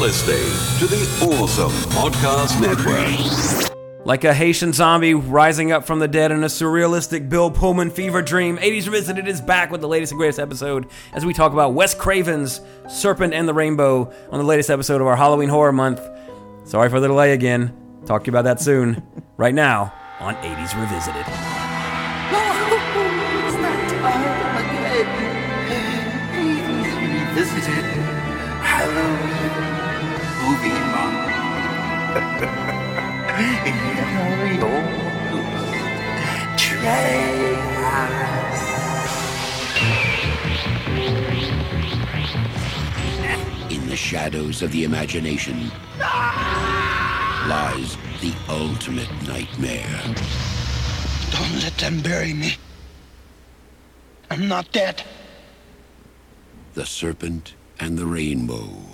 listening 0.00 0.48
to 0.78 0.86
the 0.86 0.96
Awesome 1.30 1.70
Podcast 1.90 2.58
Network. 2.58 4.06
Like 4.06 4.24
a 4.24 4.32
Haitian 4.32 4.72
zombie 4.72 5.12
rising 5.12 5.72
up 5.72 5.84
from 5.84 5.98
the 5.98 6.08
dead 6.08 6.32
in 6.32 6.42
a 6.42 6.46
surrealistic 6.46 7.28
Bill 7.28 7.50
Pullman 7.50 7.90
fever 7.90 8.22
dream, 8.22 8.56
80s 8.56 8.86
Revisited 8.86 9.28
is 9.28 9.42
back 9.42 9.70
with 9.70 9.82
the 9.82 9.88
latest 9.88 10.12
and 10.12 10.18
greatest 10.18 10.38
episode 10.38 10.86
as 11.12 11.26
we 11.26 11.34
talk 11.34 11.52
about 11.52 11.74
Wes 11.74 11.92
Craven's 11.92 12.62
Serpent 12.88 13.34
and 13.34 13.46
the 13.46 13.52
Rainbow 13.52 14.10
on 14.30 14.38
the 14.38 14.44
latest 14.44 14.70
episode 14.70 15.02
of 15.02 15.06
our 15.06 15.16
Halloween 15.16 15.50
Horror 15.50 15.72
Month. 15.72 16.00
Sorry 16.64 16.88
for 16.88 16.98
the 16.98 17.08
delay 17.08 17.34
again. 17.34 17.76
Talk 18.06 18.24
to 18.24 18.30
you 18.30 18.32
about 18.32 18.44
that 18.44 18.58
soon. 18.58 19.02
right 19.36 19.54
now 19.54 19.92
on 20.18 20.34
80s 20.36 20.80
Revisited. 20.80 21.26
It's 23.42 23.56
that 23.56 23.88
time 24.00 24.64
again. 24.64 25.06
Revisited 27.36 27.89
In 32.10 32.16
the 43.86 43.94
shadows 43.94 44.62
of 44.62 44.72
the 44.72 44.82
imagination 44.82 45.70
lies 47.46 47.96
the 48.20 48.34
ultimate 48.48 49.10
nightmare. 49.28 50.02
Don't 51.30 51.62
let 51.62 51.76
them 51.78 52.00
bury 52.00 52.34
me. 52.34 52.56
I'm 54.32 54.48
not 54.48 54.72
dead. 54.72 55.04
The 56.74 56.86
serpent 56.86 57.54
and 57.78 57.96
the 57.96 58.06
rainbow. 58.06 58.89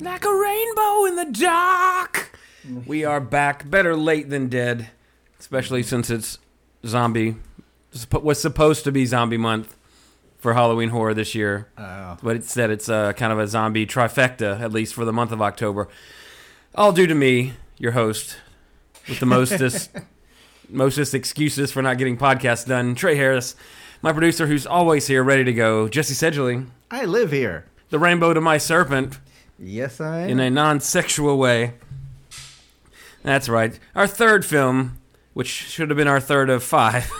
Like 0.00 0.24
a 0.24 0.34
rainbow 0.34 1.04
in 1.04 1.16
the 1.16 1.26
dark. 1.30 2.32
We 2.86 3.04
are 3.04 3.20
back. 3.20 3.68
Better 3.68 3.94
late 3.94 4.30
than 4.30 4.48
dead, 4.48 4.88
especially 5.38 5.82
since 5.82 6.08
it's 6.08 6.38
zombie. 6.86 7.36
Was 8.22 8.40
supposed 8.40 8.84
to 8.84 8.92
be 8.92 9.04
zombie 9.04 9.36
month 9.36 9.76
for 10.38 10.54
Halloween 10.54 10.88
horror 10.88 11.12
this 11.12 11.34
year, 11.34 11.68
but 11.76 12.36
instead 12.36 12.70
it's 12.70 12.88
uh, 12.88 13.12
kind 13.12 13.30
of 13.32 13.38
a 13.38 13.46
zombie 13.46 13.84
trifecta, 13.86 14.58
at 14.60 14.72
least 14.72 14.94
for 14.94 15.04
the 15.04 15.12
month 15.12 15.32
of 15.32 15.42
October. 15.42 15.88
All 16.74 16.92
due 16.92 17.06
to 17.06 17.14
me, 17.14 17.54
your 17.76 17.92
host, 17.92 18.36
with 19.06 19.20
the 19.20 19.26
mostest 19.26 19.90
mostest 20.70 21.14
excuses 21.14 21.72
for 21.72 21.82
not 21.82 21.98
getting 21.98 22.16
podcasts 22.16 22.64
done, 22.66 22.94
Trey 22.94 23.16
Harris, 23.16 23.54
my 24.00 24.12
producer 24.12 24.46
who's 24.46 24.66
always 24.66 25.08
here, 25.08 25.22
ready 25.22 25.44
to 25.44 25.52
go, 25.52 25.88
Jesse 25.88 26.14
Seidule, 26.14 26.64
I 26.90 27.04
live 27.04 27.32
here. 27.32 27.66
the 27.90 27.98
rainbow 27.98 28.32
to 28.32 28.40
my 28.40 28.56
serpent 28.56 29.18
Yes, 29.60 30.00
I 30.00 30.20
am. 30.20 30.30
in 30.30 30.40
a 30.40 30.50
non-sexual 30.50 31.36
way. 31.36 31.74
That's 33.22 33.48
right. 33.48 33.78
Our 33.94 34.06
third 34.06 34.44
film, 34.46 34.98
which 35.34 35.48
should 35.48 35.90
have 35.90 35.96
been 35.96 36.08
our 36.08 36.20
third 36.20 36.48
of 36.48 36.62
five. 36.62 37.10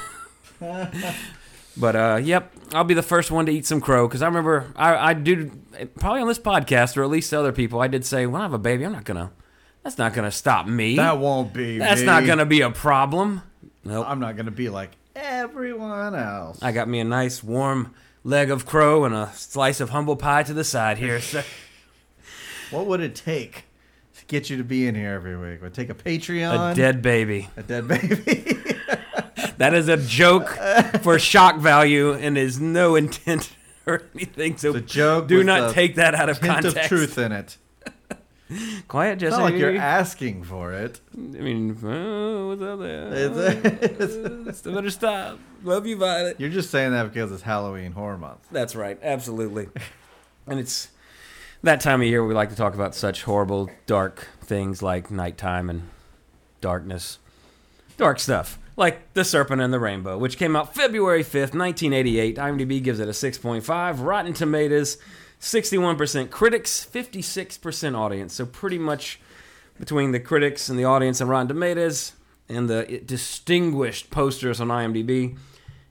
but 1.76 1.96
uh, 1.96 2.20
yep, 2.22 2.52
I'll 2.72 2.84
be 2.84 2.94
the 2.94 3.02
first 3.02 3.30
one 3.30 3.46
to 3.46 3.52
eat 3.52 3.66
some 3.66 3.80
crow 3.80 4.08
because 4.08 4.22
I 4.22 4.26
remember 4.26 4.72
I, 4.76 5.10
I 5.10 5.14
do 5.14 5.50
probably 5.98 6.22
on 6.22 6.28
this 6.28 6.38
podcast 6.38 6.96
or 6.96 7.02
at 7.02 7.10
least 7.10 7.34
other 7.34 7.52
people. 7.52 7.80
I 7.80 7.88
did 7.88 8.06
say 8.06 8.26
when 8.26 8.40
I 8.40 8.44
have 8.44 8.54
a 8.54 8.58
baby, 8.58 8.84
I'm 8.84 8.92
not 8.92 9.04
gonna. 9.04 9.32
That's 9.82 9.98
not 9.98 10.14
gonna 10.14 10.30
stop 10.30 10.66
me. 10.66 10.96
that 10.96 11.18
won't 11.18 11.52
be. 11.52 11.78
That's 11.78 12.00
me. 12.00 12.06
not 12.06 12.26
gonna 12.26 12.46
be 12.46 12.62
a 12.62 12.70
problem. 12.70 13.42
Nope. 13.84 14.06
I'm 14.08 14.20
not 14.20 14.36
gonna 14.36 14.50
be 14.50 14.68
like 14.70 14.90
everyone 15.14 16.14
else. 16.14 16.62
I 16.62 16.72
got 16.72 16.88
me 16.88 17.00
a 17.00 17.04
nice 17.04 17.42
warm 17.42 17.94
leg 18.24 18.50
of 18.50 18.66
crow 18.66 19.04
and 19.04 19.14
a 19.14 19.30
slice 19.34 19.80
of 19.80 19.90
humble 19.90 20.16
pie 20.16 20.42
to 20.44 20.54
the 20.54 20.64
side 20.64 20.98
here. 20.98 21.20
So. 21.20 21.42
What 22.70 22.86
would 22.86 23.00
it 23.00 23.14
take 23.14 23.64
to 24.18 24.24
get 24.26 24.50
you 24.50 24.56
to 24.58 24.64
be 24.64 24.86
in 24.86 24.94
here 24.94 25.12
every 25.12 25.36
week? 25.36 25.60
Would 25.62 25.72
it 25.72 25.74
take 25.74 25.90
a 25.90 25.94
Patreon? 25.94 26.72
A 26.72 26.74
dead 26.74 27.02
baby. 27.02 27.48
a 27.56 27.62
dead 27.62 27.88
baby. 27.88 28.56
That 29.56 29.74
is 29.74 29.88
a 29.88 29.98
joke 29.98 30.48
for 31.02 31.18
shock 31.18 31.58
value 31.58 32.14
and 32.14 32.38
is 32.38 32.58
no 32.58 32.96
intent 32.96 33.54
or 33.86 34.02
anything. 34.14 34.56
So 34.56 34.70
It's 34.70 34.78
a 34.78 34.80
joke 34.80 35.26
do 35.28 35.44
not 35.44 35.74
take 35.74 35.96
that 35.96 36.14
out 36.14 36.30
of 36.30 36.38
Hint 36.38 36.52
context. 36.54 36.78
of 36.78 36.82
truth 36.86 37.18
in 37.18 37.30
it. 37.32 37.58
Quiet, 38.88 39.18
Jesse. 39.18 39.28
It's 39.28 39.36
not 39.38 39.44
like 39.44 39.54
you're 39.60 39.76
asking 39.76 40.44
for 40.44 40.72
it. 40.72 41.00
I 41.14 41.18
mean, 41.18 41.76
oh, 41.84 42.48
what's 42.48 42.62
up 42.62 42.78
there? 42.80 43.12
It's, 43.12 44.14
it's, 44.14 44.16
uh, 44.16 44.52
Still 44.52 44.74
better 44.76 44.90
stop. 44.90 45.38
Love 45.62 45.86
you, 45.86 45.96
Violet. 45.98 46.40
you're 46.40 46.48
just 46.48 46.70
saying 46.70 46.92
that 46.92 47.12
because 47.12 47.30
it's 47.30 47.42
Halloween 47.42 47.92
horror 47.92 48.16
month. 48.16 48.46
That's 48.50 48.74
right. 48.74 48.98
Absolutely. 49.02 49.68
and 50.46 50.58
it's 50.58 50.88
that 51.62 51.80
time 51.80 52.00
of 52.00 52.06
year 52.06 52.24
we 52.24 52.34
like 52.34 52.50
to 52.50 52.56
talk 52.56 52.74
about 52.74 52.94
such 52.94 53.24
horrible, 53.24 53.70
dark 53.86 54.28
things 54.42 54.82
like 54.82 55.10
nighttime 55.10 55.68
and 55.68 55.82
darkness. 56.60 57.18
Dark 57.96 58.18
stuff. 58.18 58.58
Like 58.76 59.12
The 59.12 59.24
Serpent 59.24 59.60
and 59.60 59.72
the 59.72 59.80
Rainbow, 59.80 60.16
which 60.16 60.38
came 60.38 60.56
out 60.56 60.74
February 60.74 61.22
5th, 61.22 61.54
1988. 61.54 62.36
IMDb 62.36 62.82
gives 62.82 62.98
it 62.98 63.08
a 63.08 63.12
6.5. 63.12 64.04
Rotten 64.04 64.32
Tomatoes, 64.32 64.96
61% 65.40 66.30
critics, 66.30 66.86
56% 66.90 67.96
audience. 67.96 68.34
So 68.34 68.46
pretty 68.46 68.78
much 68.78 69.20
between 69.78 70.12
the 70.12 70.20
critics 70.20 70.68
and 70.70 70.78
the 70.78 70.84
audience 70.84 71.20
and 71.20 71.28
Rotten 71.28 71.48
Tomatoes 71.48 72.12
and 72.48 72.70
the 72.70 73.02
distinguished 73.04 74.10
posters 74.10 74.60
on 74.60 74.68
IMDb, 74.68 75.36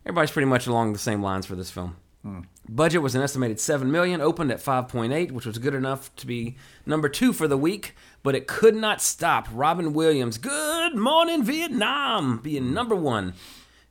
everybody's 0.04 0.32
pretty 0.32 0.48
much 0.48 0.66
along 0.66 0.94
the 0.94 1.00
same 1.00 1.22
lines 1.22 1.46
for 1.46 1.56
this 1.56 1.70
film. 1.70 1.96
Budget 2.68 3.02
was 3.02 3.16
an 3.16 3.22
estimated 3.22 3.60
7 3.60 3.92
million, 3.92 4.22
opened 4.22 4.52
at 4.52 4.60
5.8, 4.60 5.32
which 5.32 5.46
was 5.46 5.58
good 5.58 5.74
enough 5.74 6.14
to 6.18 6.28
be 6.28 6.58
number 6.86 7.10
2 7.10 7.34
for 7.34 7.48
the 7.48 7.58
week, 7.58 7.96
but 8.24 8.36
it 8.36 8.48
could 8.48 8.76
not 8.76 9.02
stop 9.02 9.48
Robin 9.52 9.94
Williams' 9.94 10.38
Good 10.38 10.96
Morning 10.96 11.44
Vietnam 11.44 12.40
being 12.40 12.74
number 12.74 12.96
1 12.96 13.34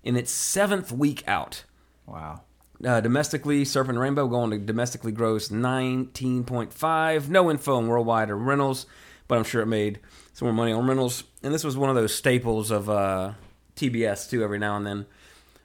in 0.04 0.16
its 0.16 0.32
7th 0.32 0.92
week 0.92 1.26
out. 1.26 1.64
Wow. 2.06 2.42
Uh, 2.84 3.00
domestically, 3.00 3.64
Serpent 3.64 3.98
Rainbow 3.98 4.28
going 4.28 4.50
to 4.50 4.58
domestically 4.58 5.10
gross 5.10 5.48
19.5. 5.48 7.28
No 7.28 7.50
info 7.50 7.76
on 7.76 7.88
worldwide 7.88 8.30
or 8.30 8.36
rentals, 8.36 8.86
but 9.26 9.36
I'm 9.36 9.44
sure 9.44 9.62
it 9.62 9.66
made 9.66 9.98
some 10.32 10.46
more 10.46 10.54
money 10.54 10.72
on 10.72 10.86
rentals. 10.86 11.24
And 11.42 11.52
this 11.52 11.64
was 11.64 11.76
one 11.76 11.90
of 11.90 11.96
those 11.96 12.14
staples 12.14 12.70
of 12.70 12.88
uh, 12.88 13.32
TBS 13.74 14.30
too. 14.30 14.44
Every 14.44 14.58
now 14.58 14.76
and 14.76 14.86
then, 14.86 15.06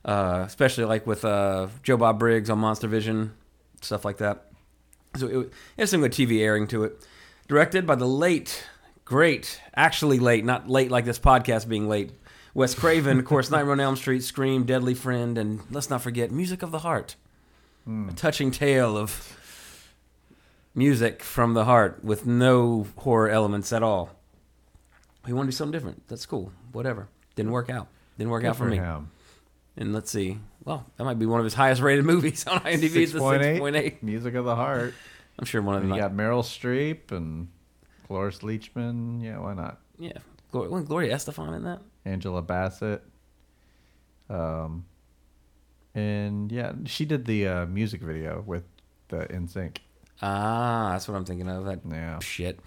uh, 0.06 0.44
especially 0.46 0.86
like 0.86 1.08
with 1.08 1.26
uh, 1.26 1.68
Joe 1.82 1.98
Bob 1.98 2.20
Briggs 2.20 2.50
on 2.50 2.60
Monster 2.60 2.88
Vision, 2.88 3.34
stuff 3.82 4.06
like 4.06 4.18
that. 4.18 4.48
So 5.18 5.28
it, 5.28 5.38
it 5.38 5.52
has 5.78 5.90
some 5.92 6.02
good 6.02 6.12
TV 6.12 6.42
airing 6.42 6.68
to 6.68 6.84
it. 6.84 7.08
Directed 7.48 7.86
by 7.86 7.96
the 7.96 8.08
late, 8.08 8.66
great, 9.06 9.62
actually 9.76 10.20
late, 10.20 10.46
not 10.46 10.70
late 10.70 10.90
like 10.92 11.06
this 11.06 11.20
podcast 11.20 11.68
being 11.68 11.88
late. 11.88 12.12
Wes 12.54 12.76
Craven, 12.76 13.20
of 13.20 13.26
course, 13.26 13.50
Nightmare 13.52 13.74
on 13.74 13.80
Elm 13.80 13.96
Street, 13.96 14.24
Scream, 14.24 14.64
Deadly 14.64 14.94
Friend, 14.94 15.38
and 15.38 15.62
let's 15.72 15.90
not 15.90 16.02
forget 16.02 16.32
Music 16.32 16.62
of 16.62 16.72
the 16.72 16.80
Heart. 16.80 17.16
A 17.86 18.14
touching 18.14 18.50
tale 18.50 18.98
of 18.98 19.38
music 20.74 21.22
from 21.22 21.54
the 21.54 21.66
heart 21.66 22.04
with 22.04 22.26
no 22.26 22.88
horror 22.98 23.30
elements 23.30 23.74
at 23.74 23.84
all. 23.84 24.12
We 25.26 25.34
want 25.34 25.48
to 25.48 25.52
do 25.52 25.56
something 25.56 25.72
different. 25.74 26.08
That's 26.08 26.26
cool. 26.26 26.52
Whatever. 26.72 27.08
Didn't 27.36 27.52
work 27.52 27.70
out. 27.70 27.88
Didn't 28.18 28.32
work 28.32 28.46
out 28.46 28.56
for, 28.56 28.66
me. 28.66 28.78
him. 28.78 29.12
And 29.76 29.94
let's 29.94 30.12
see. 30.12 30.38
Well, 30.64 30.86
that 30.98 31.04
might 31.04 31.18
be 31.20 31.26
one 31.26 31.40
of 31.40 31.44
his 31.46 31.54
highest 31.56 31.82
rated 31.82 32.06
movies 32.14 32.46
on 32.48 32.60
IMDb. 32.62 32.96
It's 32.96 33.14
a 33.14 33.18
6.8. 33.20 34.04
Music 34.04 34.36
of 34.36 34.46
the 34.46 34.56
Heart. 34.56 34.94
I'm 35.40 35.46
sure 35.46 35.62
one 35.62 35.76
of 35.76 35.82
them. 35.82 35.92
you 35.92 35.98
got 36.00 36.14
Meryl 36.14 36.44
Streep 36.44 37.12
and 37.12 37.48
Cloris 38.08 38.40
Leachman. 38.40 39.24
Yeah, 39.24 39.40
why 39.40 39.54
not? 39.54 39.80
yeah. 39.98 40.12
Gloria, 40.52 40.70
wasn't 40.70 40.90
Gloria 40.90 41.16
Estefan 41.16 41.56
in 41.56 41.64
that? 41.64 41.80
Angela 42.06 42.44
Bassett. 42.44 43.02
Um, 44.30 44.86
and 45.96 46.52
yeah, 46.52 46.74
she 46.86 47.06
did 47.06 47.26
the 47.26 47.48
uh, 47.48 47.66
music 47.66 48.02
video 48.02 48.44
with 48.46 48.64
the 49.08 49.26
NSYNC. 49.26 49.78
Ah, 50.22 50.90
that's 50.92 51.08
what 51.08 51.16
I'm 51.16 51.26
thinking 51.26 51.50
of. 51.50 51.66
That 51.66 51.80
Yeah. 51.90 52.20
shit. 52.20 52.60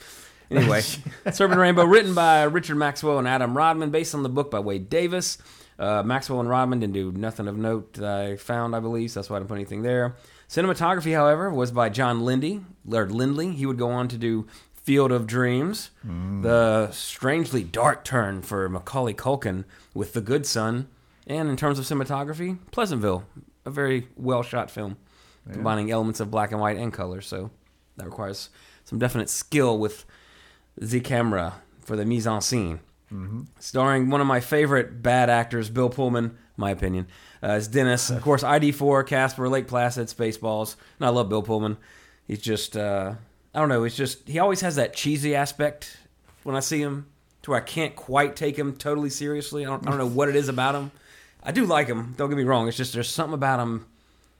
Anyway, 0.50 0.80
Serpent 1.32 1.58
Rainbow, 1.60 1.84
written 1.84 2.14
by 2.14 2.42
Richard 2.44 2.76
Maxwell 2.76 3.18
and 3.18 3.26
Adam 3.26 3.56
Rodman, 3.56 3.90
based 3.90 4.14
on 4.14 4.22
the 4.22 4.28
book 4.28 4.50
by 4.50 4.58
Wade 4.60 4.88
Davis. 4.90 5.38
Uh, 5.78 6.02
Maxwell 6.02 6.40
and 6.40 6.48
Rodman 6.48 6.80
didn't 6.80 6.94
do 6.94 7.12
nothing 7.12 7.48
of 7.48 7.56
note 7.56 7.94
that 7.94 8.04
I 8.04 8.36
found, 8.36 8.74
I 8.74 8.80
believe, 8.80 9.10
so 9.10 9.20
that's 9.20 9.28
why 9.28 9.36
I 9.36 9.40
didn't 9.40 9.48
put 9.48 9.56
anything 9.56 9.82
there. 9.82 10.16
Cinematography, 10.48 11.14
however, 11.14 11.50
was 11.50 11.70
by 11.70 11.88
John 11.88 12.24
Lindy, 12.24 12.62
or 12.90 13.06
Lindley. 13.06 13.52
He 13.52 13.66
would 13.66 13.76
go 13.78 13.90
on 13.90 14.08
to 14.08 14.16
do 14.16 14.46
Field 14.72 15.10
of 15.12 15.26
Dreams, 15.26 15.90
the 16.04 16.90
strangely 16.92 17.64
dark 17.64 18.04
turn 18.04 18.40
for 18.42 18.68
Macaulay 18.68 19.14
Culkin 19.14 19.64
with 19.92 20.12
The 20.12 20.20
Good 20.20 20.46
Son, 20.46 20.86
and 21.26 21.48
in 21.48 21.56
terms 21.56 21.78
of 21.78 21.84
cinematography, 21.84 22.58
Pleasantville, 22.70 23.24
a 23.64 23.70
very 23.70 24.06
well 24.16 24.44
shot 24.44 24.70
film, 24.70 24.96
combining 25.52 25.90
elements 25.90 26.20
of 26.20 26.30
black 26.30 26.52
and 26.52 26.60
white 26.60 26.76
and 26.76 26.92
color. 26.92 27.20
So 27.20 27.50
that 27.96 28.06
requires 28.06 28.48
some 28.84 29.00
definite 29.00 29.28
skill 29.28 29.76
with 29.76 30.04
the 30.78 31.00
camera 31.00 31.54
for 31.80 31.96
the 31.96 32.04
mise 32.04 32.26
en 32.26 32.40
scene. 32.40 32.80
Starring 33.60 34.10
one 34.10 34.20
of 34.20 34.26
my 34.26 34.40
favorite 34.40 35.02
bad 35.02 35.30
actors, 35.30 35.70
Bill 35.70 35.88
Pullman, 35.88 36.36
my 36.56 36.70
opinion, 36.70 37.06
uh, 37.42 37.46
as 37.46 37.68
Dennis. 37.68 38.10
Of 38.10 38.22
course, 38.22 38.42
ID4, 38.42 39.06
Casper, 39.06 39.48
Lake 39.48 39.68
Placid, 39.68 40.08
Spaceballs. 40.08 40.76
And 40.98 41.06
I 41.06 41.10
love 41.10 41.28
Bill 41.28 41.42
Pullman. 41.42 41.76
He's 42.26 42.40
just 42.40 42.76
uh, 42.76 43.14
I 43.54 43.58
don't 43.60 43.68
know. 43.68 43.84
He's 43.84 43.96
just 43.96 44.28
he 44.28 44.38
always 44.38 44.60
has 44.60 44.76
that 44.76 44.94
cheesy 44.94 45.34
aspect 45.34 45.96
when 46.42 46.56
I 46.56 46.60
see 46.60 46.80
him, 46.80 47.06
to 47.42 47.52
where 47.52 47.60
I 47.60 47.64
can't 47.64 47.96
quite 47.96 48.36
take 48.36 48.58
him 48.58 48.76
totally 48.76 49.10
seriously. 49.10 49.64
I 49.64 49.68
don't, 49.68 49.86
I 49.86 49.90
don't 49.90 49.98
know 49.98 50.06
what 50.06 50.28
it 50.28 50.36
is 50.36 50.48
about 50.48 50.74
him. 50.74 50.90
I 51.42 51.52
do 51.52 51.64
like 51.64 51.86
him. 51.86 52.14
Don't 52.16 52.28
get 52.28 52.36
me 52.36 52.44
wrong. 52.44 52.68
It's 52.68 52.76
just 52.76 52.92
there's 52.92 53.08
something 53.08 53.34
about 53.34 53.60
him. 53.60 53.86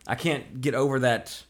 I 0.07 0.17
can't 0.17 0.61
get 0.61 0.75
over 0.75 0.99
that. 1.01 1.45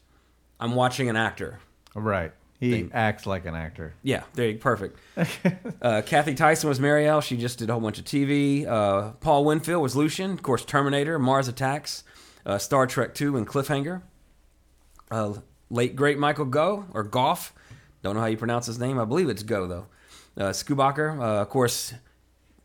I'm 0.59 0.75
watching 0.75 1.09
an 1.09 1.15
actor. 1.15 1.59
Right. 1.93 2.31
He 2.59 2.89
acts 2.91 3.27
like 3.27 3.45
an 3.45 3.53
actor. 3.53 3.93
Yeah, 4.01 4.23
there, 4.33 4.49
you- 4.49 4.57
perfect. 4.57 4.99
uh, 5.81 6.01
Cathy 6.05 6.33
Tyson 6.33 6.67
was 6.69 6.79
Marielle. 6.79 7.21
She 7.21 7.37
just 7.37 7.59
did 7.59 7.69
a 7.69 7.73
whole 7.73 7.81
bunch 7.81 7.99
of 7.99 8.05
TV. 8.05 8.65
Uh, 8.67 9.11
Paul 9.19 9.45
Winfield 9.45 9.81
was 9.81 9.95
Lucien. 9.95 10.31
Of 10.31 10.41
course, 10.41 10.65
Terminator, 10.65 11.19
Mars 11.19 11.47
Attacks, 11.47 12.03
uh, 12.45 12.57
Star 12.57 12.87
Trek 12.87 13.13
Two, 13.13 13.37
and 13.37 13.47
Cliffhanger. 13.47 14.01
Uh, 15.11 15.35
late 15.69 15.95
great 15.95 16.17
Michael 16.17 16.45
Go 16.45 16.85
or 16.93 17.03
Goff. 17.03 17.53
Don't 18.01 18.15
know 18.15 18.21
how 18.21 18.27
you 18.27 18.37
pronounce 18.37 18.65
his 18.65 18.79
name. 18.79 18.99
I 18.99 19.05
believe 19.05 19.29
it's 19.29 19.43
Go 19.43 19.67
though. 19.67 19.85
Uh, 20.35 20.49
Schoonbacher, 20.51 21.19
uh, 21.19 21.41
of 21.41 21.49
course, 21.49 21.93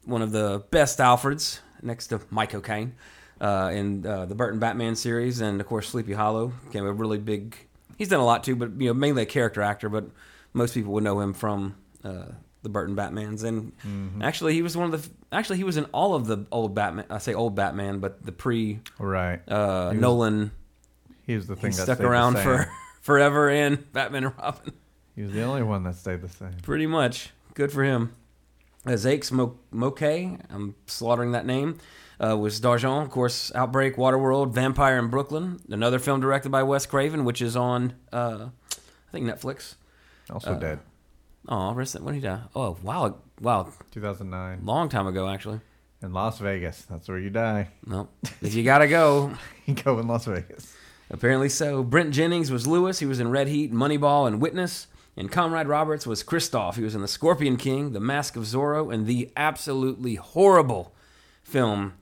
one 0.05 0.23
of 0.23 0.33
the 0.33 0.65
best 0.71 0.99
Alfreds 0.99 1.61
next 1.83 2.09
to 2.09 2.21
Michael 2.31 2.61
Caine 2.61 2.95
uh, 3.41 3.71
in 3.75 4.07
uh, 4.07 4.27
the 4.27 4.35
Burton 4.35 4.59
Batman 4.59 4.95
series, 4.97 5.41
and 5.41 5.61
of 5.61 5.67
course 5.67 5.89
Sleepy 5.89 6.13
Hollow 6.13 6.53
became 6.65 6.87
a 6.87 6.93
really 6.93 7.19
big. 7.19 7.57
He's 8.03 8.09
done 8.09 8.19
a 8.19 8.25
lot 8.25 8.43
too, 8.43 8.57
but 8.57 8.81
you 8.81 8.89
know 8.89 8.95
mainly 8.95 9.23
a 9.23 9.27
character 9.27 9.63
actor. 9.63 9.89
But 9.89 10.07
most 10.53 10.75
people 10.75 10.93
would 10.95 11.05
know 11.05 11.21
him 11.21 11.35
from 11.35 11.77
uh, 12.03 12.25
the 12.65 12.69
Burton 12.69 12.97
Batmans, 12.97 13.45
and 13.45 13.71
actually 14.21 14.55
he 14.55 14.63
was 14.63 14.77
one 14.77 14.93
of 14.93 15.01
the. 15.05 15.09
Actually, 15.31 15.59
he 15.59 15.63
was 15.65 15.77
in 15.77 15.85
all 15.93 16.17
of 16.17 16.27
the 16.27 16.45
old 16.51 16.75
Batman. 16.75 17.05
I 17.11 17.19
say 17.19 17.33
old 17.33 17.55
Batman, 17.55 18.01
but 18.01 18.21
the 18.27 18.33
pre 18.33 18.81
Right. 18.99 19.41
uh, 19.49 19.91
He 19.91 19.97
was- 19.99 20.03
Nolan. 20.03 20.51
He 21.29 21.37
was 21.37 21.47
the 21.47 21.55
He 21.55 21.61
thing 21.61 21.71
that 21.71 21.83
stuck 21.85 22.01
around 22.01 22.39
for 22.39 22.69
forever 23.03 23.49
in 23.49 23.87
Batman 23.93 24.25
and 24.25 24.35
Robin. 24.37 24.73
He 25.15 25.23
was 25.23 25.31
the 25.31 25.43
only 25.43 25.63
one 25.63 25.85
that 25.85 25.95
stayed 25.95 26.23
the 26.23 26.29
same. 26.29 26.55
Pretty 26.63 26.89
much. 26.89 27.31
Good 27.55 27.71
for 27.71 27.85
him. 27.85 28.13
Uh, 28.85 28.91
Zakes 28.93 29.31
Mo- 29.31 29.57
Mokae, 29.73 30.41
I'm 30.51 30.75
slaughtering 30.87 31.31
that 31.33 31.47
name, 31.47 31.79
uh, 32.23 32.37
was 32.37 32.61
D'Argent, 32.61 33.03
of 33.05 33.11
course, 33.11 33.53
Outbreak, 33.55 33.97
Waterworld, 33.97 34.53
Vampire 34.53 34.99
in 34.99 35.09
Brooklyn, 35.09 35.61
another 35.69 35.99
film 35.99 36.21
directed 36.21 36.51
by 36.51 36.63
Wes 36.63 36.87
Craven, 36.87 37.25
which 37.25 37.43
is 37.43 37.57
on, 37.57 37.95
uh, 38.13 38.49
I 38.73 39.11
think, 39.11 39.27
Netflix. 39.27 39.75
Also 40.31 40.53
Uh, 40.53 40.59
dead. 40.59 40.79
Oh, 41.49 41.73
recent, 41.75 42.05
when 42.05 42.15
did 42.15 42.21
he 42.23 42.27
die? 42.29 42.41
Oh, 42.55 42.77
wow, 42.83 43.17
wow, 43.41 43.69
2009 43.91 44.61
long 44.65 44.89
time 44.89 45.07
ago, 45.07 45.29
actually. 45.29 45.61
in 46.01 46.13
Las 46.13 46.39
Vegas. 46.39 46.83
That's 46.91 47.09
where 47.09 47.19
you 47.19 47.31
die. 47.31 47.69
No, 47.87 48.09
if 48.41 48.55
you 48.55 48.63
gotta 48.65 48.89
go, 48.89 49.33
You 49.67 49.75
go 49.75 49.99
in 49.99 50.07
Las 50.09 50.25
Vegas. 50.27 50.75
Apparently 51.11 51.49
so. 51.49 51.83
Brent 51.85 52.13
Jennings 52.13 52.51
was 52.51 52.67
Lewis. 52.67 52.99
He 53.01 53.07
was 53.07 53.21
in 53.21 53.29
Red 53.31 53.47
Heat, 53.49 53.73
Moneyball, 53.73 54.27
and 54.27 54.41
Witness. 54.41 54.87
And 55.17 55.31
Conrad 55.31 55.69
Roberts 55.69 56.07
was 56.07 56.23
Christophe. 56.23 56.77
He 56.77 56.83
was 56.83 56.95
in 56.95 57.03
The 57.03 57.07
Scorpion 57.09 57.57
King, 57.59 57.93
The 57.93 58.01
Mask 58.01 58.35
of 58.35 58.45
Zorro, 58.45 58.93
and 58.93 59.07
the 59.07 59.31
absolutely 59.37 60.15
horrible 60.15 60.95
film 61.43 61.93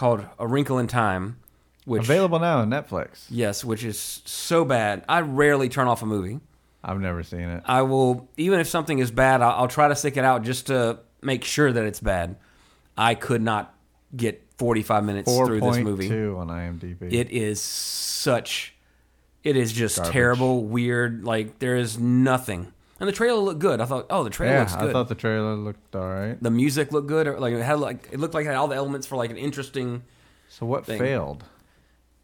called 0.00 0.24
A 0.38 0.46
Wrinkle 0.46 0.78
in 0.78 0.86
Time. 0.86 1.36
Which, 1.84 2.02
Available 2.02 2.38
now 2.38 2.60
on 2.60 2.70
Netflix. 2.70 3.26
Yes, 3.28 3.62
which 3.62 3.84
is 3.84 4.22
so 4.24 4.64
bad. 4.64 5.04
I 5.08 5.20
rarely 5.20 5.68
turn 5.68 5.88
off 5.88 6.02
a 6.02 6.06
movie. 6.06 6.40
I've 6.82 7.00
never 7.00 7.22
seen 7.22 7.48
it. 7.50 7.62
I 7.66 7.82
will, 7.82 8.26
even 8.38 8.60
if 8.60 8.66
something 8.66 8.98
is 8.98 9.10
bad, 9.10 9.42
I'll, 9.42 9.62
I'll 9.62 9.68
try 9.68 9.88
to 9.88 9.94
stick 9.94 10.16
it 10.16 10.24
out 10.24 10.42
just 10.42 10.68
to 10.68 11.00
make 11.20 11.44
sure 11.44 11.70
that 11.70 11.84
it's 11.84 12.00
bad. 12.00 12.36
I 12.96 13.14
could 13.14 13.42
not 13.42 13.74
get 14.16 14.42
45 14.56 15.04
minutes 15.04 15.36
through 15.36 15.60
this 15.60 15.78
movie. 15.78 16.08
two 16.08 16.36
on 16.38 16.48
IMDb. 16.48 17.12
It 17.12 17.30
is 17.30 17.60
such. 17.60 18.74
It 19.44 19.56
is 19.56 19.70
just 19.70 19.96
Garbage. 19.96 20.12
terrible, 20.12 20.64
weird. 20.64 21.24
Like 21.24 21.58
there 21.58 21.76
is 21.76 21.98
nothing. 21.98 22.72
And 23.00 23.08
the 23.08 23.12
trailer 23.12 23.40
looked 23.40 23.60
good. 23.60 23.80
I 23.80 23.86
thought, 23.86 24.06
oh, 24.10 24.22
the 24.22 24.30
trailer 24.30 24.54
yeah, 24.54 24.60
looks 24.60 24.76
good. 24.76 24.90
I 24.90 24.92
thought 24.92 25.08
the 25.08 25.14
trailer 25.14 25.56
looked 25.56 25.96
all 25.96 26.08
right. 26.08 26.40
the 26.42 26.50
music 26.50 26.92
looked 26.92 27.08
good. 27.08 27.26
Or, 27.26 27.40
like 27.40 27.54
it 27.54 27.62
had 27.62 27.80
like 27.80 28.08
it 28.12 28.20
looked 28.20 28.34
like 28.34 28.44
it 28.44 28.48
had 28.48 28.56
all 28.56 28.68
the 28.68 28.76
elements 28.76 29.06
for 29.06 29.16
like 29.16 29.30
an 29.30 29.38
interesting. 29.38 30.02
So 30.48 30.66
what 30.66 30.84
thing. 30.84 30.98
failed? 30.98 31.44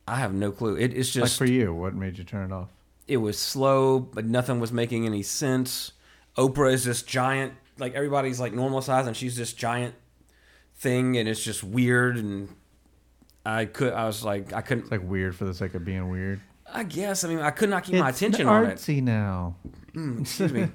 I 0.07 0.17
have 0.17 0.35
no 0.35 0.53
clue. 0.53 0.77
It, 0.77 0.95
it's 0.95 1.17
Like 1.17 1.25
just 1.25 1.39
for 1.39 1.47
you, 1.47 1.75
what 1.75 1.95
made 1.95 2.19
you 2.19 2.25
turn 2.25 2.51
it 2.51 2.55
off? 2.55 2.69
it 3.09 3.19
was 3.19 3.39
slow, 3.39 4.01
but 4.01 4.25
nothing 4.25 4.61
was 4.61 4.73
making 4.73 5.07
any 5.07 5.23
sense. 5.23 5.93
Oprah 6.37 6.73
is 6.73 6.85
this 6.85 7.03
giant, 7.03 7.55
like 7.79 7.95
everybody's 7.95 8.41
like 8.41 8.53
normal 8.53 8.83
size, 8.83 9.07
and 9.07 9.17
she's 9.17 9.37
this 9.37 9.53
giant 9.53 9.95
thing, 10.75 11.17
and 11.17 11.29
it's 11.29 11.43
just 11.43 11.63
weird. 11.63 12.17
And 12.17 12.49
I 13.45 13.65
could, 13.65 13.93
I 13.93 14.07
was 14.07 14.25
like, 14.25 14.53
I 14.53 14.61
couldn't. 14.61 14.85
It's 14.85 14.93
like 14.93 15.09
weird 15.09 15.37
for 15.37 15.45
the 15.45 15.55
sake 15.55 15.75
of 15.75 15.85
being 15.85 16.09
weird. 16.09 16.41
I 16.73 16.85
guess. 16.85 17.25
I 17.25 17.29
mean, 17.29 17.39
I 17.39 17.51
could 17.51 17.71
not 17.71 17.85
keep 17.85 17.95
my 17.97 18.09
It's 18.11 18.19
attention 18.21 18.49
on 18.49 18.67
it. 18.67 18.77
artsy 18.79 19.03
now. 19.03 19.57
Hmm, 19.95 20.19
excuse 20.23 20.53
me. 20.53 20.69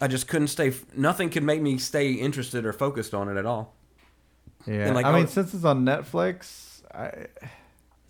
I 0.00 0.08
just 0.08 0.28
couldn't 0.28 0.48
stay. 0.48 0.72
Nothing 0.94 1.30
could 1.30 1.42
make 1.42 1.62
me 1.62 1.78
stay 1.78 2.12
interested 2.12 2.66
or 2.66 2.72
focused 2.72 3.14
on 3.14 3.28
it 3.28 3.36
at 3.38 3.46
all. 3.46 3.74
Yeah, 4.66 4.90
like, 4.92 5.06
I 5.06 5.12
mean, 5.14 5.24
oh- 5.24 5.26
since 5.26 5.54
it's 5.54 5.64
on 5.64 5.84
Netflix, 5.84 6.82
I, 6.92 7.06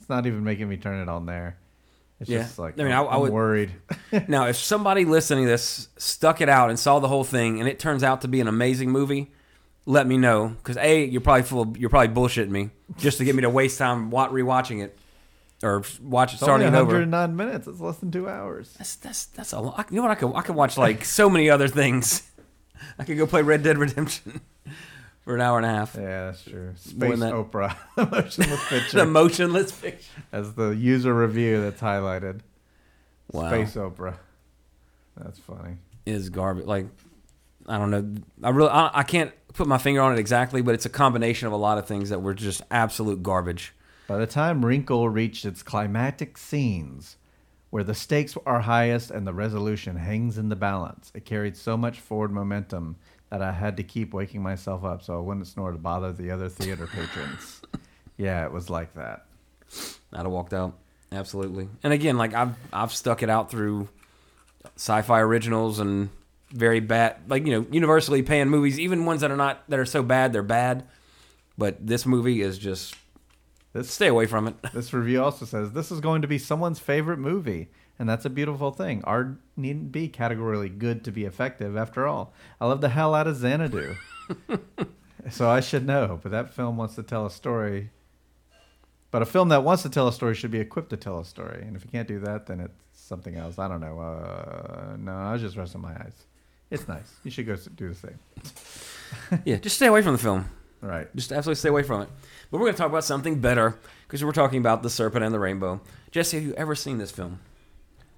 it's 0.00 0.08
not 0.08 0.26
even 0.26 0.42
making 0.42 0.68
me 0.68 0.76
turn 0.78 1.00
it 1.00 1.08
on 1.08 1.26
there. 1.26 1.58
It's 2.18 2.30
Yeah. 2.30 2.38
just 2.42 2.58
like 2.58 2.80
I 2.80 2.82
mean, 2.82 2.92
I- 2.92 3.02
I 3.02 3.14
I'm 3.14 3.20
would- 3.20 3.32
worried. 3.32 3.72
Now, 4.28 4.46
if 4.46 4.56
somebody 4.56 5.04
listening 5.04 5.44
to 5.44 5.50
this 5.50 5.88
stuck 5.98 6.40
it 6.40 6.48
out 6.48 6.70
and 6.70 6.78
saw 6.78 6.98
the 6.98 7.08
whole 7.08 7.24
thing, 7.24 7.60
and 7.60 7.68
it 7.68 7.78
turns 7.78 8.02
out 8.02 8.22
to 8.22 8.28
be 8.28 8.40
an 8.40 8.48
amazing 8.48 8.90
movie, 8.90 9.32
let 9.84 10.06
me 10.06 10.16
know. 10.16 10.48
Because 10.48 10.78
a, 10.78 11.04
you're 11.04 11.20
probably 11.20 11.42
full. 11.42 11.62
Of, 11.62 11.76
you're 11.76 11.90
probably 11.90 12.14
bullshitting 12.14 12.48
me 12.48 12.70
just 12.96 13.18
to 13.18 13.24
get 13.24 13.34
me 13.34 13.42
to 13.42 13.50
waste 13.50 13.78
time 13.78 14.10
rewatching 14.32 14.82
it 14.82 14.98
or 15.62 15.82
watch 16.02 16.32
it 16.32 16.34
It's 16.34 16.42
only 16.42 16.64
starting 16.64 16.68
it 16.68 16.76
over. 16.76 16.92
109 16.92 17.36
minutes. 17.36 17.66
It's 17.66 17.80
less 17.80 17.96
than 17.98 18.10
two 18.10 18.28
hours. 18.28 18.74
That's 18.78 18.96
that's 18.96 19.24
that's 19.26 19.52
a 19.52 19.60
lot. 19.60 19.86
You 19.90 19.96
know 19.96 20.02
what? 20.02 20.10
I 20.10 20.14
could 20.14 20.32
I 20.34 20.42
could 20.42 20.54
watch 20.56 20.76
like 20.76 21.04
so 21.04 21.30
many 21.30 21.48
other 21.50 21.68
things. 21.68 22.22
I 22.98 23.04
could 23.04 23.16
go 23.16 23.26
play 23.26 23.42
Red 23.42 23.62
Dead 23.62 23.78
Redemption 23.78 24.40
for 25.24 25.34
an 25.34 25.40
hour 25.40 25.56
and 25.56 25.66
a 25.66 25.70
half. 25.70 25.94
Yeah, 25.94 26.26
that's 26.26 26.44
true. 26.44 26.72
Space 26.76 27.18
that. 27.20 27.32
opera, 27.32 27.76
the 27.96 28.06
motionless 28.06 28.68
picture, 28.68 28.98
The 28.98 29.06
motionless 29.06 29.72
picture. 29.72 30.22
as 30.32 30.52
the 30.54 30.70
user 30.70 31.14
review 31.14 31.62
that's 31.62 31.80
highlighted. 31.80 32.40
Wow. 33.32 33.48
Space 33.48 33.76
opera. 33.76 34.18
That's 35.16 35.38
funny. 35.38 35.76
is 36.04 36.28
garbage. 36.28 36.66
Like 36.66 36.86
I 37.66 37.78
don't 37.78 37.90
know. 37.90 38.14
I 38.42 38.50
really 38.50 38.70
I, 38.70 38.90
I 38.92 39.02
can't 39.02 39.32
put 39.54 39.66
my 39.66 39.78
finger 39.78 40.02
on 40.02 40.12
it 40.12 40.18
exactly, 40.18 40.60
but 40.60 40.74
it's 40.74 40.84
a 40.84 40.90
combination 40.90 41.46
of 41.46 41.54
a 41.54 41.56
lot 41.56 41.78
of 41.78 41.86
things 41.88 42.10
that 42.10 42.20
were 42.20 42.34
just 42.34 42.60
absolute 42.70 43.22
garbage. 43.22 43.72
By 44.06 44.18
the 44.18 44.26
time 44.26 44.64
Wrinkle 44.64 45.08
reached 45.08 45.44
its 45.44 45.62
climactic 45.62 46.38
scenes, 46.38 47.16
where 47.70 47.82
the 47.82 47.94
stakes 47.94 48.36
are 48.46 48.60
highest 48.60 49.10
and 49.10 49.26
the 49.26 49.34
resolution 49.34 49.96
hangs 49.96 50.38
in 50.38 50.48
the 50.48 50.56
balance, 50.56 51.10
it 51.14 51.24
carried 51.24 51.56
so 51.56 51.76
much 51.76 52.00
forward 52.00 52.30
momentum 52.30 52.96
that 53.30 53.42
I 53.42 53.52
had 53.52 53.76
to 53.78 53.82
keep 53.82 54.14
waking 54.14 54.42
myself 54.42 54.84
up 54.84 55.02
so 55.02 55.16
I 55.16 55.20
wouldn't 55.20 55.48
snore 55.48 55.72
to 55.72 55.78
bother 55.78 56.12
the 56.12 56.30
other 56.30 56.48
theater 56.48 56.86
patrons. 56.86 57.60
yeah, 58.16 58.44
it 58.44 58.52
was 58.52 58.70
like 58.70 58.94
that. 58.94 59.26
I'd 60.12 60.22
have 60.22 60.30
walked 60.30 60.54
out. 60.54 60.74
Absolutely. 61.10 61.68
And 61.82 61.92
again, 61.92 62.16
like 62.16 62.34
I've 62.34 62.54
I've 62.72 62.92
stuck 62.92 63.22
it 63.22 63.30
out 63.30 63.50
through 63.50 63.88
sci-fi 64.76 65.20
originals 65.20 65.80
and 65.80 66.10
very 66.50 66.80
bad, 66.80 67.16
like 67.28 67.46
you 67.46 67.52
know, 67.52 67.66
universally 67.70 68.22
panned 68.22 68.50
movies, 68.50 68.78
even 68.78 69.04
ones 69.04 69.20
that 69.22 69.30
are 69.30 69.36
not 69.36 69.68
that 69.68 69.78
are 69.78 69.86
so 69.86 70.02
bad 70.02 70.32
they're 70.32 70.42
bad. 70.42 70.84
But 71.58 71.84
this 71.84 72.06
movie 72.06 72.42
is 72.42 72.58
just 72.58 72.94
This 73.76 73.90
stay 73.90 74.06
away 74.06 74.24
from 74.26 74.48
it. 74.48 74.54
this 74.72 74.94
review 74.94 75.22
also 75.22 75.44
says 75.44 75.72
this 75.72 75.90
is 75.92 76.00
going 76.00 76.22
to 76.22 76.28
be 76.28 76.38
someone's 76.38 76.78
favorite 76.78 77.18
movie, 77.18 77.68
and 77.98 78.08
that's 78.08 78.24
a 78.24 78.30
beautiful 78.30 78.70
thing. 78.70 79.04
Art 79.04 79.36
needn't 79.54 79.92
be 79.92 80.08
categorically 80.08 80.70
good 80.70 81.04
to 81.04 81.12
be 81.12 81.24
effective. 81.24 81.76
After 81.76 82.06
all, 82.06 82.32
I 82.58 82.66
love 82.66 82.80
the 82.80 82.88
hell 82.88 83.14
out 83.14 83.26
of 83.26 83.36
Xanadu, 83.36 83.96
so 85.30 85.50
I 85.50 85.60
should 85.60 85.86
know. 85.86 86.18
But 86.22 86.32
that 86.32 86.54
film 86.54 86.78
wants 86.78 86.94
to 86.94 87.02
tell 87.02 87.26
a 87.26 87.30
story. 87.30 87.90
But 89.10 89.20
a 89.20 89.26
film 89.26 89.50
that 89.50 89.62
wants 89.62 89.82
to 89.82 89.90
tell 89.90 90.08
a 90.08 90.12
story 90.12 90.34
should 90.34 90.50
be 90.50 90.58
equipped 90.58 90.90
to 90.90 90.96
tell 90.96 91.18
a 91.18 91.24
story, 91.24 91.62
and 91.62 91.76
if 91.76 91.84
you 91.84 91.90
can't 91.90 92.08
do 92.08 92.18
that, 92.20 92.46
then 92.46 92.60
it's 92.60 92.72
something 92.92 93.36
else. 93.36 93.58
I 93.58 93.68
don't 93.68 93.80
know. 93.80 94.00
Uh, 94.00 94.96
no, 94.98 95.12
I 95.12 95.32
was 95.32 95.42
just 95.42 95.56
resting 95.56 95.82
my 95.82 95.92
eyes. 95.92 96.24
It's 96.70 96.88
nice. 96.88 97.14
You 97.24 97.30
should 97.30 97.46
go 97.46 97.52
s- 97.52 97.68
do 97.76 97.90
the 97.90 97.94
same. 97.94 99.42
yeah, 99.44 99.56
just 99.56 99.76
stay 99.76 99.86
away 99.86 100.00
from 100.02 100.12
the 100.12 100.18
film. 100.18 100.50
Right. 100.86 101.14
Just 101.16 101.32
absolutely 101.32 101.58
stay 101.58 101.68
away 101.68 101.82
from 101.82 102.02
it. 102.02 102.08
But 102.50 102.58
we're 102.58 102.66
going 102.66 102.74
to 102.74 102.78
talk 102.78 102.90
about 102.90 103.04
something 103.04 103.40
better 103.40 103.76
because 104.06 104.24
we're 104.24 104.32
talking 104.32 104.58
about 104.60 104.82
the 104.82 104.90
Serpent 104.90 105.24
and 105.24 105.34
the 105.34 105.40
Rainbow. 105.40 105.80
Jesse, 106.12 106.36
have 106.36 106.46
you 106.46 106.54
ever 106.54 106.74
seen 106.74 106.98
this 106.98 107.10
film? 107.10 107.40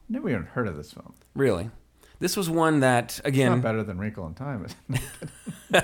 Never 0.08 0.28
even 0.28 0.42
heard 0.44 0.68
of 0.68 0.76
this 0.76 0.92
film. 0.92 1.14
Really? 1.34 1.70
This 2.20 2.36
was 2.36 2.50
one 2.50 2.80
that 2.80 3.04
It's 3.18 3.20
again. 3.20 3.52
not 3.52 3.62
better 3.62 3.82
than 3.82 3.98
Wrinkle 3.98 4.26
in 4.26 4.34
Time. 4.34 4.66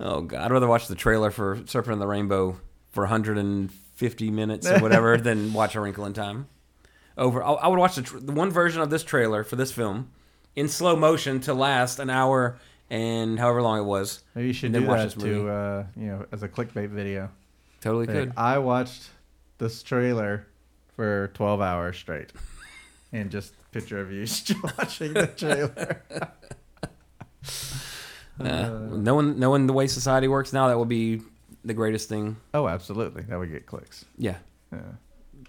Oh 0.00 0.22
god, 0.22 0.40
I'd 0.42 0.50
rather 0.50 0.66
watch 0.66 0.88
the 0.88 0.96
trailer 0.96 1.30
for 1.30 1.62
Serpent 1.66 1.92
and 1.92 2.02
the 2.02 2.08
Rainbow 2.08 2.58
for 2.90 3.04
150 3.04 4.30
minutes 4.32 4.66
or 4.68 4.80
whatever 4.80 5.16
than 5.18 5.52
watch 5.52 5.76
A 5.76 5.80
Wrinkle 5.80 6.04
in 6.06 6.12
Time. 6.12 6.48
Over, 7.16 7.42
I, 7.42 7.52
I 7.52 7.68
would 7.68 7.78
watch 7.78 7.94
the, 7.94 8.02
tr- 8.02 8.18
the 8.18 8.32
one 8.32 8.50
version 8.50 8.80
of 8.82 8.90
this 8.90 9.04
trailer 9.04 9.44
for 9.44 9.54
this 9.54 9.70
film 9.70 10.10
in 10.56 10.66
slow 10.68 10.96
motion 10.96 11.38
to 11.42 11.54
last 11.54 12.00
an 12.00 12.10
hour 12.10 12.58
and 12.92 13.38
however 13.38 13.62
long 13.62 13.78
it 13.78 13.84
was. 13.84 14.22
Maybe 14.34 14.48
you 14.48 14.52
should 14.52 14.72
do 14.72 14.86
that 14.86 15.10
to, 15.18 15.48
uh, 15.48 15.86
you 15.96 16.06
know, 16.08 16.26
as 16.30 16.42
a 16.42 16.48
clickbait 16.48 16.90
video. 16.90 17.30
Totally 17.80 18.06
Say, 18.06 18.12
could. 18.12 18.32
I 18.36 18.58
watched 18.58 19.08
this 19.58 19.82
trailer 19.82 20.46
for 20.94 21.30
12 21.34 21.60
hours 21.60 21.96
straight. 21.96 22.32
and 23.12 23.30
just 23.30 23.54
picture 23.72 23.98
of 24.00 24.12
you 24.12 24.20
watching 24.78 25.14
the 25.14 25.26
trailer. 25.26 26.02
Uh, 28.40 28.70
knowing 28.90 29.38
knowing 29.38 29.66
the 29.66 29.72
way 29.74 29.86
society 29.86 30.26
works 30.26 30.52
now, 30.54 30.68
that 30.68 30.78
would 30.78 30.88
be 30.88 31.20
the 31.64 31.74
greatest 31.74 32.08
thing. 32.08 32.36
oh, 32.54 32.66
absolutely. 32.66 33.22
That 33.22 33.38
would 33.38 33.52
get 33.52 33.66
clicks. 33.66 34.04
Yeah. 34.16 34.36
Yeah. 34.72 34.80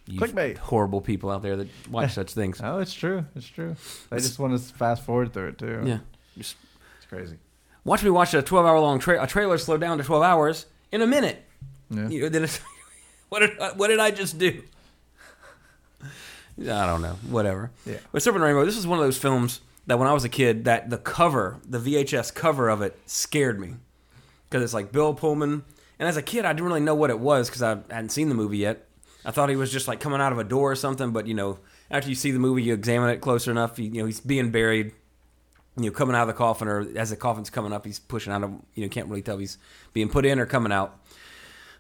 You 0.05 0.19
Clickbait. 0.19 0.57
Horrible 0.57 1.00
people 1.00 1.31
out 1.31 1.41
there 1.41 1.55
that 1.55 1.69
watch 1.89 2.12
such 2.19 2.33
things. 2.33 2.59
Oh, 2.62 2.79
it's 2.79 2.93
true. 2.93 3.25
It's 3.35 3.47
true. 3.47 3.75
They 4.09 4.17
just 4.17 4.38
want 4.38 4.53
to 4.53 4.73
fast 4.75 5.03
forward 5.03 5.33
through 5.33 5.50
it 5.50 5.57
too. 5.57 5.81
Yeah. 5.85 6.00
Just 6.38 6.57
It's 6.65 6.73
crazy. 7.15 7.38
watch 7.84 8.03
me 8.03 8.10
watch 8.10 8.34
a 8.34 8.41
12 8.41 8.65
hour 8.65 8.79
long 8.79 9.00
tra- 9.00 9.24
a 9.24 9.27
trailer 9.27 9.58
slow 9.58 9.77
down 9.77 9.98
to 9.98 10.03
12 10.03 10.24
hours 10.24 10.65
in 10.91 11.01
a 11.01 11.08
minute. 11.08 11.43
Yeah. 11.89 12.10
You 12.10 12.22
know, 12.22 12.29
then 12.29 12.43
it's, 12.43 12.60
what 13.29 13.39
did 13.39 13.60
I, 13.60 13.72
what 13.74 13.88
did 13.88 14.00
I 14.00 14.12
just 14.12 14.38
do? 14.38 14.63
I 16.60 16.86
don't 16.86 17.01
know. 17.01 17.17
Whatever. 17.29 17.72
Yeah. 17.86 17.98
But 18.12 18.22
Serpent 18.22 18.43
Rainbow, 18.43 18.65
this 18.65 18.77
is 18.77 18.86
one 18.86 19.00
of 19.00 19.05
those 19.05 19.17
films 19.17 19.62
that 19.88 20.00
when 20.00 20.08
I 20.08 20.13
was 20.13 20.24
a 20.24 20.29
kid, 20.29 20.65
that 20.65 20.89
the 20.89 20.98
cover, 20.98 21.58
the 21.67 21.79
VHS 21.79 22.34
cover 22.34 22.70
of 22.70 22.82
it, 22.82 22.98
scared 23.05 23.60
me 23.60 23.75
because 24.50 24.63
it's 24.63 24.74
like 24.74 24.91
Bill 24.91 25.13
Pullman, 25.13 25.63
and 26.00 26.08
as 26.08 26.17
a 26.17 26.22
kid, 26.22 26.46
I 26.46 26.53
didn't 26.53 26.67
really 26.67 26.79
know 26.79 26.96
what 26.96 27.10
it 27.10 27.20
was 27.20 27.50
because 27.50 27.63
I 27.63 27.77
hadn't 27.89 28.12
seen 28.12 28.29
the 28.29 28.36
movie 28.36 28.60
yet. 28.60 28.88
I 29.25 29.32
thought 29.32 29.50
he 29.50 29.55
was 29.55 29.72
just 29.72 29.88
like 29.88 30.00
coming 30.00 30.22
out 30.22 30.32
of 30.32 30.38
a 30.39 30.43
door 30.43 30.72
or 30.72 30.75
something, 30.75 31.12
but 31.12 31.27
you 31.27 31.34
know, 31.34 31.60
after 31.89 32.10
you 32.10 32.15
see 32.15 32.32
the 32.32 32.39
movie, 32.39 32.63
you 32.63 32.74
examine 32.74 33.10
it 33.10 33.22
closer 33.22 33.51
enough. 33.51 33.79
You, 33.79 33.86
you 33.86 34.01
know, 34.01 34.05
he's 34.05 34.20
being 34.20 34.51
buried. 34.51 34.93
You 35.75 35.86
know, 35.86 35.92
coming 35.92 36.15
out 36.15 36.24
of 36.24 36.27
the 36.27 36.34
coffin, 36.34 36.68
or 36.68 36.88
as 36.96 37.10
the 37.10 37.15
coffin's 37.15 37.50
coming 37.50 37.74
up, 37.74 37.86
he's 37.86 38.00
pushing 38.00 38.32
out 38.32 38.44
of. 38.44 38.51
You 38.75 38.84
know, 38.84 38.89
can't 38.89 39.08
really 39.08 39.22
tell 39.22 39.36
if 39.36 39.42
he's 39.42 39.58
being 39.92 40.10
put 40.10 40.25
in 40.25 40.39
or 40.39 40.46
coming 40.46 40.72
out. 40.72 41.00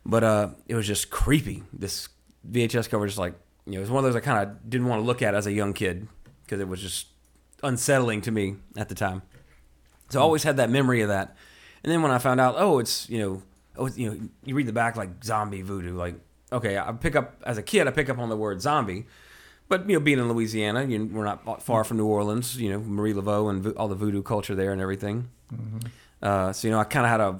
But 0.05 0.23
uh, 0.23 0.49
it 0.67 0.75
was 0.75 0.87
just 0.87 1.09
creepy. 1.09 1.63
This 1.71 2.09
VHS 2.49 2.89
cover, 2.89 3.05
just 3.05 3.19
like 3.19 3.35
you 3.65 3.73
know, 3.73 3.77
it 3.79 3.81
was 3.81 3.89
one 3.89 4.03
of 4.03 4.11
those 4.11 4.15
I 4.15 4.23
kind 4.23 4.47
of 4.47 4.69
didn't 4.69 4.87
want 4.87 5.01
to 5.01 5.05
look 5.05 5.21
at 5.21 5.35
as 5.35 5.47
a 5.47 5.51
young 5.51 5.73
kid 5.73 6.07
because 6.43 6.59
it 6.59 6.67
was 6.67 6.81
just 6.81 7.07
unsettling 7.63 8.21
to 8.21 8.31
me 8.31 8.55
at 8.75 8.89
the 8.89 8.95
time. 8.95 9.21
So 10.09 10.19
I 10.19 10.23
always 10.23 10.43
had 10.43 10.57
that 10.57 10.69
memory 10.69 11.01
of 11.01 11.09
that. 11.09 11.35
And 11.83 11.91
then 11.91 12.01
when 12.01 12.11
I 12.11 12.17
found 12.17 12.39
out, 12.39 12.55
oh, 12.57 12.79
it's 12.79 13.09
you 13.09 13.19
know, 13.19 13.41
oh, 13.77 13.85
it's, 13.85 13.97
you 13.97 14.09
know, 14.09 14.19
you 14.43 14.55
read 14.55 14.67
the 14.67 14.73
back 14.73 14.95
like 14.95 15.23
zombie 15.23 15.61
voodoo. 15.61 15.95
Like, 15.95 16.15
okay, 16.51 16.77
I 16.77 16.91
pick 16.91 17.15
up 17.15 17.41
as 17.45 17.57
a 17.57 17.63
kid, 17.63 17.87
I 17.87 17.91
pick 17.91 18.09
up 18.09 18.19
on 18.19 18.29
the 18.29 18.37
word 18.37 18.61
zombie. 18.61 19.05
But 19.69 19.89
you 19.89 19.95
know, 19.95 19.99
being 19.99 20.19
in 20.19 20.31
Louisiana, 20.31 20.83
you 20.83 20.99
know, 20.99 21.05
we're 21.17 21.23
not 21.23 21.63
far 21.63 21.83
from 21.83 21.97
New 21.97 22.05
Orleans. 22.05 22.59
You 22.59 22.71
know, 22.71 22.79
Marie 22.79 23.13
Laveau 23.13 23.49
and 23.49 23.63
vo- 23.63 23.71
all 23.71 23.87
the 23.87 23.95
voodoo 23.95 24.21
culture 24.21 24.55
there 24.55 24.71
and 24.71 24.81
everything. 24.81 25.29
Uh, 26.21 26.53
so 26.53 26.67
you 26.67 26.73
know, 26.73 26.79
I 26.79 26.83
kind 26.83 27.05
of 27.05 27.09
had 27.11 27.21
a 27.21 27.39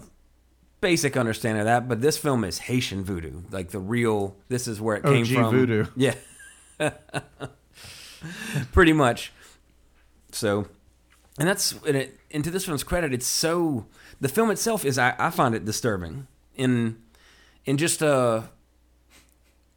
basic 0.82 1.16
understanding 1.16 1.62
of 1.62 1.66
that. 1.66 1.88
But 1.88 2.02
this 2.02 2.18
film 2.18 2.44
is 2.44 2.60
Haitian 2.60 3.04
voodoo, 3.04 3.42
like 3.52 3.70
the 3.70 3.80
real. 3.80 4.36
This 4.50 4.68
is 4.68 4.82
where 4.82 4.98
it 4.98 5.04
came 5.04 5.22
OG 5.22 5.28
from. 5.28 5.52
voodoo. 5.52 5.86
Yeah, 5.96 6.16
pretty 8.72 8.94
much. 8.94 9.32
So, 10.32 10.68
and 11.38 11.48
that's 11.48 11.74
and, 11.86 11.96
it, 11.96 12.20
and 12.32 12.44
to 12.44 12.52
this 12.52 12.66
film's 12.66 12.84
credit, 12.84 13.14
it's 13.14 13.28
so 13.28 13.86
the 14.20 14.30
film 14.30 14.50
itself 14.52 14.86
is 14.86 14.98
I, 14.98 15.16
I 15.20 15.30
find 15.30 15.56
it 15.56 15.66
disturbing 15.66 16.28
in 16.56 17.02
in 17.66 17.78
just 17.78 18.02
a 18.02 18.50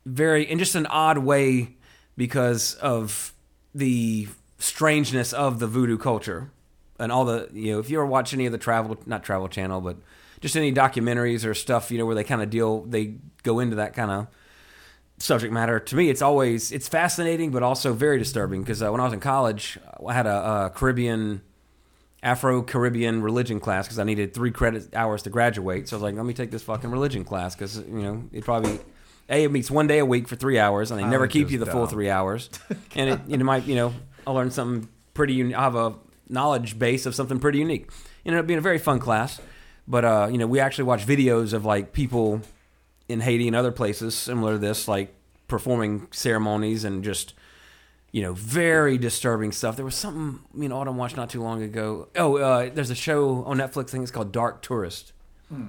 very 0.05 0.49
in 0.49 0.59
just 0.59 0.75
an 0.75 0.87
odd 0.87 1.19
way 1.19 1.76
because 2.17 2.75
of 2.77 3.33
the 3.75 4.29
strangeness 4.59 5.33
of 5.33 5.59
the 5.59 5.67
voodoo 5.67 5.99
culture. 5.99 6.51
And 6.99 7.13
all 7.13 7.27
the 7.27 7.49
you 7.53 7.73
know 7.73 7.79
if 7.79 7.91
you 7.91 7.99
ever 7.99 8.07
watch 8.07 8.33
any 8.33 8.47
of 8.47 8.53
the 8.53 8.59
travel 8.59 8.97
not 9.05 9.23
travel 9.23 9.49
channel 9.49 9.83
but 9.83 9.99
just 10.41 10.57
any 10.57 10.73
documentaries 10.73 11.45
or 11.45 11.53
stuff 11.53 11.91
you 11.91 11.99
know 11.99 12.07
where 12.07 12.15
they 12.15 12.25
kind 12.25 12.41
of 12.41 12.49
deal 12.49 12.83
they 12.83 13.17
go 13.43 13.61
into 13.61 13.77
that 13.77 13.93
kind 13.93 14.11
of 14.11 14.29
subject 15.19 15.53
matter 15.53 15.79
to 15.79 15.95
me 15.95 16.09
it's 16.09 16.23
always 16.23 16.73
it's 16.73 16.89
fascinating 16.89 17.51
but 17.51 17.63
also 17.63 17.93
very 17.93 18.19
disturbing. 18.19 18.63
Because 18.63 18.83
uh, 18.83 18.91
when 18.91 19.03
i 19.03 19.05
was 19.05 19.13
in 19.13 19.21
college 19.21 19.79
i 20.07 20.15
had 20.15 20.27
a, 20.27 20.67
a 20.67 20.71
caribbean 20.75 21.43
afro-caribbean 22.23 23.21
religion 23.21 23.61
class 23.61 23.87
because 23.87 23.99
i 23.99 24.05
needed 24.05 24.33
three 24.33 24.51
credit 24.51 24.95
hours 24.95 25.23
to 25.23 25.29
graduate. 25.29 25.91
So 25.91 25.97
i 25.97 25.99
was 25.99 26.03
like 26.03 26.15
let 26.15 26.25
me 26.25 26.33
take 26.33 26.51
this 26.51 26.63
fucking 26.63 26.91
religion 26.91 27.25
class 27.25 27.55
because 27.55 27.77
you 27.77 28.03
know 28.03 28.25
it 28.33 28.43
probably 28.43 28.79
a 29.29 29.45
it 29.45 29.51
meets 29.53 29.71
one 29.71 29.87
day 29.87 29.99
a 29.99 30.05
week 30.07 30.29
for 30.29 30.37
three 30.37 30.59
hours 30.59 30.91
and 30.91 31.01
they 31.01 31.05
never 31.05 31.25
Oh, 31.25 31.29
keep 31.29 31.51
you 31.51 31.59
the 31.59 31.67
full 31.67 31.87
three 31.87 32.09
hours 32.11 32.49
and 32.95 33.11
it, 33.11 33.21
it 33.29 33.43
might 33.45 33.65
you 33.67 33.75
know 33.75 33.93
i 34.27 34.31
learned 34.31 34.53
something 34.53 34.89
pretty 35.15 35.35
uni- 35.35 35.55
i 35.55 35.63
have 35.63 35.75
a 35.75 35.95
knowledge 36.29 36.79
base 36.79 37.07
of 37.07 37.15
something 37.15 37.39
pretty 37.39 37.59
unique 37.59 37.87
it 38.25 38.29
ended 38.29 38.41
up 38.41 38.47
being 38.47 38.59
a 38.59 38.63
very 38.63 38.79
fun 38.79 38.99
class 38.99 39.41
but 39.89 40.05
uh, 40.05 40.29
you 40.31 40.39
know 40.39 40.47
we 40.47 40.59
actually 40.61 40.85
watched 40.85 41.07
videos 41.07 41.53
of 41.53 41.65
like 41.65 41.93
people 41.93 42.41
in 43.09 43.21
Haiti 43.21 43.47
and 43.47 43.55
other 43.55 43.71
places 43.71 44.17
similar 44.17 44.55
to 44.55 44.59
this, 44.59 44.89
like 44.89 45.15
performing 45.47 46.09
ceremonies 46.11 46.83
and 46.85 47.05
just 47.05 47.35
you 48.11 48.21
know 48.21 48.33
very 48.33 48.99
disturbing 48.99 49.53
stuff. 49.53 49.77
There 49.77 49.85
was 49.85 49.95
something 49.95 50.41
me 50.53 50.67
and 50.67 50.73
Autumn 50.75 50.97
watched 50.97 51.17
not 51.17 51.31
too 51.31 51.41
long 51.41 51.63
ago. 51.63 52.09
Oh, 52.17 52.37
uh, 52.39 52.69
there's 52.75 52.91
a 52.91 52.97
show 52.97 53.45
on 53.45 53.59
Netflix. 53.59 53.91
I 53.91 53.93
think 53.93 54.03
it's 54.03 54.11
called 54.11 54.33
Dark 54.33 54.61
Tourist. 54.61 55.13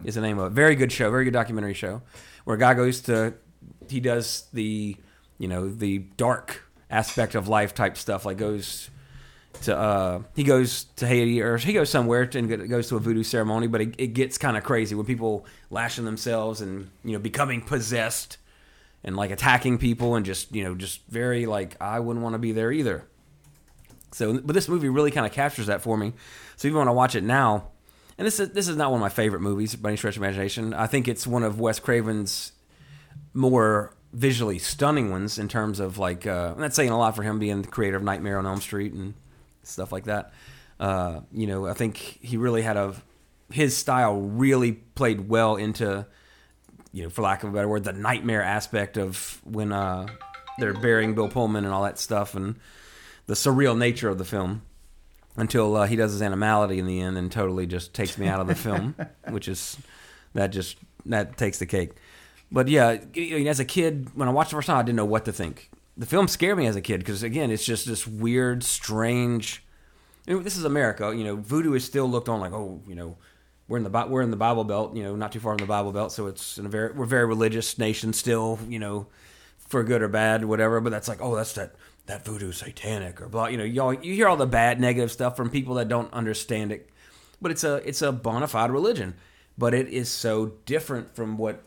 Is 0.03 0.15
the 0.15 0.21
name 0.21 0.39
of 0.39 0.51
it. 0.51 0.55
Very 0.55 0.73
good 0.73 0.91
show. 0.91 1.11
Very 1.11 1.25
good 1.25 1.33
documentary 1.33 1.75
show 1.75 2.01
where 2.45 2.55
a 2.55 2.59
guy 2.59 2.73
goes 2.73 3.01
to 3.01 3.35
he 3.89 3.99
does 3.99 4.47
the 4.53 4.97
you 5.37 5.47
know 5.47 5.69
the 5.69 5.99
dark 6.17 6.63
aspect 6.89 7.35
of 7.35 7.47
life 7.47 7.73
type 7.73 7.97
stuff. 7.97 8.25
Like 8.25 8.37
goes 8.37 8.89
to 9.63 9.77
uh, 9.77 10.21
he 10.35 10.43
goes 10.43 10.85
to 10.97 11.07
Haiti 11.07 11.41
or 11.41 11.57
he 11.57 11.73
goes 11.73 11.89
somewhere 11.89 12.29
and 12.33 12.69
goes 12.69 12.89
to 12.89 12.95
a 12.95 12.99
voodoo 12.99 13.23
ceremony, 13.23 13.67
but 13.67 13.81
it, 13.81 13.95
it 13.97 14.07
gets 14.07 14.37
kind 14.37 14.57
of 14.57 14.63
crazy 14.63 14.95
when 14.95 15.05
people 15.05 15.45
lashing 15.69 16.05
themselves 16.05 16.61
and 16.61 16.89
you 17.03 17.13
know 17.13 17.19
becoming 17.19 17.61
possessed 17.61 18.37
and 19.03 19.15
like 19.15 19.31
attacking 19.31 19.77
people 19.77 20.15
and 20.15 20.25
just 20.25 20.53
you 20.53 20.63
know 20.63 20.75
just 20.75 21.05
very 21.07 21.45
like 21.45 21.75
I 21.81 21.99
wouldn't 21.99 22.23
want 22.23 22.33
to 22.33 22.39
be 22.39 22.51
there 22.51 22.71
either. 22.71 23.05
So, 24.11 24.39
but 24.39 24.53
this 24.53 24.69
movie 24.69 24.89
really 24.89 25.11
kind 25.11 25.25
of 25.25 25.31
captures 25.31 25.67
that 25.67 25.81
for 25.81 25.97
me. 25.97 26.13
So 26.55 26.67
even 26.67 26.79
when 26.79 26.87
I 26.87 26.91
watch 26.91 27.13
it 27.13 27.23
now, 27.23 27.67
and 28.17 28.25
this 28.25 28.39
is 28.39 28.49
this 28.51 28.67
is 28.67 28.75
not 28.75 28.91
one 28.91 28.99
of 28.99 29.01
my 29.01 29.09
favorite 29.09 29.41
movies 29.41 29.75
by 29.75 29.89
any 29.89 29.97
stretch 29.97 30.17
of 30.17 30.23
imagination. 30.23 30.73
I 30.73 30.87
think 30.87 31.07
it's 31.07 31.27
one 31.27 31.43
of 31.43 31.59
Wes 31.59 31.79
Craven's 31.79 32.53
more 33.37 33.93
visually 34.13 34.57
stunning 34.57 35.11
ones 35.11 35.37
in 35.37 35.47
terms 35.47 35.79
of 35.79 35.97
like 35.97 36.25
uh, 36.25 36.53
and 36.53 36.63
that's 36.63 36.75
saying 36.75 36.89
a 36.89 36.97
lot 36.97 37.15
for 37.15 37.23
him 37.23 37.39
being 37.39 37.61
the 37.61 37.67
creator 37.67 37.95
of 37.95 38.03
Nightmare 38.03 38.39
on 38.39 38.45
Elm 38.45 38.59
Street 38.59 38.93
and 38.93 39.13
stuff 39.63 39.91
like 39.91 40.05
that. 40.05 40.33
Uh, 40.79 41.21
you 41.31 41.47
know, 41.47 41.67
I 41.67 41.73
think 41.73 41.97
he 41.97 42.37
really 42.37 42.63
had 42.63 42.77
a 42.77 42.95
his 43.51 43.77
style 43.77 44.19
really 44.19 44.73
played 44.73 45.29
well 45.29 45.55
into 45.55 46.05
you 46.91 47.03
know, 47.03 47.09
for 47.09 47.21
lack 47.21 47.43
of 47.43 47.49
a 47.49 47.53
better 47.53 47.67
word, 47.67 47.83
the 47.83 47.93
nightmare 47.93 48.41
aspect 48.41 48.97
of 48.97 49.39
when 49.43 49.71
uh, 49.71 50.07
they're 50.57 50.73
burying 50.73 51.13
Bill 51.13 51.29
Pullman 51.29 51.63
and 51.63 51.73
all 51.73 51.83
that 51.83 51.99
stuff, 51.99 52.33
and 52.33 52.55
the 53.27 53.35
surreal 53.35 53.77
nature 53.77 54.09
of 54.09 54.17
the 54.17 54.25
film. 54.25 54.63
Until 55.39 55.75
uh, 55.75 55.85
he 55.85 55.95
does 55.95 56.13
his 56.13 56.23
animality 56.23 56.79
in 56.79 56.87
the 56.87 56.99
end 56.99 57.15
and 57.15 57.31
totally 57.31 57.67
just 57.67 57.93
takes 57.93 58.17
me 58.17 58.27
out 58.27 58.39
of 58.39 58.47
the 58.47 58.55
film, 58.55 58.95
which 59.29 59.47
is 59.47 59.77
that 60.33 60.47
just 60.47 60.77
that 61.05 61.37
takes 61.37 61.59
the 61.59 61.67
cake. 61.67 61.91
But 62.51 62.67
yeah, 62.67 62.99
you 63.13 63.43
know, 63.43 63.49
as 63.49 63.59
a 63.59 63.65
kid, 63.65 64.09
when 64.15 64.27
I 64.27 64.31
watched 64.31 64.51
the 64.51 64.55
first 64.57 64.67
time, 64.67 64.77
I 64.77 64.83
didn't 64.83 64.95
know 64.95 65.05
what 65.05 65.25
to 65.25 65.33
think. 65.33 65.69
The 65.97 66.05
film 66.05 66.27
scared 66.27 66.57
me 66.57 66.67
as 66.67 66.75
a 66.75 66.81
kid 66.81 66.99
because 66.99 67.23
again, 67.23 67.51
it's 67.51 67.65
just 67.65 67.85
this 67.85 68.07
weird, 68.07 68.63
strange. 68.63 69.63
I 70.27 70.33
mean, 70.33 70.43
this 70.43 70.57
is 70.57 70.63
America, 70.63 71.13
you 71.15 71.23
know. 71.23 71.35
Voodoo 71.35 71.73
is 71.73 71.83
still 71.83 72.09
looked 72.09 72.29
on 72.29 72.39
like, 72.39 72.53
oh, 72.53 72.81
you 72.87 72.95
know, 72.95 73.17
we're 73.67 73.77
in 73.77 73.83
the 73.83 74.07
we're 74.07 74.21
in 74.21 74.31
the 74.31 74.37
Bible 74.37 74.63
Belt, 74.63 74.95
you 74.95 75.03
know, 75.03 75.15
not 75.15 75.31
too 75.31 75.39
far 75.39 75.53
from 75.53 75.65
the 75.65 75.65
Bible 75.65 75.91
Belt, 75.91 76.11
so 76.11 76.27
it's 76.27 76.57
in 76.57 76.65
a 76.65 76.69
very 76.69 76.93
we're 76.93 77.03
a 77.03 77.07
very 77.07 77.25
religious 77.25 77.77
nation 77.77 78.13
still, 78.13 78.59
you 78.67 78.79
know, 78.79 79.07
for 79.57 79.83
good 79.83 80.01
or 80.01 80.07
bad, 80.07 80.45
whatever. 80.45 80.79
But 80.79 80.91
that's 80.91 81.07
like, 81.07 81.21
oh, 81.21 81.35
that's 81.35 81.53
that 81.53 81.75
that 82.05 82.23
voodoo 82.23 82.51
satanic 82.51 83.21
or 83.21 83.27
blah, 83.27 83.47
you 83.47 83.57
know. 83.57 83.63
Y'all 83.63 83.93
you 83.93 84.13
hear 84.13 84.27
all 84.27 84.37
the 84.37 84.45
bad 84.45 84.79
negative 84.79 85.11
stuff 85.11 85.35
from 85.35 85.49
people 85.49 85.75
that 85.75 85.89
don't 85.89 86.11
understand 86.13 86.71
it, 86.71 86.89
but 87.41 87.51
it's 87.51 87.63
a 87.63 87.75
it's 87.87 88.01
a 88.01 88.11
bona 88.11 88.47
fide 88.47 88.71
religion, 88.71 89.15
but 89.57 89.73
it 89.73 89.89
is 89.89 90.09
so 90.09 90.53
different 90.65 91.13
from 91.15 91.37
what 91.37 91.63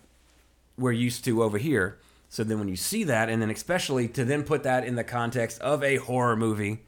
we're 0.80 0.92
used 0.92 1.24
to 1.26 1.42
over 1.42 1.58
here. 1.58 1.98
So 2.28 2.44
then 2.44 2.58
when 2.58 2.68
you 2.68 2.76
see 2.76 3.04
that, 3.04 3.28
and 3.28 3.42
then 3.42 3.50
especially 3.50 4.08
to 4.08 4.24
then 4.24 4.44
put 4.44 4.62
that 4.62 4.84
in 4.84 4.94
the 4.94 5.04
context 5.04 5.60
of 5.60 5.82
a 5.82 5.96
horror 5.96 6.36
movie, 6.36 6.84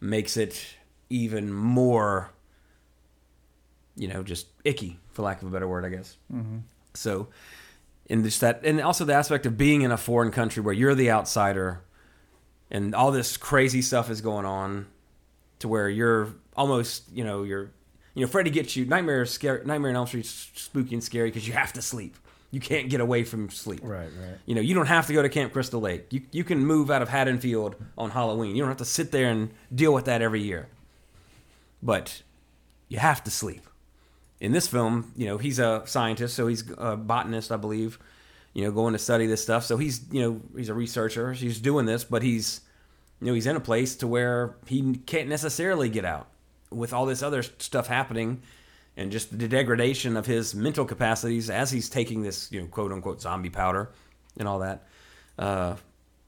makes 0.00 0.36
it 0.36 0.64
even 1.08 1.52
more 1.52 2.30
you 3.96 4.08
know, 4.08 4.22
just 4.22 4.46
icky, 4.64 4.98
for 5.12 5.22
lack 5.22 5.42
of 5.42 5.48
a 5.48 5.50
better 5.50 5.68
word, 5.68 5.84
I 5.84 5.88
guess. 5.88 6.16
Mm-hmm. 6.32 6.58
So, 6.94 7.28
and 8.10 8.24
just 8.24 8.40
that, 8.40 8.60
and 8.64 8.80
also 8.80 9.04
the 9.04 9.14
aspect 9.14 9.46
of 9.46 9.56
being 9.56 9.82
in 9.82 9.92
a 9.92 9.96
foreign 9.96 10.30
country 10.30 10.62
where 10.62 10.74
you're 10.74 10.94
the 10.94 11.10
outsider, 11.10 11.82
and 12.70 12.94
all 12.94 13.12
this 13.12 13.36
crazy 13.36 13.82
stuff 13.82 14.10
is 14.10 14.20
going 14.20 14.46
on, 14.46 14.86
to 15.60 15.68
where 15.68 15.88
you're 15.88 16.34
almost, 16.56 17.04
you 17.12 17.24
know, 17.24 17.42
you're, 17.44 17.70
you 18.14 18.22
know, 18.22 18.26
Freddy 18.26 18.50
gets 18.50 18.76
you. 18.76 18.84
Nightmare 18.84 19.22
is 19.22 19.30
scary. 19.30 19.64
Nightmare 19.64 19.90
on 19.90 19.96
Elm 19.96 20.06
Street's 20.06 20.50
spooky 20.54 20.94
and 20.94 21.02
scary 21.02 21.30
because 21.30 21.46
you 21.46 21.54
have 21.54 21.72
to 21.72 21.82
sleep. 21.82 22.16
You 22.54 22.60
can't 22.60 22.88
get 22.88 23.00
away 23.00 23.24
from 23.24 23.50
sleep. 23.50 23.80
Right, 23.82 24.08
right. 24.20 24.38
You 24.46 24.54
know, 24.54 24.60
you 24.60 24.74
don't 24.74 24.86
have 24.86 25.08
to 25.08 25.12
go 25.12 25.22
to 25.22 25.28
Camp 25.28 25.52
Crystal 25.52 25.80
Lake. 25.80 26.06
You 26.12 26.22
you 26.30 26.44
can 26.44 26.64
move 26.64 26.88
out 26.88 27.02
of 27.02 27.08
Haddonfield 27.08 27.74
on 27.98 28.10
Halloween. 28.10 28.54
You 28.54 28.62
don't 28.62 28.70
have 28.70 28.78
to 28.78 28.84
sit 28.84 29.10
there 29.10 29.28
and 29.28 29.50
deal 29.74 29.92
with 29.92 30.04
that 30.04 30.22
every 30.22 30.40
year. 30.40 30.68
But 31.82 32.22
you 32.88 32.98
have 32.98 33.24
to 33.24 33.30
sleep. 33.30 33.66
In 34.38 34.52
this 34.52 34.68
film, 34.68 35.12
you 35.16 35.26
know, 35.26 35.36
he's 35.36 35.58
a 35.58 35.82
scientist, 35.84 36.36
so 36.36 36.46
he's 36.46 36.62
a 36.78 36.96
botanist, 36.96 37.50
I 37.50 37.56
believe. 37.56 37.98
You 38.52 38.62
know, 38.62 38.70
going 38.70 38.92
to 38.92 39.00
study 39.00 39.26
this 39.26 39.42
stuff. 39.42 39.64
So 39.64 39.76
he's, 39.76 40.02
you 40.12 40.22
know, 40.22 40.40
he's 40.56 40.68
a 40.68 40.74
researcher. 40.74 41.32
He's 41.32 41.58
doing 41.58 41.86
this, 41.86 42.04
but 42.04 42.22
he's 42.22 42.60
you 43.20 43.26
know 43.26 43.34
he's 43.34 43.46
in 43.46 43.56
a 43.56 43.60
place 43.60 43.96
to 43.96 44.06
where 44.06 44.54
he 44.66 44.94
can't 45.06 45.28
necessarily 45.28 45.88
get 45.88 46.04
out 46.04 46.28
with 46.70 46.92
all 46.92 47.04
this 47.04 47.20
other 47.20 47.42
stuff 47.42 47.88
happening 47.88 48.42
and 48.96 49.10
just 49.10 49.36
the 49.36 49.48
degradation 49.48 50.16
of 50.16 50.26
his 50.26 50.54
mental 50.54 50.84
capacities 50.84 51.50
as 51.50 51.70
he's 51.70 51.88
taking 51.88 52.22
this 52.22 52.50
you 52.52 52.60
know 52.60 52.66
quote 52.66 52.92
unquote 52.92 53.20
zombie 53.20 53.50
powder 53.50 53.90
and 54.38 54.48
all 54.48 54.60
that. 54.60 54.86
Uh 55.38 55.76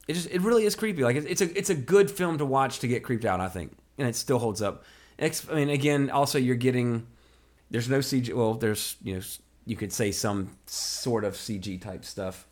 it 0.07 0.13
just 0.13 0.29
it 0.29 0.41
really 0.41 0.65
is 0.65 0.75
creepy. 0.75 1.03
Like 1.03 1.17
it's, 1.17 1.41
a 1.41 1.57
it's 1.57 1.69
a 1.69 1.75
good 1.75 2.09
film 2.09 2.37
to 2.37 2.45
watch 2.45 2.79
to 2.79 2.87
get 2.87 3.03
creeped 3.03 3.25
out 3.25 3.39
i 3.39 3.49
think 3.49 3.75
and 3.97 4.07
it 4.07 4.15
still 4.15 4.39
holds 4.39 4.61
up. 4.61 4.83
I 5.19 5.31
mean 5.53 5.69
again 5.69 6.09
also 6.09 6.37
you're 6.37 6.55
getting 6.55 7.07
there's 7.71 7.89
no 7.89 7.99
cg 7.99 8.33
well 8.33 8.53
there's 8.53 8.95
you 9.03 9.15
know 9.15 9.21
you 9.65 9.75
could 9.75 9.91
say 9.91 10.11
some 10.11 10.57
sort 10.65 11.25
of 11.25 11.33
cg 11.33 11.81
type 11.81 12.05
stuff 12.05 12.47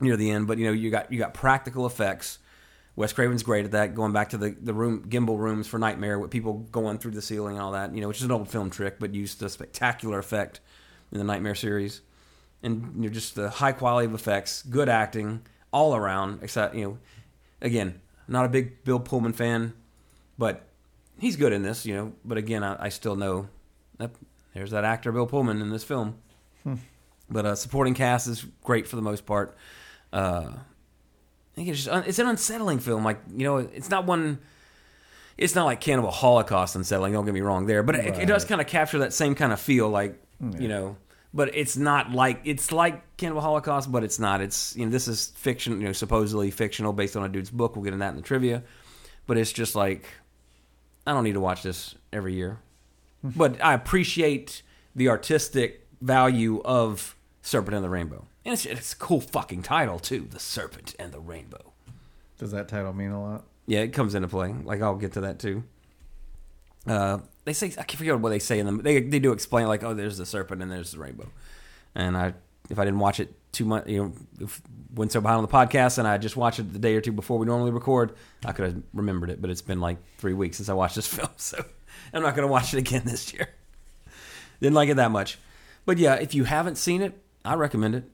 near 0.00 0.16
the 0.16 0.30
end 0.30 0.46
but 0.46 0.56
you 0.58 0.64
know 0.66 0.72
you 0.72 0.90
got 0.90 1.12
you 1.12 1.18
got 1.18 1.34
practical 1.34 1.84
effects 1.84 2.38
Wes 2.96 3.12
Craven's 3.12 3.42
great 3.42 3.64
at 3.64 3.70
that, 3.72 3.94
going 3.94 4.12
back 4.12 4.30
to 4.30 4.36
the, 4.36 4.50
the 4.60 4.74
room 4.74 5.06
gimbal 5.08 5.38
rooms 5.38 5.66
for 5.66 5.78
Nightmare 5.78 6.18
with 6.18 6.30
people 6.30 6.66
going 6.70 6.98
through 6.98 7.12
the 7.12 7.22
ceiling 7.22 7.56
and 7.56 7.62
all 7.62 7.72
that, 7.72 7.94
you 7.94 8.00
know, 8.00 8.08
which 8.08 8.18
is 8.18 8.24
an 8.24 8.30
old 8.30 8.48
film 8.48 8.68
trick, 8.68 8.98
but 8.98 9.14
used 9.14 9.42
a 9.42 9.48
spectacular 9.48 10.18
effect 10.18 10.60
in 11.12 11.18
the 11.18 11.24
Nightmare 11.24 11.54
series. 11.54 12.02
And 12.62 12.92
you 12.96 13.02
know, 13.02 13.08
just 13.08 13.36
the 13.36 13.48
high 13.48 13.72
quality 13.72 14.06
of 14.06 14.14
effects, 14.14 14.62
good 14.62 14.88
acting 14.88 15.42
all 15.72 15.94
around, 15.96 16.40
except, 16.42 16.74
you 16.74 16.84
know, 16.84 16.98
again, 17.62 18.00
not 18.28 18.44
a 18.44 18.48
big 18.48 18.84
Bill 18.84 19.00
Pullman 19.00 19.32
fan, 19.32 19.72
but 20.36 20.66
he's 21.18 21.36
good 21.36 21.52
in 21.52 21.62
this, 21.62 21.86
you 21.86 21.94
know, 21.94 22.12
but 22.24 22.36
again, 22.36 22.62
I, 22.62 22.84
I 22.84 22.88
still 22.90 23.16
know 23.16 23.48
that 23.98 24.10
there's 24.52 24.72
that 24.72 24.84
actor 24.84 25.12
Bill 25.12 25.26
Pullman 25.26 25.62
in 25.62 25.70
this 25.70 25.84
film. 25.84 26.18
But 27.30 27.46
uh, 27.46 27.54
supporting 27.54 27.94
cast 27.94 28.26
is 28.26 28.44
great 28.64 28.88
for 28.88 28.96
the 28.96 29.02
most 29.02 29.24
part. 29.24 29.56
Uh, 30.12 30.50
think 31.60 31.74
it's 31.74 31.84
just 31.84 32.08
it's 32.08 32.18
an 32.18 32.26
unsettling 32.26 32.78
film. 32.78 33.04
Like 33.04 33.20
you 33.36 33.44
know, 33.44 33.58
it's 33.58 33.90
not 33.90 34.06
one. 34.06 34.38
It's 35.36 35.54
not 35.54 35.64
like 35.64 35.80
Cannibal 35.80 36.10
Holocaust 36.10 36.74
unsettling. 36.74 37.12
Don't 37.12 37.24
get 37.24 37.34
me 37.34 37.40
wrong 37.40 37.66
there, 37.66 37.82
but 37.82 37.96
it, 37.96 38.18
it 38.18 38.26
does 38.26 38.44
kind 38.44 38.60
of 38.60 38.66
capture 38.66 38.98
that 39.00 39.12
same 39.12 39.34
kind 39.34 39.52
of 39.52 39.60
feel. 39.60 39.88
Like 39.88 40.20
mm, 40.42 40.60
you 40.60 40.68
know, 40.68 40.96
but 41.34 41.54
it's 41.54 41.76
not 41.76 42.12
like 42.12 42.40
it's 42.44 42.72
like 42.72 43.16
Cannibal 43.16 43.42
Holocaust, 43.42 43.92
but 43.92 44.04
it's 44.04 44.18
not. 44.18 44.40
It's 44.40 44.74
you 44.76 44.86
know 44.86 44.90
this 44.90 45.06
is 45.06 45.28
fiction. 45.36 45.80
You 45.80 45.88
know, 45.88 45.92
supposedly 45.92 46.50
fictional 46.50 46.92
based 46.92 47.16
on 47.16 47.24
a 47.24 47.28
dude's 47.28 47.50
book. 47.50 47.76
We'll 47.76 47.84
get 47.84 47.92
into 47.92 48.04
that 48.04 48.10
in 48.10 48.16
the 48.16 48.22
trivia, 48.22 48.62
but 49.26 49.36
it's 49.36 49.52
just 49.52 49.74
like 49.74 50.08
I 51.06 51.12
don't 51.12 51.24
need 51.24 51.34
to 51.34 51.40
watch 51.40 51.62
this 51.62 51.94
every 52.12 52.34
year, 52.34 52.58
hmm. 53.22 53.30
but 53.36 53.62
I 53.62 53.74
appreciate 53.74 54.62
the 54.96 55.08
artistic 55.08 55.86
value 56.00 56.62
of 56.62 57.16
Serpent 57.42 57.74
and 57.74 57.84
the 57.84 57.90
Rainbow. 57.90 58.26
And 58.44 58.54
it's, 58.54 58.64
it's 58.64 58.92
a 58.94 58.96
cool 58.96 59.20
fucking 59.20 59.62
title 59.62 59.98
too, 59.98 60.26
The 60.30 60.40
Serpent 60.40 60.94
and 60.98 61.12
the 61.12 61.20
Rainbow. 61.20 61.72
Does 62.38 62.52
that 62.52 62.68
title 62.68 62.92
mean 62.92 63.10
a 63.10 63.22
lot? 63.22 63.44
Yeah, 63.66 63.80
it 63.80 63.92
comes 63.92 64.14
into 64.14 64.28
play. 64.28 64.54
Like 64.64 64.80
I'll 64.80 64.96
get 64.96 65.12
to 65.12 65.22
that 65.22 65.38
too. 65.38 65.62
Uh, 66.86 67.18
they 67.44 67.52
say 67.52 67.66
I 67.66 67.82
can't 67.82 67.98
forget 67.98 68.18
what 68.18 68.30
they 68.30 68.38
say 68.38 68.58
in 68.58 68.66
them. 68.66 68.78
They 68.82 69.00
they 69.00 69.18
do 69.18 69.32
explain 69.32 69.68
like, 69.68 69.84
oh, 69.84 69.92
there's 69.92 70.16
the 70.16 70.24
serpent 70.24 70.62
and 70.62 70.72
there's 70.72 70.92
the 70.92 70.98
rainbow. 70.98 71.28
And 71.94 72.16
I, 72.16 72.34
if 72.70 72.78
I 72.78 72.84
didn't 72.84 73.00
watch 73.00 73.20
it 73.20 73.34
too 73.52 73.66
much, 73.66 73.86
you 73.86 74.02
know, 74.02 74.12
if 74.40 74.62
went 74.94 75.12
so 75.12 75.20
behind 75.20 75.38
on 75.38 75.42
the 75.42 75.48
podcast 75.48 75.98
and 75.98 76.08
I 76.08 76.18
just 76.18 76.36
watched 76.36 76.58
it 76.58 76.72
the 76.72 76.78
day 76.78 76.96
or 76.96 77.00
two 77.00 77.12
before 77.12 77.38
we 77.38 77.46
normally 77.46 77.70
record, 77.70 78.14
I 78.44 78.52
could 78.52 78.64
have 78.64 78.82
remembered 78.94 79.30
it. 79.30 79.40
But 79.40 79.50
it's 79.50 79.62
been 79.62 79.80
like 79.80 79.98
three 80.18 80.34
weeks 80.34 80.56
since 80.56 80.68
I 80.68 80.72
watched 80.72 80.96
this 80.96 81.06
film, 81.14 81.30
so 81.36 81.62
I'm 82.14 82.22
not 82.22 82.34
going 82.34 82.46
to 82.46 82.52
watch 82.52 82.72
it 82.72 82.78
again 82.78 83.02
this 83.04 83.34
year. 83.34 83.50
Didn't 84.60 84.74
like 84.74 84.88
it 84.88 84.96
that 84.96 85.10
much. 85.10 85.38
But 85.84 85.98
yeah, 85.98 86.14
if 86.14 86.34
you 86.34 86.44
haven't 86.44 86.76
seen 86.76 87.02
it, 87.02 87.20
I 87.44 87.54
recommend 87.54 87.94
it 87.94 88.04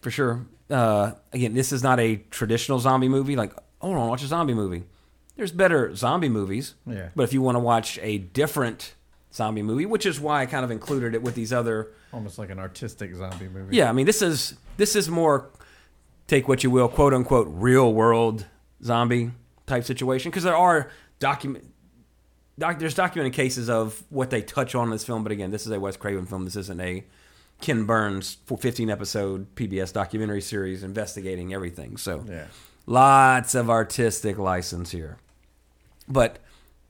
for 0.00 0.10
sure. 0.10 0.46
Uh, 0.68 1.12
again, 1.32 1.54
this 1.54 1.72
is 1.72 1.82
not 1.82 1.98
a 1.98 2.16
traditional 2.30 2.78
zombie 2.78 3.08
movie. 3.08 3.36
Like, 3.36 3.52
oh, 3.80 3.88
I 3.92 3.96
want 3.96 4.06
to 4.06 4.10
watch 4.10 4.22
a 4.22 4.26
zombie 4.26 4.54
movie. 4.54 4.84
There's 5.36 5.52
better 5.52 5.94
zombie 5.94 6.28
movies. 6.28 6.74
Yeah. 6.86 7.08
But 7.16 7.24
if 7.24 7.32
you 7.32 7.42
want 7.42 7.56
to 7.56 7.60
watch 7.60 7.98
a 8.02 8.18
different 8.18 8.94
zombie 9.32 9.62
movie, 9.62 9.86
which 9.86 10.06
is 10.06 10.20
why 10.20 10.42
I 10.42 10.46
kind 10.46 10.64
of 10.64 10.70
included 10.70 11.14
it 11.14 11.22
with 11.22 11.34
these 11.34 11.52
other. 11.52 11.92
Almost 12.12 12.38
like 12.38 12.50
an 12.50 12.58
artistic 12.58 13.14
zombie 13.14 13.48
movie. 13.48 13.76
Yeah, 13.76 13.88
I 13.88 13.92
mean, 13.92 14.06
this 14.06 14.22
is 14.22 14.54
this 14.76 14.96
is 14.96 15.08
more 15.08 15.50
take 16.26 16.48
what 16.48 16.62
you 16.62 16.70
will, 16.70 16.88
quote 16.88 17.14
unquote, 17.14 17.48
real 17.50 17.92
world 17.92 18.46
zombie 18.82 19.32
type 19.66 19.84
situation 19.84 20.30
because 20.30 20.44
there 20.44 20.56
are 20.56 20.90
document. 21.18 21.66
Doc, 22.58 22.78
there's 22.78 22.94
documented 22.94 23.32
cases 23.32 23.70
of 23.70 24.02
what 24.10 24.28
they 24.28 24.42
touch 24.42 24.74
on 24.74 24.84
in 24.84 24.90
this 24.90 25.04
film, 25.04 25.22
but 25.22 25.32
again, 25.32 25.50
this 25.50 25.64
is 25.64 25.72
a 25.72 25.80
Wes 25.80 25.96
Craven 25.96 26.26
film. 26.26 26.44
This 26.44 26.56
isn't 26.56 26.80
a 26.80 27.04
Ken 27.60 27.84
Burns 27.84 28.38
for 28.46 28.56
15 28.58 28.90
episode 28.90 29.54
PBS 29.54 29.92
documentary 29.92 30.40
series 30.40 30.82
investigating 30.82 31.52
everything. 31.54 31.96
So 31.96 32.24
Yeah. 32.28 32.46
lots 32.86 33.54
of 33.54 33.68
artistic 33.70 34.38
license 34.38 34.90
here. 34.90 35.18
But 36.08 36.38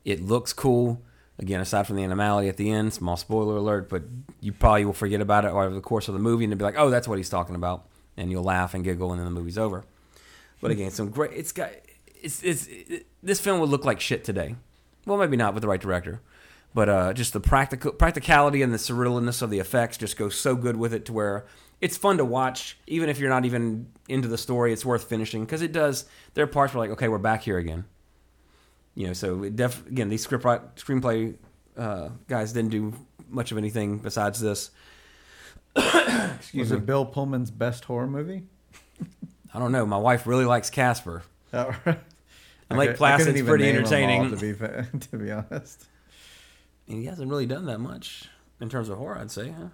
it 0.05 0.23
looks 0.23 0.53
cool. 0.53 1.03
Again, 1.39 1.61
aside 1.61 1.87
from 1.87 1.97
the 1.97 2.05
animality 2.05 2.49
at 2.49 2.57
the 2.57 2.71
end, 2.71 2.93
small 2.93 3.17
spoiler 3.17 3.57
alert, 3.57 3.89
but 3.89 4.03
you 4.41 4.53
probably 4.53 4.85
will 4.85 4.93
forget 4.93 5.21
about 5.21 5.45
it 5.45 5.49
over 5.49 5.71
the 5.71 5.81
course 5.81 6.07
of 6.09 6.15
the 6.15 6.21
movie 6.21 6.45
and 6.45 6.57
be 6.59 6.65
like, 6.65 6.75
oh, 6.79 6.91
that's 6.91 7.09
what 7.09 7.19
he's 7.19 7.31
talking 7.31 7.55
about. 7.55 7.87
And 8.17 8.31
you'll 8.31 8.45
laugh 8.45 8.75
and 8.75 8.85
giggle 8.85 9.11
and 9.13 9.19
then 9.21 9.25
the 9.25 9.31
movie's 9.39 9.57
over. 9.59 9.85
But 10.61 10.71
again, 10.71 10.91
some 10.91 11.09
great, 11.11 11.33
it's 11.33 11.53
got, 11.53 11.71
it's, 12.23 12.43
it's, 12.43 12.67
it, 12.67 13.07
this 13.23 13.41
film 13.41 13.61
would 13.61 13.71
look 13.71 13.85
like 13.87 14.01
shit 14.01 14.25
today. 14.25 14.57
Well, 15.07 15.17
maybe 15.17 15.37
not 15.39 15.55
with 15.55 15.63
the 15.63 15.69
right 15.69 15.81
director. 15.81 16.21
But 16.73 16.89
uh, 16.89 17.13
just 17.13 17.33
the 17.33 17.41
practical 17.41 17.93
practicality 17.93 18.63
and 18.63 18.73
the 18.73 18.77
surrealness 18.79 19.43
of 19.43 19.51
the 19.51 19.59
effects 19.59 19.97
just 19.97 20.17
goes 20.17 20.37
so 20.37 20.55
good 20.55 20.77
with 20.77 20.95
it 20.95 21.05
to 21.07 21.13
where 21.13 21.47
it's 21.81 21.97
fun 21.97 22.17
to 22.19 22.25
watch, 22.25 22.79
even 22.87 23.09
if 23.09 23.19
you're 23.19 23.29
not 23.31 23.45
even 23.45 23.89
into 24.09 24.29
the 24.29 24.39
story. 24.39 24.73
It's 24.73 24.85
worth 24.85 25.05
finishing 25.05 25.45
because 25.45 25.63
it 25.63 25.73
does. 25.73 26.05
There 26.35 26.45
are 26.45 26.49
parts 26.49 26.73
where 26.73 26.81
like, 26.83 26.91
okay, 26.93 27.09
we're 27.09 27.19
back 27.19 27.43
here 27.43 27.59
again. 27.59 27.87
You 28.95 29.09
know, 29.09 29.13
so 29.15 29.43
it 29.45 29.57
def 29.57 29.85
again 29.87 30.09
these 30.11 30.23
script 30.23 30.45
screenplay 30.77 31.37
uh, 31.77 32.11
guys 32.29 32.53
didn't 32.53 32.71
do 32.71 32.93
much 33.29 33.51
of 33.51 33.59
anything 33.59 33.99
besides 33.99 34.41
this. 34.41 34.71
Was 35.77 36.73
it 36.73 36.87
Bill 36.87 37.05
Pullman's 37.07 37.51
best 37.51 37.85
horror 37.85 38.07
movie? 38.07 38.45
I 39.55 39.59
don't 39.59 39.73
know. 39.73 39.87
My 39.87 39.97
wife 39.97 40.27
really 40.27 40.45
likes 40.45 40.71
Casper. 40.71 41.23
Oh, 41.53 41.67
right. 41.85 41.99
And 42.69 42.77
I 42.77 42.77
Lake 42.77 42.97
cou- 42.97 43.05
I 43.05 43.17
couldn't 43.17 43.35
Placid's 43.35 43.49
pretty 43.49 43.65
'em 43.69 43.71
all, 43.71 43.79
entertaining. 43.93 44.31
to 44.31 44.37
be 44.37 44.99
to 45.11 45.17
be 45.17 45.33
honest. 45.33 45.87
And 46.91 47.01
he 47.01 47.07
hasn't 47.07 47.31
really 47.31 47.47
done 47.47 47.67
that 47.67 47.79
much 47.79 48.25
in 48.61 48.69
terms 48.69 48.89
of 48.89 48.99
horror, 48.99 49.19
I'd 49.19 49.31
say. 49.31 49.51
Huh? 49.51 49.69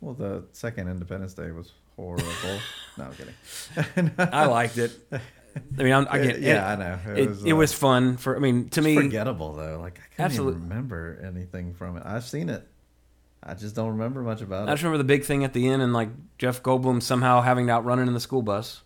Well, 0.00 0.14
the 0.14 0.44
second 0.52 0.88
Independence 0.88 1.34
Day 1.34 1.50
was 1.50 1.72
horrible. 1.96 2.24
no, 2.98 3.04
I'm 3.04 3.12
kidding. 3.14 4.12
I 4.18 4.46
liked 4.46 4.78
it. 4.78 4.92
I 5.12 5.82
mean, 5.82 5.92
I'm, 5.92 6.06
I 6.10 6.18
get 6.18 6.38
Yeah, 6.40 6.72
it, 6.72 6.76
I 6.76 6.76
know. 6.76 6.98
It, 7.14 7.18
It 7.18 7.28
was, 7.28 7.44
was, 7.44 7.72
uh, 7.72 7.76
fun 7.76 8.16
for. 8.16 8.36
I 8.36 8.38
mean, 8.38 8.68
to 8.70 8.82
me, 8.82 8.94
forgettable 8.94 9.54
though. 9.54 9.78
Like 9.80 9.98
I 9.98 10.16
can't 10.16 10.32
even 10.32 10.46
remember 10.46 11.20
anything 11.24 11.74
from 11.74 11.96
it. 11.96 12.04
I've 12.06 12.24
seen 12.24 12.48
it. 12.48 12.66
I 13.42 13.54
just 13.54 13.74
don't 13.74 13.90
remember 13.90 14.22
much 14.22 14.42
about 14.42 14.68
it. 14.68 14.70
I 14.70 14.74
just 14.74 14.82
remember 14.82 14.98
the 14.98 15.04
big 15.04 15.24
thing 15.24 15.44
at 15.44 15.52
the 15.52 15.68
end 15.68 15.80
and 15.80 15.92
like 15.92 16.10
Jeff 16.38 16.62
Goldblum 16.62 17.02
somehow 17.02 17.40
having 17.40 17.68
to 17.68 17.72
outrun 17.72 17.98
it 17.98 18.02
in 18.02 18.14
the 18.14 18.20
school 18.20 18.42
bus. 18.42 18.82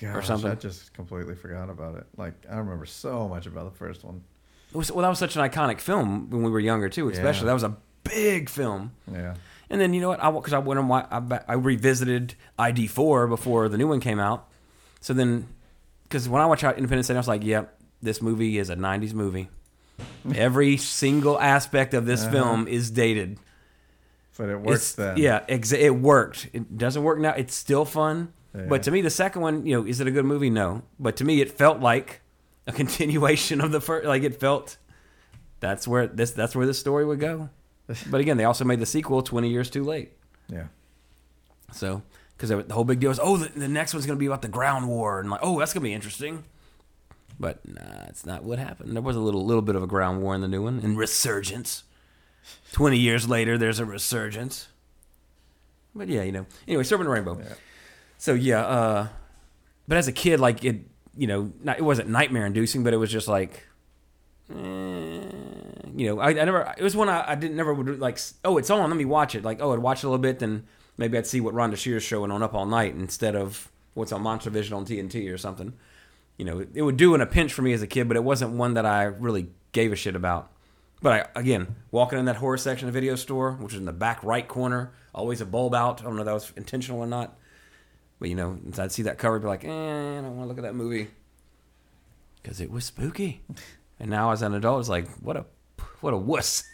Gosh, 0.00 0.28
something. 0.28 0.50
I 0.50 0.54
just 0.54 0.92
completely 0.94 1.34
forgot 1.34 1.70
about 1.70 1.96
it. 1.96 2.06
Like 2.16 2.34
I 2.50 2.56
remember 2.56 2.86
so 2.86 3.28
much 3.28 3.46
about 3.46 3.72
the 3.72 3.76
first 3.76 4.04
one. 4.04 4.22
Was, 4.72 4.92
well, 4.92 5.02
that 5.02 5.08
was 5.08 5.18
such 5.18 5.36
an 5.36 5.42
iconic 5.42 5.80
film 5.80 6.30
when 6.30 6.42
we 6.42 6.50
were 6.50 6.60
younger 6.60 6.88
too. 6.88 7.08
Especially 7.08 7.42
Yeah. 7.42 7.46
that 7.46 7.54
was 7.54 7.62
a 7.62 7.76
big 8.04 8.48
film. 8.48 8.92
Yeah. 9.10 9.34
And 9.70 9.80
then 9.80 9.92
you 9.94 10.00
know 10.00 10.08
what? 10.08 10.22
I 10.22 10.30
because 10.30 10.52
I 10.52 10.58
went 10.58 10.80
and 10.80 10.90
I, 10.92 11.40
I 11.46 11.54
revisited 11.54 12.34
ID 12.58 12.86
four 12.86 13.26
before 13.26 13.68
the 13.68 13.76
new 13.78 13.88
one 13.88 14.00
came 14.00 14.18
out. 14.18 14.48
So 15.00 15.12
then, 15.14 15.46
because 16.04 16.28
when 16.28 16.42
I 16.42 16.46
watched 16.46 16.64
out 16.64 16.76
Independence 16.76 17.08
Day, 17.08 17.14
I 17.14 17.18
was 17.18 17.28
like, 17.28 17.44
"Yep, 17.44 17.78
this 18.02 18.22
movie 18.22 18.58
is 18.58 18.70
a 18.70 18.76
'90s 18.76 19.12
movie. 19.12 19.48
Every 20.34 20.76
single 20.76 21.38
aspect 21.38 21.92
of 21.94 22.06
this 22.06 22.22
uh-huh. 22.22 22.32
film 22.32 22.68
is 22.68 22.90
dated. 22.90 23.38
But 24.36 24.48
it 24.50 24.60
works 24.60 24.92
It's- 24.92 24.94
then. 24.94 25.16
Yeah, 25.16 25.44
exa- 25.48 25.80
it 25.80 25.90
worked. 25.90 26.48
It 26.52 26.78
doesn't 26.78 27.02
work 27.02 27.18
now. 27.18 27.32
It's 27.32 27.54
still 27.54 27.84
fun. 27.84 28.32
Yeah. 28.54 28.66
But 28.68 28.84
to 28.84 28.90
me, 28.90 29.02
the 29.02 29.10
second 29.10 29.42
one, 29.42 29.66
you 29.66 29.76
know, 29.76 29.86
is 29.86 30.00
it 30.00 30.06
a 30.06 30.10
good 30.10 30.24
movie? 30.24 30.48
No. 30.48 30.82
But 30.98 31.16
to 31.16 31.24
me, 31.24 31.40
it 31.40 31.50
felt 31.50 31.80
like 31.80 32.22
a 32.68 32.72
continuation 32.72 33.60
of 33.60 33.72
the 33.72 33.80
first. 33.80 34.06
Like 34.06 34.22
it 34.22 34.38
felt 34.38 34.76
that's 35.58 35.88
where 35.88 36.06
this 36.06 36.30
that's 36.30 36.54
where 36.54 36.66
this 36.66 36.78
story 36.78 37.04
would 37.04 37.18
go. 37.18 37.48
But 38.10 38.20
again, 38.20 38.36
they 38.36 38.44
also 38.44 38.64
made 38.64 38.78
the 38.78 38.86
sequel 38.86 39.22
twenty 39.22 39.48
years 39.48 39.70
too 39.70 39.82
late. 39.82 40.12
Yeah. 40.48 40.66
So 41.72 42.02
because 42.36 42.50
the 42.50 42.74
whole 42.74 42.84
big 42.84 43.00
deal 43.00 43.10
is, 43.10 43.18
oh, 43.20 43.38
the, 43.38 43.48
the 43.58 43.68
next 43.68 43.94
one's 43.94 44.06
going 44.06 44.16
to 44.16 44.20
be 44.20 44.26
about 44.26 44.42
the 44.42 44.48
ground 44.48 44.88
war, 44.88 45.18
and 45.18 45.30
like, 45.30 45.40
oh, 45.42 45.58
that's 45.58 45.72
going 45.72 45.82
to 45.82 45.88
be 45.88 45.94
interesting. 45.94 46.44
But 47.40 47.66
nah, 47.66 48.04
it's 48.08 48.26
not 48.26 48.44
what 48.44 48.58
happened. 48.58 48.94
There 48.94 49.02
was 49.02 49.16
a 49.16 49.20
little 49.20 49.44
little 49.44 49.62
bit 49.62 49.74
of 49.74 49.82
a 49.82 49.86
ground 49.86 50.22
war 50.22 50.34
in 50.34 50.40
the 50.40 50.48
new 50.48 50.62
one, 50.62 50.80
and 50.82 50.96
resurgence. 50.98 51.84
Twenty 52.72 52.98
years 52.98 53.28
later, 53.28 53.58
there's 53.58 53.80
a 53.80 53.84
resurgence. 53.84 54.68
But 55.94 56.08
yeah, 56.08 56.22
you 56.22 56.32
know. 56.32 56.46
Anyway, 56.66 56.84
Serpent 56.84 57.08
Rainbow. 57.08 57.38
Yeah. 57.38 57.54
So 58.18 58.34
yeah, 58.34 58.66
uh, 58.66 59.08
but 59.86 59.96
as 59.96 60.08
a 60.08 60.12
kid, 60.12 60.40
like 60.40 60.64
it, 60.64 60.80
you 61.18 61.26
know, 61.26 61.52
not, 61.62 61.78
it 61.78 61.82
wasn't 61.82 62.08
nightmare 62.08 62.46
inducing, 62.46 62.84
but 62.84 62.94
it 62.94 62.96
was 62.96 63.10
just 63.10 63.26
like, 63.28 63.66
eh, 64.50 64.54
you 64.54 66.06
know, 66.06 66.20
I, 66.20 66.28
I 66.28 66.32
never. 66.32 66.74
It 66.78 66.82
was 66.82 66.94
one 66.96 67.08
I, 67.08 67.32
I 67.32 67.34
didn't 67.34 67.56
never 67.56 67.74
would 67.74 67.98
like. 67.98 68.18
Oh, 68.44 68.56
it's 68.56 68.70
on. 68.70 68.88
Let 68.88 68.96
me 68.96 69.04
watch 69.04 69.34
it. 69.34 69.44
Like, 69.44 69.60
oh, 69.60 69.72
I'd 69.72 69.80
watch 69.80 69.98
it 69.98 70.06
a 70.06 70.10
little 70.10 70.22
bit, 70.22 70.38
then 70.38 70.64
maybe 70.96 71.18
I'd 71.18 71.26
see 71.26 71.40
what 71.40 71.54
Rhonda 71.54 71.76
Shear's 71.76 72.04
showing 72.04 72.30
on 72.30 72.42
Up 72.42 72.54
All 72.54 72.66
Night 72.66 72.94
instead 72.94 73.34
of 73.34 73.70
what's 73.94 74.12
on 74.12 74.22
Monster 74.22 74.50
Vision 74.50 74.74
on 74.74 74.86
TNT 74.86 75.32
or 75.32 75.36
something. 75.36 75.72
you 76.38 76.44
know, 76.44 76.64
it 76.72 76.82
would 76.82 76.96
do 76.96 77.14
in 77.14 77.20
a 77.20 77.26
pinch 77.26 77.52
for 77.52 77.62
me 77.62 77.72
as 77.72 77.82
a 77.82 77.86
kid, 77.86 78.06
but 78.06 78.16
it 78.16 78.22
wasn't 78.22 78.52
one 78.52 78.74
that 78.74 78.86
I 78.86 79.02
really 79.04 79.48
gave 79.72 79.92
a 79.92 79.96
shit 79.96 80.14
about. 80.14 80.52
But 81.02 81.12
I, 81.34 81.40
again, 81.40 81.74
walking 81.90 82.18
in 82.18 82.24
that 82.26 82.36
horror 82.36 82.56
section 82.56 82.88
of 82.88 82.94
video 82.94 83.16
store, 83.16 83.52
which 83.52 83.72
is 83.72 83.78
in 83.78 83.84
the 83.84 83.92
back 83.92 84.22
right 84.22 84.46
corner, 84.46 84.92
always 85.12 85.40
a 85.40 85.46
bulb 85.46 85.74
out. 85.74 86.00
I 86.00 86.04
don't 86.04 86.14
know 86.14 86.22
if 86.22 86.26
that 86.26 86.34
was 86.34 86.52
intentional 86.56 87.00
or 87.00 87.06
not. 87.06 87.36
But, 88.18 88.28
you 88.28 88.34
know, 88.34 88.58
I'd 88.78 88.92
see 88.92 89.02
that 89.02 89.18
cover 89.18 89.36
and 89.36 89.42
be 89.42 89.48
like, 89.48 89.64
eh, 89.64 89.68
I 89.68 90.20
don't 90.20 90.36
want 90.36 90.44
to 90.44 90.48
look 90.48 90.58
at 90.58 90.64
that 90.64 90.74
movie. 90.74 91.08
Because 92.42 92.60
it 92.60 92.70
was 92.70 92.84
spooky. 92.84 93.42
And 94.00 94.10
now 94.10 94.30
as 94.30 94.42
an 94.42 94.54
adult, 94.54 94.80
it's 94.80 94.88
like, 94.88 95.08
what 95.18 95.36
a, 95.36 95.44
what 96.00 96.14
a 96.14 96.16
wuss. 96.16 96.64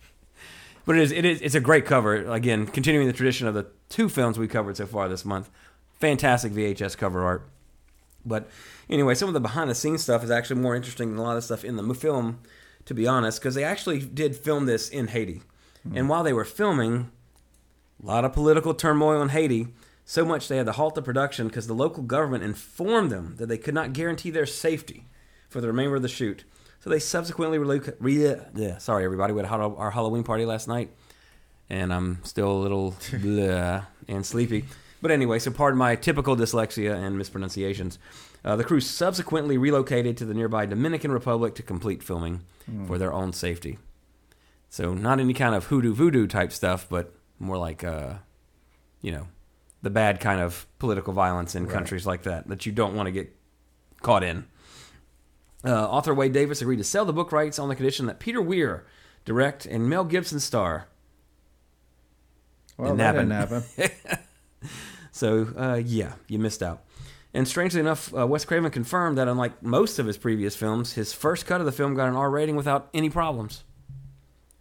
but 0.86 0.96
it 0.96 1.02
is, 1.02 1.12
it 1.12 1.24
is, 1.24 1.40
it's 1.40 1.54
a 1.54 1.60
great 1.60 1.86
cover. 1.86 2.30
Again, 2.32 2.66
continuing 2.66 3.06
the 3.06 3.12
tradition 3.12 3.46
of 3.46 3.54
the 3.54 3.66
two 3.88 4.08
films 4.08 4.38
we 4.38 4.48
covered 4.48 4.76
so 4.76 4.86
far 4.86 5.08
this 5.08 5.24
month. 5.24 5.50
Fantastic 6.00 6.52
VHS 6.52 6.96
cover 6.96 7.24
art. 7.24 7.48
But 8.24 8.50
anyway, 8.90 9.14
some 9.14 9.28
of 9.28 9.34
the 9.34 9.40
behind 9.40 9.70
the 9.70 9.74
scenes 9.74 10.02
stuff 10.02 10.24
is 10.24 10.30
actually 10.30 10.60
more 10.60 10.74
interesting 10.74 11.10
than 11.10 11.18
a 11.18 11.22
lot 11.22 11.36
of 11.36 11.44
stuff 11.44 11.64
in 11.64 11.76
the 11.76 11.94
film, 11.94 12.40
to 12.84 12.94
be 12.94 13.06
honest, 13.06 13.40
because 13.40 13.54
they 13.54 13.64
actually 13.64 14.00
did 14.00 14.36
film 14.36 14.66
this 14.66 14.88
in 14.88 15.08
Haiti. 15.08 15.42
And 15.94 16.08
while 16.08 16.24
they 16.24 16.32
were 16.32 16.44
filming, 16.44 17.12
a 18.02 18.06
lot 18.06 18.24
of 18.24 18.32
political 18.32 18.74
turmoil 18.74 19.22
in 19.22 19.28
Haiti, 19.28 19.68
so 20.08 20.24
much 20.24 20.46
they 20.46 20.56
had 20.56 20.66
to 20.66 20.72
halt 20.72 20.94
the 20.94 21.02
production 21.02 21.48
because 21.48 21.66
the 21.66 21.74
local 21.74 22.04
government 22.04 22.44
informed 22.44 23.10
them 23.10 23.34
that 23.38 23.46
they 23.46 23.58
could 23.58 23.74
not 23.74 23.92
guarantee 23.92 24.30
their 24.30 24.46
safety 24.46 25.04
for 25.48 25.60
the 25.60 25.66
remainder 25.66 25.96
of 25.96 26.02
the 26.02 26.08
shoot. 26.08 26.44
So 26.78 26.88
they 26.88 27.00
subsequently 27.00 27.58
reloc- 27.58 27.96
re- 27.98 28.36
yeah, 28.54 28.78
sorry 28.78 29.04
everybody, 29.04 29.32
we 29.32 29.42
had 29.42 29.50
our 29.50 29.90
Halloween 29.90 30.22
party 30.22 30.46
last 30.46 30.68
night, 30.68 30.90
and 31.68 31.92
I'm 31.92 32.20
still 32.22 32.52
a 32.52 32.60
little 32.62 32.92
bleh 33.10 33.84
and 34.06 34.24
sleepy. 34.24 34.64
But 35.02 35.10
anyway, 35.10 35.40
so 35.40 35.50
pardon 35.50 35.76
my 35.76 35.96
typical 35.96 36.36
dyslexia 36.36 36.94
and 36.94 37.18
mispronunciations. 37.18 37.98
Uh, 38.44 38.54
the 38.54 38.62
crew 38.64 38.80
subsequently 38.80 39.58
relocated 39.58 40.16
to 40.18 40.24
the 40.24 40.34
nearby 40.34 40.66
Dominican 40.66 41.10
Republic 41.10 41.56
to 41.56 41.62
complete 41.64 42.02
filming 42.02 42.42
for 42.86 42.96
their 42.96 43.12
own 43.12 43.32
safety. 43.32 43.78
So 44.68 44.94
not 44.94 45.18
any 45.18 45.34
kind 45.34 45.54
of 45.54 45.64
hoodoo 45.64 45.94
voodoo 45.94 46.28
type 46.28 46.52
stuff, 46.52 46.86
but 46.88 47.12
more 47.40 47.58
like, 47.58 47.82
uh, 47.82 48.14
you 49.00 49.10
know, 49.10 49.26
the 49.86 49.90
bad 49.90 50.18
kind 50.18 50.40
of 50.40 50.66
political 50.80 51.12
violence 51.12 51.54
in 51.54 51.68
countries 51.68 52.04
like 52.08 52.24
that 52.24 52.48
that 52.48 52.66
you 52.66 52.72
don't 52.72 52.96
want 52.96 53.06
to 53.06 53.12
get 53.12 53.32
caught 54.02 54.24
in. 54.24 54.44
Uh, 55.64 55.86
author 55.88 56.12
Wade 56.12 56.32
Davis 56.32 56.60
agreed 56.60 56.78
to 56.78 56.84
sell 56.84 57.04
the 57.04 57.12
book 57.12 57.30
rights 57.30 57.56
on 57.60 57.68
the 57.68 57.76
condition 57.76 58.06
that 58.06 58.18
Peter 58.18 58.42
Weir 58.42 58.84
direct 59.24 59.64
and 59.64 59.88
Mel 59.88 60.02
Gibson 60.04 60.40
star. 60.40 60.88
Well, 62.76 62.96
Didn't 62.96 62.98
that 62.98 63.12
didn't 63.12 63.30
happen. 63.30 63.62
happen. 63.76 64.18
So, 65.12 65.48
uh, 65.56 65.80
yeah, 65.82 66.12
you 66.28 66.38
missed 66.38 66.62
out. 66.62 66.82
And 67.32 67.48
strangely 67.48 67.80
enough, 67.80 68.12
uh, 68.14 68.26
Wes 68.26 68.44
Craven 68.44 68.70
confirmed 68.70 69.16
that 69.16 69.28
unlike 69.28 69.62
most 69.62 69.98
of 69.98 70.04
his 70.06 70.18
previous 70.18 70.54
films, 70.56 70.92
his 70.92 71.14
first 71.14 71.46
cut 71.46 71.58
of 71.60 71.64
the 71.64 71.72
film 71.72 71.94
got 71.94 72.08
an 72.08 72.16
R 72.16 72.28
rating 72.28 72.54
without 72.54 72.90
any 72.92 73.08
problems. 73.08 73.64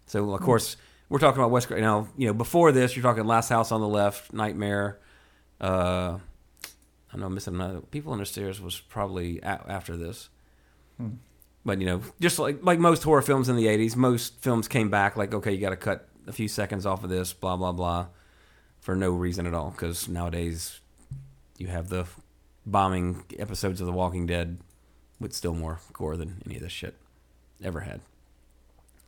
So, 0.06 0.34
of 0.34 0.40
course, 0.40 0.78
we're 1.10 1.20
talking 1.20 1.42
about 1.42 1.52
Wes 1.52 1.66
Craven. 1.66 1.84
Now, 1.84 2.08
you 2.16 2.28
know, 2.28 2.34
before 2.34 2.72
this, 2.72 2.96
you're 2.96 3.04
talking 3.04 3.26
Last 3.26 3.50
House 3.50 3.74
on 3.74 3.82
the 3.82 3.88
Left, 3.88 4.32
Nightmare. 4.32 5.00
Uh, 5.62 6.18
I 7.14 7.18
know 7.18 7.28
I'm 7.28 7.34
missing 7.34 7.56
another. 7.56 7.80
People 7.82 8.12
on 8.14 8.20
the 8.20 8.26
Stairs 8.26 8.60
was 8.60 8.80
probably 8.80 9.40
a- 9.40 9.64
after 9.68 9.96
this. 9.98 10.30
But 11.66 11.80
you 11.80 11.88
know, 11.88 12.02
just 12.20 12.38
like 12.40 12.60
like 12.64 12.80
most 12.80 13.04
horror 13.04 13.22
films 13.22 13.50
in 13.50 13.56
the 13.56 13.66
'80s, 13.66 13.96
most 13.96 14.40
films 14.42 14.68
came 14.68 14.90
back 14.90 15.16
like, 15.18 15.34
okay, 15.34 15.52
you 15.54 15.60
got 15.60 15.72
to 15.72 15.76
cut 15.78 16.08
a 16.28 16.32
few 16.32 16.48
seconds 16.48 16.86
off 16.86 17.04
of 17.04 17.10
this, 17.10 17.34
blah 17.34 17.56
blah 17.58 17.72
blah, 17.72 18.08
for 18.80 18.96
no 18.96 19.12
reason 19.12 19.48
at 19.48 19.54
all. 19.54 19.72
Because 19.72 20.08
nowadays, 20.08 20.80
you 21.58 21.68
have 21.68 21.90
the 21.90 22.06
bombing 22.66 23.24
episodes 23.40 23.82
of 23.82 23.88
The 23.88 23.94
Walking 23.94 24.26
Dead 24.28 24.58
with 25.20 25.34
still 25.34 25.54
more 25.56 25.80
gore 25.94 26.18
than 26.18 26.42
any 26.46 26.56
of 26.58 26.62
this 26.62 26.72
shit 26.72 26.96
ever 27.64 27.80
had. 27.82 28.02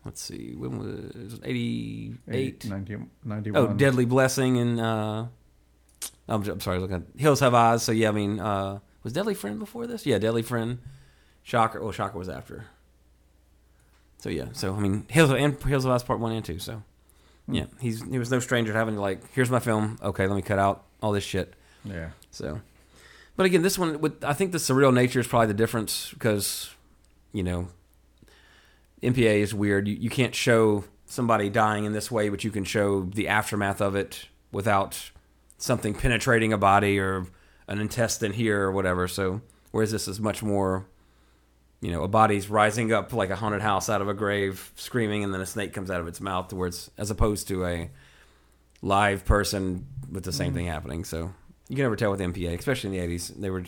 Let's 0.03 0.21
see, 0.21 0.53
when 0.55 0.79
was 0.79 1.33
it? 1.36 1.41
'88? 1.43 2.65
90 2.69 2.97
91. 3.23 3.62
Oh, 3.62 3.73
Deadly 3.73 4.05
Blessing 4.05 4.57
and 4.57 4.79
uh, 4.79 5.25
I'm, 6.27 6.47
I'm 6.47 6.59
sorry, 6.59 6.79
looking 6.79 6.97
at 6.97 7.19
Hills 7.19 7.39
Have 7.39 7.53
Eyes. 7.53 7.83
So 7.83 7.91
yeah, 7.91 8.09
I 8.09 8.11
mean, 8.11 8.39
uh, 8.39 8.79
was 9.03 9.13
Deadly 9.13 9.33
Friend 9.33 9.57
before 9.59 9.87
this? 9.87 10.05
Yeah, 10.05 10.17
Deadly 10.17 10.41
Friend. 10.41 10.79
Shocker. 11.43 11.81
Well, 11.81 11.91
Shocker 11.91 12.17
was 12.17 12.29
after. 12.29 12.65
So 14.19 14.29
yeah, 14.29 14.47
so 14.51 14.73
I 14.75 14.79
mean, 14.79 15.05
Hills 15.09 15.31
and 15.31 15.61
Hills 15.63 15.83
Have 15.83 15.93
Eyes 15.93 16.03
Part 16.03 16.19
One 16.19 16.31
and 16.33 16.43
Two. 16.43 16.59
So 16.59 16.83
yeah, 17.47 17.65
he's 17.79 18.03
he 18.03 18.19
was 18.19 18.31
no 18.31 18.39
stranger 18.39 18.73
to 18.73 18.77
having 18.77 18.95
to 18.95 19.01
like, 19.01 19.21
here's 19.33 19.49
my 19.49 19.59
film. 19.59 19.97
Okay, 20.01 20.27
let 20.27 20.35
me 20.35 20.41
cut 20.41 20.59
out 20.59 20.83
all 21.01 21.11
this 21.11 21.23
shit. 21.23 21.53
Yeah. 21.85 22.09
So, 22.31 22.61
but 23.35 23.45
again, 23.45 23.61
this 23.61 23.79
one, 23.79 24.01
with 24.01 24.23
I 24.23 24.33
think 24.33 24.51
the 24.51 24.57
surreal 24.57 24.93
nature 24.93 25.19
is 25.19 25.27
probably 25.27 25.47
the 25.47 25.53
difference 25.53 26.11
because, 26.13 26.71
you 27.31 27.43
know, 27.43 27.69
MPA 29.01 29.39
is 29.39 29.53
weird. 29.53 29.87
You, 29.87 29.95
you 29.95 30.09
can't 30.09 30.35
show 30.35 30.83
somebody 31.05 31.49
dying 31.49 31.85
in 31.85 31.93
this 31.93 32.11
way, 32.11 32.29
but 32.29 32.43
you 32.43 32.51
can 32.51 32.65
show 32.65 33.03
the 33.03 33.27
aftermath 33.27 33.81
of 33.81 33.95
it 33.95 34.27
without 34.51 35.11
something 35.57 35.93
penetrating 35.93 36.53
a 36.53 36.57
body 36.57 36.99
or 36.99 37.27
an 37.67 37.79
intestine 37.79 38.33
here 38.33 38.63
or 38.63 38.71
whatever. 38.71 39.07
So, 39.07 39.41
whereas 39.71 39.91
this 39.91 40.07
is 40.07 40.19
much 40.19 40.41
more, 40.41 40.85
you 41.81 41.91
know, 41.91 42.03
a 42.03 42.07
body's 42.07 42.49
rising 42.49 42.93
up 42.93 43.13
like 43.13 43.29
a 43.29 43.35
haunted 43.35 43.61
house 43.61 43.89
out 43.89 44.01
of 44.01 44.07
a 44.07 44.13
grave, 44.13 44.71
screaming, 44.75 45.23
and 45.23 45.33
then 45.33 45.41
a 45.41 45.45
snake 45.45 45.73
comes 45.73 45.91
out 45.91 45.99
of 45.99 46.07
its 46.07 46.21
mouth. 46.21 46.47
Towards 46.47 46.91
as 46.97 47.11
opposed 47.11 47.47
to 47.49 47.65
a 47.65 47.89
live 48.81 49.25
person 49.25 49.85
with 50.11 50.23
the 50.23 50.31
same 50.31 50.53
thing 50.53 50.67
happening. 50.67 51.03
So 51.03 51.33
you 51.67 51.75
can 51.75 51.83
never 51.83 51.95
tell 51.95 52.11
with 52.11 52.19
MPA, 52.19 52.57
especially 52.57 52.95
in 52.97 53.09
the 53.09 53.15
'80s. 53.15 53.35
They 53.35 53.49
were, 53.49 53.63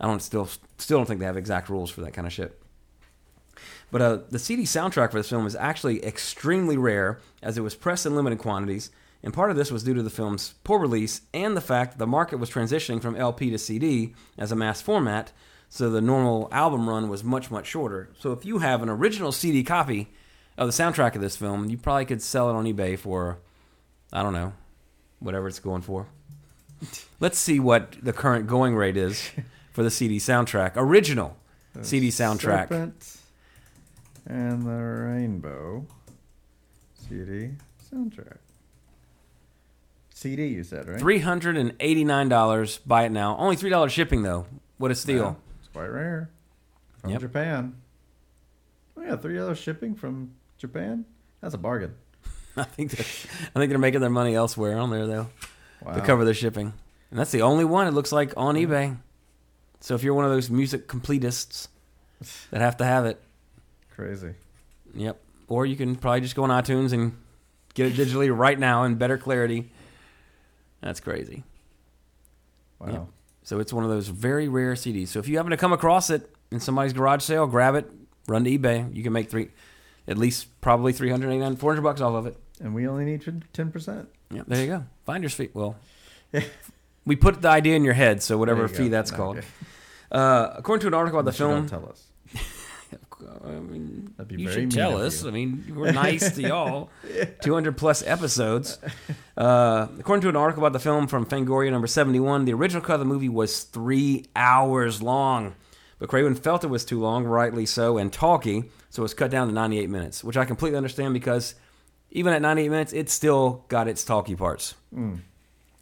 I 0.00 0.06
don't 0.06 0.22
still 0.22 0.48
still 0.78 0.98
don't 0.98 1.06
think 1.06 1.20
they 1.20 1.26
have 1.26 1.36
exact 1.36 1.68
rules 1.68 1.90
for 1.90 2.00
that 2.02 2.12
kind 2.12 2.26
of 2.26 2.32
shit. 2.32 2.60
But 3.90 4.02
uh, 4.02 4.18
the 4.30 4.38
CD 4.38 4.62
soundtrack 4.62 5.10
for 5.10 5.18
this 5.18 5.28
film 5.28 5.46
is 5.46 5.56
actually 5.56 6.04
extremely 6.04 6.76
rare, 6.76 7.20
as 7.42 7.58
it 7.58 7.62
was 7.62 7.74
pressed 7.74 8.06
in 8.06 8.14
limited 8.14 8.38
quantities, 8.38 8.90
and 9.22 9.34
part 9.34 9.50
of 9.50 9.56
this 9.56 9.70
was 9.70 9.82
due 9.84 9.94
to 9.94 10.02
the 10.02 10.10
film's 10.10 10.54
poor 10.64 10.78
release 10.78 11.22
and 11.34 11.56
the 11.56 11.60
fact 11.60 11.92
that 11.92 11.98
the 11.98 12.06
market 12.06 12.38
was 12.38 12.50
transitioning 12.50 13.02
from 13.02 13.16
LP 13.16 13.50
to 13.50 13.58
CD 13.58 14.14
as 14.38 14.50
a 14.50 14.56
mass 14.56 14.80
format, 14.80 15.32
so 15.68 15.90
the 15.90 16.00
normal 16.00 16.48
album 16.50 16.88
run 16.88 17.08
was 17.08 17.22
much 17.22 17.50
much 17.50 17.66
shorter. 17.66 18.10
So 18.18 18.32
if 18.32 18.44
you 18.44 18.58
have 18.58 18.82
an 18.82 18.88
original 18.88 19.32
CD 19.32 19.62
copy 19.62 20.08
of 20.56 20.66
the 20.66 20.72
soundtrack 20.72 21.14
of 21.14 21.20
this 21.20 21.36
film, 21.36 21.68
you 21.68 21.76
probably 21.76 22.06
could 22.06 22.22
sell 22.22 22.50
it 22.50 22.54
on 22.54 22.64
eBay 22.64 22.98
for, 22.98 23.38
I 24.12 24.22
don't 24.22 24.32
know, 24.32 24.52
whatever 25.18 25.48
it's 25.48 25.60
going 25.60 25.82
for. 25.82 26.06
Let's 27.20 27.38
see 27.38 27.60
what 27.60 27.96
the 28.02 28.12
current 28.12 28.46
going 28.46 28.74
rate 28.74 28.96
is 28.96 29.30
for 29.72 29.82
the 29.82 29.90
CD 29.90 30.18
soundtrack. 30.18 30.72
Original 30.76 31.36
CD 31.82 32.08
soundtrack. 32.08 32.68
And 34.26 34.62
the 34.62 34.70
Rainbow 34.70 35.86
CD 36.94 37.50
soundtrack. 37.92 38.38
CD, 40.20 40.48
you 40.48 40.62
said, 40.64 40.86
right? 40.86 40.98
Three 41.00 41.18
hundred 41.20 41.56
and 41.56 41.74
eighty 41.80 42.04
nine 42.04 42.28
dollars. 42.28 42.76
Buy 42.84 43.04
it 43.04 43.10
now. 43.12 43.38
Only 43.38 43.56
three 43.56 43.70
dollars 43.70 43.90
shipping 43.92 44.22
though. 44.22 44.44
What 44.76 44.90
a 44.90 44.94
steal! 44.94 45.38
It's 45.60 45.68
quite 45.68 45.86
rare. 45.90 46.28
From 47.00 47.10
Yep. 47.12 47.20
Japan. 47.22 47.74
Oh 48.98 49.02
yeah, 49.02 49.16
three 49.16 49.36
dollars 49.36 49.56
shipping 49.56 49.94
from 49.94 50.32
Japan. 50.58 51.06
That's 51.40 51.54
a 51.54 51.58
bargain. 51.58 51.94
I 52.56 52.64
think 52.64 52.92
I 52.92 53.58
think 53.58 53.70
they're 53.70 53.78
making 53.78 54.02
their 54.02 54.10
money 54.10 54.34
elsewhere 54.34 54.76
on 54.78 54.90
there 54.90 55.06
though 55.06 55.28
Wow. 55.82 55.94
to 55.94 56.02
cover 56.02 56.26
their 56.26 56.34
shipping, 56.34 56.74
and 57.10 57.18
that's 57.18 57.30
the 57.30 57.40
only 57.40 57.64
one 57.64 57.86
it 57.86 57.94
looks 57.94 58.12
like 58.12 58.34
on 58.36 58.56
eBay. 58.56 58.98
So 59.80 59.94
if 59.94 60.02
you're 60.02 60.12
one 60.12 60.26
of 60.26 60.30
those 60.30 60.50
music 60.50 60.86
completists 60.86 61.68
that 62.50 62.60
have 62.60 62.76
to 62.76 62.84
have 62.84 63.06
it, 63.06 63.18
Crazy. 63.96 64.34
yep. 64.94 65.18
Or 65.48 65.64
you 65.64 65.76
can 65.76 65.96
probably 65.96 66.20
just 66.20 66.36
go 66.36 66.44
on 66.44 66.50
iTunes 66.50 66.92
and 66.92 67.16
get 67.72 67.86
it 67.86 67.94
digitally 67.94 68.36
right 68.36 68.58
now 68.58 68.84
in 68.84 68.96
better 68.96 69.16
clarity. 69.16 69.72
That's 70.80 71.00
crazy. 71.00 71.44
Wow. 72.78 72.88
Yep. 72.88 73.06
So 73.42 73.58
it's 73.58 73.72
one 73.72 73.84
of 73.84 73.90
those 73.90 74.08
very 74.08 74.48
rare 74.48 74.74
CDs. 74.74 75.08
So 75.08 75.18
if 75.18 75.28
you 75.28 75.36
happen 75.36 75.50
to 75.50 75.56
come 75.56 75.72
across 75.72 76.10
it 76.10 76.34
in 76.50 76.60
somebody's 76.60 76.92
garage 76.92 77.22
sale, 77.22 77.46
grab 77.46 77.74
it, 77.74 77.90
run 78.26 78.44
to 78.44 78.50
eBay. 78.58 78.94
You 78.94 79.02
can 79.02 79.12
make 79.12 79.30
three, 79.30 79.50
at 80.06 80.18
least 80.18 80.60
probably 80.60 80.92
389, 80.92 81.56
400 81.56 81.82
bucks 81.82 82.00
off 82.00 82.14
of 82.14 82.26
it. 82.26 82.36
And 82.60 82.74
we 82.74 82.86
only 82.86 83.04
need 83.06 83.24
ten 83.54 83.72
percent. 83.72 84.08
Yep, 84.30 84.44
there 84.46 84.60
you 84.60 84.66
go. 84.66 84.84
Finder's 85.06 85.32
fee. 85.32 85.48
Well, 85.54 85.76
we 87.06 87.16
put 87.16 87.40
the 87.40 87.48
idea 87.48 87.74
in 87.74 87.84
your 87.84 87.94
head, 87.94 88.22
so 88.22 88.36
whatever 88.36 88.68
fee 88.68 88.88
that's 88.88 89.10
called. 89.10 89.40
Uh, 90.12 90.52
according 90.56 90.82
to 90.82 90.86
an 90.88 90.94
article 90.94 91.18
about 91.18 91.30
the 91.30 91.36
film, 91.36 91.66
Don't 91.66 91.68
Tell 91.68 91.88
us. 91.88 92.06
I 93.44 93.50
mean, 93.50 94.14
That'd 94.16 94.28
be 94.28 94.42
you 94.42 94.48
very 94.48 94.62
should 94.62 94.70
tell 94.70 95.00
us. 95.00 95.24
I 95.24 95.30
mean, 95.30 95.72
we're 95.74 95.92
nice 96.06 96.34
to 96.36 96.42
y'all. 96.42 96.90
200 97.42 97.76
plus 97.76 98.02
episodes. 98.06 98.78
Uh, 99.36 99.88
according 99.98 100.22
to 100.22 100.28
an 100.28 100.36
article 100.36 100.62
about 100.62 100.72
the 100.72 100.78
film 100.78 101.06
from 101.06 101.26
Fangoria 101.26 101.70
number 101.70 101.86
71, 101.86 102.44
the 102.44 102.52
original 102.54 102.82
cut 102.82 102.94
of 102.94 103.00
the 103.00 103.06
movie 103.06 103.28
was 103.28 103.62
three 103.64 104.26
hours 104.36 105.02
long. 105.02 105.54
But 105.98 106.08
Craven 106.08 106.34
felt 106.34 106.64
it 106.64 106.68
was 106.68 106.84
too 106.84 106.98
long, 106.98 107.24
rightly 107.24 107.66
so, 107.66 107.98
and 107.98 108.12
talky, 108.12 108.64
so 108.88 109.02
it 109.02 109.04
was 109.04 109.14
cut 109.14 109.30
down 109.30 109.48
to 109.48 109.54
98 109.54 109.90
minutes, 109.90 110.24
which 110.24 110.36
I 110.36 110.44
completely 110.46 110.78
understand 110.78 111.12
because 111.12 111.54
even 112.10 112.32
at 112.32 112.40
98 112.42 112.68
minutes, 112.70 112.92
it 112.92 113.10
still 113.10 113.64
got 113.68 113.86
its 113.86 114.04
talky 114.04 114.34
parts. 114.34 114.74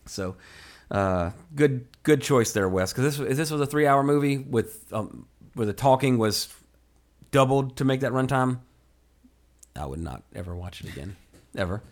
So, 0.06 0.36
uh, 0.90 1.30
good 1.54 1.86
good 2.02 2.20
choice 2.22 2.52
there, 2.52 2.68
Wes. 2.68 2.92
Because 2.92 3.16
this 3.16 3.36
this 3.36 3.50
was 3.50 3.60
a 3.60 3.66
three 3.66 3.86
hour 3.86 4.02
movie 4.02 4.38
with 4.38 4.92
um, 4.92 5.26
where 5.54 5.66
the 5.66 5.72
talking 5.72 6.18
was 6.18 6.52
doubled 7.30 7.76
to 7.76 7.84
make 7.84 8.00
that 8.00 8.12
runtime. 8.12 8.60
I 9.76 9.86
would 9.86 10.00
not 10.00 10.22
ever 10.34 10.54
watch 10.56 10.80
it 10.80 10.88
again, 10.88 11.16
ever. 11.56 11.82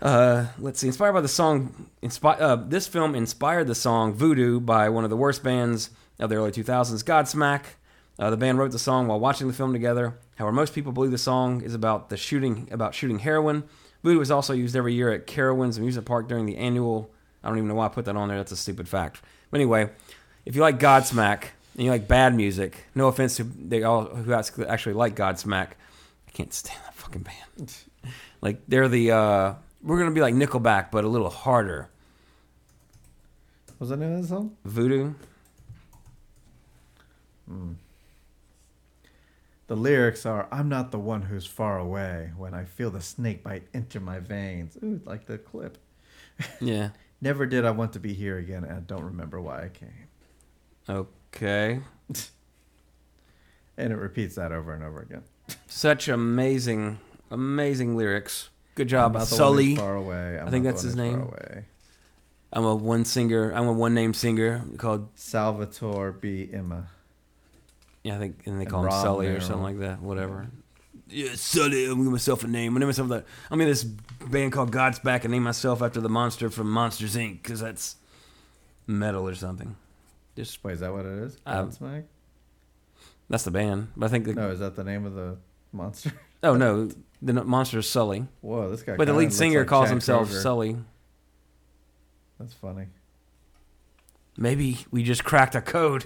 Uh, 0.00 0.46
let's 0.58 0.80
see. 0.80 0.86
Inspired 0.88 1.12
by 1.12 1.20
the 1.20 1.28
song, 1.28 1.88
inspi- 2.02 2.40
uh, 2.40 2.56
this 2.56 2.86
film 2.86 3.14
inspired 3.14 3.66
the 3.66 3.74
song 3.74 4.12
"Voodoo" 4.12 4.60
by 4.60 4.88
one 4.88 5.04
of 5.04 5.10
the 5.10 5.16
worst 5.16 5.42
bands 5.42 5.90
of 6.18 6.30
the 6.30 6.36
early 6.36 6.52
2000s, 6.52 7.02
Godsmack. 7.04 7.62
Uh, 8.18 8.30
the 8.30 8.36
band 8.36 8.58
wrote 8.58 8.72
the 8.72 8.78
song 8.78 9.06
while 9.06 9.20
watching 9.20 9.46
the 9.46 9.52
film 9.52 9.72
together. 9.72 10.14
However, 10.36 10.52
most 10.52 10.74
people 10.74 10.92
believe 10.92 11.10
the 11.10 11.18
song 11.18 11.62
is 11.62 11.74
about 11.74 12.08
the 12.08 12.16
shooting 12.16 12.68
about 12.70 12.94
shooting 12.94 13.18
heroin. 13.20 13.64
Voodoo 14.02 14.20
is 14.20 14.30
also 14.30 14.52
used 14.52 14.76
every 14.76 14.94
year 14.94 15.12
at 15.12 15.26
Carowinds 15.26 15.78
Amusement 15.78 16.06
Park 16.06 16.28
during 16.28 16.46
the 16.46 16.56
annual. 16.56 17.10
I 17.42 17.48
don't 17.48 17.58
even 17.58 17.68
know 17.68 17.74
why 17.74 17.86
I 17.86 17.88
put 17.88 18.04
that 18.06 18.16
on 18.16 18.28
there. 18.28 18.36
That's 18.38 18.52
a 18.52 18.56
stupid 18.56 18.88
fact. 18.88 19.20
But 19.50 19.58
anyway, 19.58 19.90
if 20.44 20.54
you 20.54 20.62
like 20.62 20.78
Godsmack 20.78 21.48
and 21.76 21.84
you 21.84 21.90
like 21.90 22.08
bad 22.08 22.34
music, 22.34 22.86
no 22.94 23.08
offense 23.08 23.36
to 23.36 23.44
they 23.44 23.82
all 23.82 24.06
who 24.06 24.32
actually 24.32 24.94
like 24.94 25.14
Godsmack, 25.14 25.68
I 26.26 26.30
can't 26.32 26.52
stand 26.52 26.80
that 26.84 26.94
fucking 26.94 27.22
band. 27.22 27.76
like 28.40 28.60
they're 28.66 28.88
the 28.88 29.12
uh, 29.12 29.54
we're 29.82 29.98
gonna 29.98 30.10
be 30.10 30.22
like 30.22 30.34
Nickelback, 30.34 30.90
but 30.90 31.04
a 31.04 31.08
little 31.08 31.30
harder. 31.30 31.90
Was 33.78 33.90
that 33.90 33.98
name 33.98 34.14
of 34.14 34.22
the 34.22 34.28
song? 34.28 34.56
Voodoo. 34.64 35.12
The 39.66 39.76
lyrics 39.76 40.24
are 40.24 40.48
I'm 40.50 40.68
not 40.68 40.92
the 40.92 40.98
one 40.98 41.22
who's 41.22 41.46
far 41.46 41.78
away 41.78 42.30
when 42.36 42.54
I 42.54 42.64
feel 42.64 42.90
the 42.90 43.00
snake 43.00 43.42
bite 43.42 43.66
into 43.74 44.00
my 44.00 44.20
veins. 44.20 44.78
Ooh, 44.82 45.00
like 45.04 45.26
the 45.26 45.38
clip. 45.38 45.78
Yeah. 46.60 46.90
Never 47.20 47.46
did 47.46 47.64
I 47.64 47.70
want 47.70 47.94
to 47.94 48.00
be 48.00 48.12
here 48.12 48.38
again, 48.38 48.64
and 48.64 48.76
I 48.76 48.80
don't 48.80 49.02
remember 49.02 49.40
why 49.40 49.64
I 49.64 49.68
came. 49.68 50.08
Okay. 51.36 51.80
And 53.78 53.92
it 53.92 53.96
repeats 53.96 54.36
that 54.36 54.52
over 54.52 54.72
and 54.72 54.82
over 54.82 55.02
again. 55.02 55.22
Such 55.66 56.08
amazing, 56.08 56.98
amazing 57.30 57.94
lyrics. 57.94 58.48
Good 58.74 58.86
I'm 58.86 58.88
job, 58.88 59.12
not 59.12 59.18
the 59.28 59.34
one 59.34 59.38
Sully. 59.38 59.76
far 59.76 59.96
away. 59.96 60.38
I'm 60.40 60.48
I 60.48 60.50
think 60.50 60.64
that's 60.64 60.80
his 60.80 60.96
name. 60.96 61.30
I'm 62.54 62.64
a 62.64 62.74
one 62.74 63.04
singer. 63.04 63.52
I'm 63.52 63.66
a 63.66 63.72
one 63.74 63.92
name 63.92 64.14
singer 64.14 64.64
called. 64.78 65.08
Salvatore 65.14 66.12
B. 66.12 66.48
Emma. 66.50 66.86
Yeah, 68.02 68.16
I 68.16 68.18
think 68.18 68.46
and 68.46 68.58
they 68.58 68.62
And 68.62 68.70
call 68.70 68.80
him 68.80 68.86
Rob 68.86 69.02
Sully 69.02 69.26
or 69.26 69.40
something 69.40 69.62
like 69.62 69.80
that. 69.80 70.00
Whatever. 70.00 70.46
Yeah, 71.10 71.34
Sully. 71.34 71.84
I'm 71.84 71.90
gonna 71.92 72.04
give 72.04 72.12
myself 72.12 72.44
a 72.44 72.48
name. 72.48 72.74
I 72.76 72.80
name 72.80 72.88
myself 72.88 73.08
that. 73.10 73.26
I'm 73.50 73.60
in 73.60 73.68
this 73.68 73.84
band 73.84 74.52
called 74.52 74.72
Godsmack 74.72 75.24
and 75.24 75.32
name 75.32 75.42
myself 75.42 75.82
after 75.82 76.00
the 76.00 76.08
monster 76.08 76.48
from 76.48 76.70
Monsters 76.70 77.14
Inc. 77.14 77.42
because 77.42 77.60
that's 77.60 77.96
metal 78.86 79.28
or 79.28 79.34
something. 79.34 79.76
Just 80.36 80.62
Wait, 80.62 80.74
is 80.74 80.80
that 80.80 80.92
what 80.92 81.06
it 81.06 81.18
is? 81.24 81.36
Um, 81.46 81.70
Godsmack? 81.70 82.04
that's 83.28 83.44
the 83.44 83.50
band. 83.50 83.88
But 83.96 84.06
I 84.06 84.08
think 84.10 84.26
the, 84.26 84.34
No, 84.34 84.50
is 84.50 84.58
that 84.60 84.76
the 84.76 84.84
name 84.84 85.04
of 85.06 85.14
the 85.14 85.38
monster? 85.72 86.12
oh 86.42 86.56
no, 86.56 86.90
the 87.22 87.32
monster 87.44 87.78
is 87.78 87.88
Sully. 87.88 88.26
Whoa, 88.42 88.70
this 88.70 88.82
guy. 88.82 88.96
But 88.96 89.06
the 89.06 89.14
lead 89.14 89.32
singer 89.32 89.60
like 89.60 89.68
calls 89.68 89.86
Chad 89.86 89.90
himself 89.92 90.28
Kroeger. 90.30 90.42
Sully. 90.42 90.76
That's 92.38 92.52
funny. 92.52 92.86
Maybe 94.36 94.84
we 94.90 95.02
just 95.02 95.24
cracked 95.24 95.54
a 95.54 95.62
code. 95.62 96.04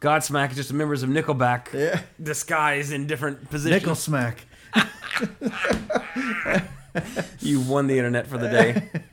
Godsmack 0.00 0.50
is 0.52 0.56
just 0.56 0.68
the 0.70 0.74
members 0.74 1.02
of 1.02 1.10
Nickelback 1.10 1.72
Yeah. 1.74 2.00
disguised 2.22 2.92
in 2.92 3.06
different 3.06 3.50
positions. 3.50 3.82
Nickel 3.82 3.94
smack. 3.94 4.46
You 7.40 7.60
won 7.60 7.86
the 7.86 7.96
internet 7.96 8.26
for 8.26 8.38
the 8.38 8.48
day. 8.48 8.90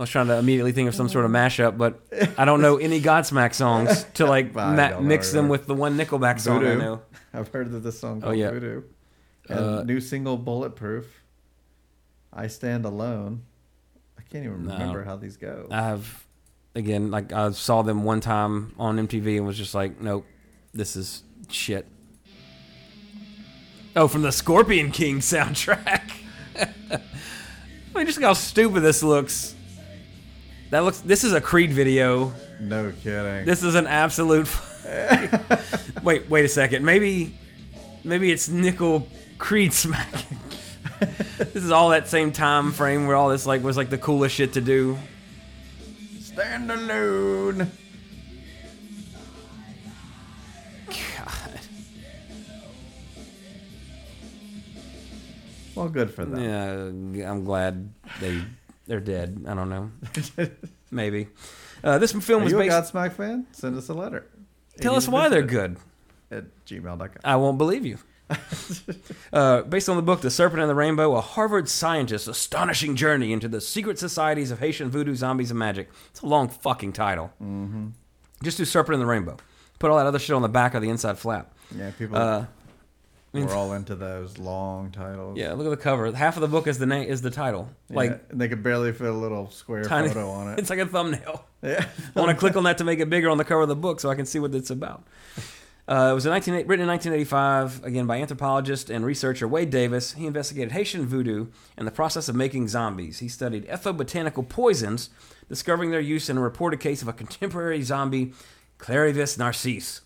I 0.00 0.04
was 0.04 0.08
trying 0.08 0.28
to 0.28 0.38
immediately 0.38 0.72
think 0.72 0.88
of 0.88 0.94
some 0.94 1.10
sort 1.10 1.26
of 1.26 1.30
mashup, 1.30 1.76
but 1.76 2.00
I 2.38 2.46
don't 2.46 2.62
know 2.62 2.78
any 2.78 3.02
Godsmack 3.02 3.52
songs 3.52 4.04
to 4.14 4.24
like 4.24 4.54
ma- 4.54 4.98
mix 4.98 5.30
them 5.30 5.50
with 5.50 5.66
the 5.66 5.74
one 5.74 5.98
Nickelback 5.98 6.40
song 6.40 6.66
I 6.66 6.74
know. 6.74 7.02
I've 7.34 7.48
heard 7.48 7.66
of 7.66 7.82
this 7.82 8.00
song 8.00 8.20
Oh, 8.22 8.28
called 8.28 8.38
yeah. 8.38 8.50
Voodoo. 8.50 8.82
And 9.50 9.58
Uh, 9.58 9.82
new 9.82 10.00
single 10.00 10.38
Bulletproof. 10.38 11.04
I 12.32 12.46
Stand 12.46 12.86
Alone. 12.86 13.42
I 14.18 14.22
can't 14.22 14.46
even 14.46 14.64
No. 14.64 14.72
remember 14.72 15.04
how 15.04 15.16
these 15.16 15.36
go. 15.36 15.66
I 15.70 15.82
have, 15.82 16.24
again, 16.74 17.10
like 17.10 17.30
I 17.34 17.50
saw 17.50 17.82
them 17.82 18.02
one 18.02 18.22
time 18.22 18.72
on 18.78 18.96
MTV 19.06 19.36
and 19.36 19.46
was 19.46 19.58
just 19.58 19.74
like, 19.74 20.00
nope, 20.00 20.24
this 20.72 20.96
is 20.96 21.24
shit. 21.50 21.86
Oh, 23.94 24.08
from 24.08 24.22
the 24.22 24.32
Scorpion 24.32 24.92
King 24.92 25.18
soundtrack. 25.20 26.10
I 26.56 26.98
mean, 27.94 28.06
just 28.06 28.18
look 28.18 28.24
how 28.28 28.32
stupid 28.32 28.80
this 28.80 29.02
looks. 29.02 29.56
That 30.70 30.84
looks. 30.84 31.00
This 31.00 31.24
is 31.24 31.32
a 31.32 31.40
Creed 31.40 31.72
video. 31.72 32.32
no 32.60 32.92
kidding. 33.02 33.44
This 33.44 33.64
is 33.64 33.74
an 33.74 33.88
absolute. 33.88 34.48
wait, 36.02 36.30
wait 36.30 36.44
a 36.44 36.48
second. 36.48 36.84
Maybe, 36.84 37.36
maybe 38.04 38.30
it's 38.30 38.48
Nickel 38.48 39.08
Creed 39.38 39.72
smacking. 39.72 40.38
this 41.38 41.56
is 41.56 41.72
all 41.72 41.88
that 41.90 42.06
same 42.06 42.30
time 42.30 42.70
frame 42.70 43.08
where 43.08 43.16
all 43.16 43.30
this 43.30 43.46
like 43.46 43.64
was 43.64 43.76
like 43.76 43.90
the 43.90 43.98
coolest 43.98 44.36
shit 44.36 44.52
to 44.52 44.60
do. 44.60 44.96
Stand 46.20 46.70
Alone. 46.70 47.70
God. 50.86 51.60
Well, 55.74 55.88
good 55.88 56.14
for 56.14 56.24
them. 56.24 57.14
Yeah, 57.14 57.28
I'm 57.28 57.44
glad 57.44 57.92
they 58.20 58.40
they're 58.90 58.98
dead. 59.00 59.44
I 59.46 59.54
don't 59.54 59.68
know. 59.70 59.92
Maybe. 60.90 61.28
Uh, 61.84 61.98
this 61.98 62.10
film 62.10 62.42
Are 62.42 62.44
was 62.44 62.52
you 62.52 62.58
a 62.60 62.64
based. 62.64 62.92
Godsmack 62.92 63.12
fan? 63.12 63.46
Send 63.52 63.76
us 63.76 63.88
a 63.88 63.94
letter. 63.94 64.26
Tell 64.80 64.96
us 64.96 65.06
why 65.06 65.28
they're 65.28 65.42
good. 65.42 65.76
At 66.32 66.46
gmail.com. 66.66 67.08
I 67.22 67.36
won't 67.36 67.56
believe 67.56 67.86
you. 67.86 67.98
uh, 69.32 69.62
based 69.62 69.88
on 69.88 69.94
the 69.94 70.02
book 70.02 70.22
The 70.22 70.30
Serpent 70.30 70.60
and 70.60 70.68
the 70.68 70.74
Rainbow, 70.74 71.14
a 71.14 71.20
Harvard 71.20 71.68
scientist's 71.68 72.26
astonishing 72.26 72.96
journey 72.96 73.32
into 73.32 73.46
the 73.46 73.60
secret 73.60 73.98
societies 73.98 74.50
of 74.50 74.58
Haitian 74.58 74.90
voodoo, 74.90 75.14
zombies, 75.14 75.50
and 75.50 75.58
magic. 75.58 75.88
It's 76.10 76.20
a 76.20 76.26
long 76.26 76.48
fucking 76.48 76.92
title. 76.92 77.32
Mm-hmm. 77.40 77.88
Just 78.42 78.58
do 78.58 78.64
Serpent 78.64 78.94
and 78.94 79.02
the 79.02 79.06
Rainbow. 79.06 79.36
Put 79.78 79.92
all 79.92 79.98
that 79.98 80.06
other 80.06 80.18
shit 80.18 80.34
on 80.34 80.42
the 80.42 80.48
back 80.48 80.74
of 80.74 80.82
the 80.82 80.88
inside 80.90 81.16
flap. 81.16 81.54
Yeah, 81.76 81.92
people 81.96 82.16
Uh, 82.16 82.46
were 83.32 83.50
all 83.54 83.72
into 83.74 83.94
those 83.94 84.38
long 84.38 84.90
titles. 84.90 85.38
yeah, 85.38 85.52
look 85.52 85.66
at 85.66 85.70
the 85.70 85.76
cover. 85.76 86.10
Half 86.12 86.36
of 86.36 86.40
the 86.40 86.48
book 86.48 86.66
is 86.66 86.78
the 86.78 86.86
name 86.86 87.08
is 87.08 87.22
the 87.22 87.30
title. 87.30 87.68
Yeah, 87.88 87.96
Like 87.96 88.22
and 88.30 88.40
they 88.40 88.48
could 88.48 88.62
barely 88.62 88.92
fit 88.92 89.06
a 89.08 89.12
little 89.12 89.50
square 89.50 89.84
tiny. 89.84 90.08
photo 90.08 90.30
on 90.30 90.52
it. 90.52 90.58
It's 90.58 90.70
like 90.70 90.80
a 90.80 90.86
thumbnail. 90.86 91.44
yeah. 91.62 91.86
I 92.16 92.20
want 92.20 92.30
to 92.32 92.36
click 92.36 92.56
on 92.56 92.64
that 92.64 92.78
to 92.78 92.84
make 92.84 92.98
it 92.98 93.08
bigger 93.08 93.30
on 93.30 93.38
the 93.38 93.44
cover 93.44 93.62
of 93.62 93.68
the 93.68 93.76
book 93.76 94.00
so 94.00 94.10
I 94.10 94.14
can 94.16 94.26
see 94.26 94.38
what 94.40 94.54
it's 94.54 94.70
about. 94.70 95.04
Uh, 95.88 96.10
it 96.12 96.14
was 96.14 96.24
a 96.24 96.28
19, 96.30 96.54
written 96.68 96.82
in 96.82 96.86
1985, 96.88 97.84
again 97.84 98.06
by 98.06 98.18
anthropologist 98.20 98.90
and 98.90 99.04
researcher 99.04 99.48
Wade 99.48 99.70
Davis. 99.70 100.12
He 100.12 100.26
investigated 100.26 100.70
Haitian 100.72 101.04
voodoo 101.06 101.48
and 101.76 101.84
the 101.86 101.90
process 101.90 102.28
of 102.28 102.36
making 102.36 102.68
zombies. 102.68 103.18
He 103.18 103.28
studied 103.28 103.66
ethnobotanical 103.66 104.48
poisons, 104.48 105.10
discovering 105.48 105.90
their 105.90 105.98
use 106.00 106.28
in 106.30 106.36
a 106.36 106.40
reported 106.40 106.78
case 106.78 107.02
of 107.02 107.08
a 107.08 107.12
contemporary 107.12 107.82
zombie, 107.82 108.32
Clairvius 108.78 109.36
Narcisse. 109.36 110.02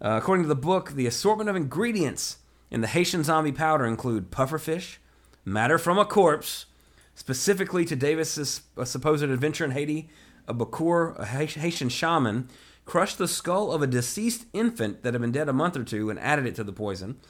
Uh, 0.00 0.18
according 0.22 0.44
to 0.44 0.48
the 0.48 0.54
book, 0.54 0.92
the 0.92 1.06
assortment 1.06 1.50
of 1.50 1.56
ingredients 1.56 2.36
in 2.74 2.80
the 2.80 2.88
Haitian 2.88 3.22
zombie 3.22 3.52
powder 3.52 3.86
include 3.86 4.32
pufferfish, 4.32 4.96
matter 5.44 5.78
from 5.78 5.96
a 5.96 6.04
corpse, 6.04 6.66
specifically 7.14 7.84
to 7.84 7.94
Davis's 7.94 8.62
uh, 8.76 8.84
supposed 8.84 9.22
adventure 9.22 9.64
in 9.64 9.70
Haiti, 9.70 10.10
a 10.48 10.54
bokor, 10.54 11.16
a 11.16 11.24
Haitian 11.24 11.88
shaman, 11.88 12.48
crushed 12.84 13.16
the 13.16 13.28
skull 13.28 13.70
of 13.70 13.80
a 13.80 13.86
deceased 13.86 14.46
infant 14.52 15.04
that 15.04 15.14
had 15.14 15.20
been 15.20 15.30
dead 15.30 15.48
a 15.48 15.52
month 15.52 15.76
or 15.76 15.84
two 15.84 16.10
and 16.10 16.18
added 16.18 16.46
it 16.46 16.56
to 16.56 16.64
the 16.64 16.72
poison. 16.72 17.20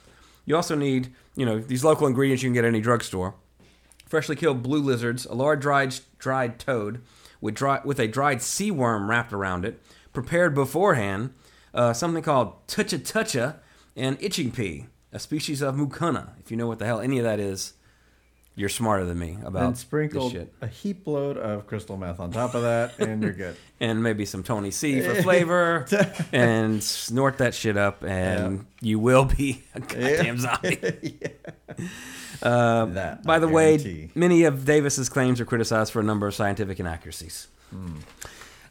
You 0.45 0.55
also 0.55 0.73
need, 0.73 1.13
you 1.35 1.45
know, 1.45 1.59
these 1.59 1.83
local 1.83 2.07
ingredients 2.07 2.41
you 2.41 2.49
can 2.49 2.55
get 2.55 2.65
at 2.65 2.69
any 2.69 2.81
drugstore. 2.81 3.35
Freshly 4.07 4.35
killed 4.35 4.63
blue 4.63 4.81
lizards, 4.81 5.25
a 5.25 5.35
large 5.35 5.61
dried 5.61 5.93
dried 6.17 6.57
toad 6.57 7.03
with 7.39 7.53
dry, 7.53 7.81
with 7.85 7.99
a 7.99 8.07
dried 8.07 8.41
sea 8.41 8.71
worm 8.71 9.11
wrapped 9.11 9.31
around 9.31 9.63
it, 9.63 9.79
prepared 10.11 10.55
beforehand, 10.55 11.35
uh, 11.71 11.93
something 11.93 12.23
called 12.23 12.65
tucha 12.65 12.97
tucha, 12.97 13.57
and 13.95 14.17
itching 14.19 14.51
pea, 14.51 14.87
a 15.15 15.19
species 15.19 15.61
of 15.61 15.75
mucuna. 15.75 16.31
If 16.43 16.51
you 16.51 16.57
know 16.57 16.67
what 16.67 16.77
the 16.79 16.85
hell 16.85 16.99
any 16.99 17.17
of 17.19 17.23
that 17.23 17.39
is, 17.39 17.73
you're 18.57 18.69
smarter 18.69 19.03
than 19.05 19.17
me 19.19 19.37
about 19.43 19.63
and 19.63 19.73
this 19.73 19.81
sprinkled 19.81 20.31
shit. 20.31 20.53
a 20.61 20.67
heap 20.67 21.05
load 21.07 21.37
of 21.37 21.67
crystal 21.67 21.97
meth 21.97 22.19
on 22.19 22.31
top 22.31 22.53
of 22.55 22.61
that, 22.63 22.99
and 22.99 23.21
you're 23.23 23.33
good. 23.33 23.55
and 23.79 24.01
maybe 24.03 24.25
some 24.25 24.43
Tony 24.43 24.71
C 24.71 25.01
for 25.01 25.15
flavor, 25.23 25.85
and 26.31 26.81
snort 26.83 27.37
that 27.39 27.53
shit 27.53 27.75
up, 27.77 28.03
and 28.03 28.65
you 28.81 28.97
will 28.99 29.25
be 29.25 29.63
a 29.73 29.79
goddamn 29.93 30.37
zombie. 30.37 31.19
Uh, 32.41 32.85
That, 32.85 33.23
by 33.23 33.35
I 33.37 33.39
the 33.39 33.47
way, 33.47 34.09
many 34.15 34.43
of 34.43 34.63
Davis's 34.65 35.09
claims 35.09 35.41
are 35.41 35.45
criticized 35.45 35.91
for 35.91 35.99
a 35.99 36.03
number 36.03 36.27
of 36.27 36.33
scientific 36.35 36.79
inaccuracies. 36.79 37.47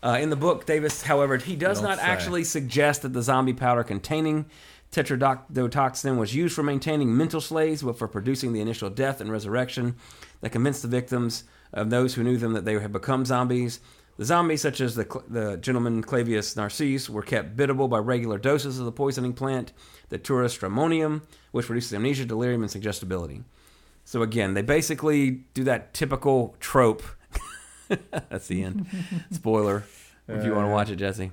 Uh, 0.03 0.19
in 0.21 0.31
the 0.31 0.37
book, 0.37 0.65
Davis, 0.67 1.03
however, 1.03 1.37
he 1.39 1.57
does 1.57 1.79
Hmm. 1.79 1.85
Don't 1.85 1.91
not 1.97 1.99
say. 1.99 2.05
actually 2.07 2.45
suggest 2.45 3.03
that 3.03 3.13
the 3.13 3.23
zombie 3.23 3.53
powder 3.55 3.83
containing 3.85 4.47
tetrodotoxin 4.95 6.17
was 6.19 6.35
used 6.35 6.55
for 6.55 6.63
maintaining 6.63 7.17
mental 7.17 7.41
slaves, 7.41 7.83
but 7.83 7.99
for 7.99 8.07
producing 8.07 8.53
the 8.53 8.61
initial 8.61 8.89
death 8.89 9.21
and 9.21 9.31
resurrection 9.31 9.97
that 10.41 10.51
convinced 10.51 10.83
the 10.83 10.89
victims 10.89 11.45
of 11.73 11.91
those 11.91 12.15
who 12.15 12.23
knew 12.23 12.37
them 12.37 12.53
that 12.53 12.65
they 12.65 12.79
had 12.79 12.93
become 12.93 13.25
zombies. 13.25 13.81
The 14.17 14.25
zombies, 14.25 14.63
such 14.63 14.81
as 14.81 14.95
the, 14.95 15.23
the 15.29 15.57
gentleman 15.57 16.03
Clairvius 16.03 16.55
Narcisse, 16.55 17.11
were 17.11 17.23
kept 17.23 17.57
biddable 17.57 17.89
by 17.89 17.99
regular 17.99 18.39
doses 18.39 18.79
of 18.79 18.85
the 18.85 18.93
poisoning 18.93 19.33
plant, 19.33 19.73
Datura 20.09 20.47
stramonium, 20.47 21.23
which 21.51 21.67
produces 21.67 21.93
amnesia, 21.93 22.25
delirium, 22.25 22.63
and 22.63 22.71
suggestibility. 22.71 23.43
So 24.05 24.23
again, 24.23 24.55
they 24.55 24.63
basically 24.63 25.31
do 25.55 25.65
that 25.65 25.93
typical 25.93 26.55
trope. 26.61 27.03
That's 27.89 28.47
the 28.47 28.63
end. 28.63 28.87
Spoiler. 29.33 29.85
If 30.29 30.45
you 30.45 30.53
want 30.53 30.67
to 30.67 30.71
uh, 30.71 30.75
watch 30.75 30.91
it, 30.91 30.97
Jesse. 30.97 31.33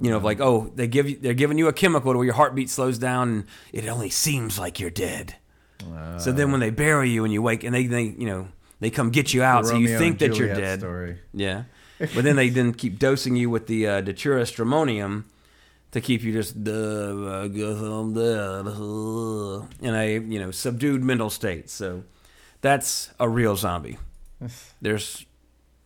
You 0.00 0.10
know, 0.10 0.18
of 0.18 0.24
like, 0.24 0.40
oh, 0.40 0.70
they 0.74 0.86
give 0.86 1.08
you, 1.08 1.16
they're 1.16 1.34
giving 1.34 1.56
you 1.56 1.68
a 1.68 1.72
chemical 1.72 2.12
to 2.12 2.18
where 2.18 2.24
your 2.24 2.34
heartbeat 2.34 2.68
slows 2.68 2.98
down, 2.98 3.28
and 3.30 3.44
it 3.72 3.88
only 3.88 4.10
seems 4.10 4.58
like 4.58 4.78
you're 4.78 4.90
dead. 4.90 5.36
so 6.18 6.32
then, 6.32 6.50
when 6.50 6.60
they 6.60 6.70
bury 6.70 7.10
you 7.10 7.24
and 7.24 7.32
you 7.32 7.40
wake, 7.40 7.64
and 7.64 7.74
they, 7.74 7.86
they, 7.86 8.02
you 8.02 8.26
know, 8.26 8.48
they 8.80 8.90
come 8.90 9.10
get 9.10 9.32
you 9.32 9.42
out, 9.42 9.66
so 9.66 9.76
you 9.76 9.96
think 9.98 10.18
that 10.18 10.36
you're 10.36 10.54
dead. 10.54 10.80
Story. 10.80 11.18
Yeah. 11.32 11.64
But 11.98 12.24
then 12.24 12.36
they 12.36 12.50
then 12.50 12.74
keep 12.74 12.98
dosing 12.98 13.36
you 13.36 13.48
with 13.48 13.68
the 13.68 13.86
uh, 13.86 14.00
Datura 14.02 14.42
stramonium 14.42 15.24
to 15.92 16.00
keep 16.02 16.22
you 16.22 16.32
just 16.32 16.62
"Duh, 16.62 17.42
I 17.42 17.48
guess 17.48 17.80
I'm 17.80 18.12
dead," 18.12 18.66
uh, 18.66 19.66
in 19.80 19.94
a 19.94 20.18
you 20.18 20.38
know 20.38 20.50
subdued 20.50 21.02
mental 21.02 21.30
state. 21.30 21.70
So 21.70 22.04
that's 22.60 23.10
a 23.18 23.28
real 23.28 23.56
zombie. 23.56 23.98
There's 24.82 25.24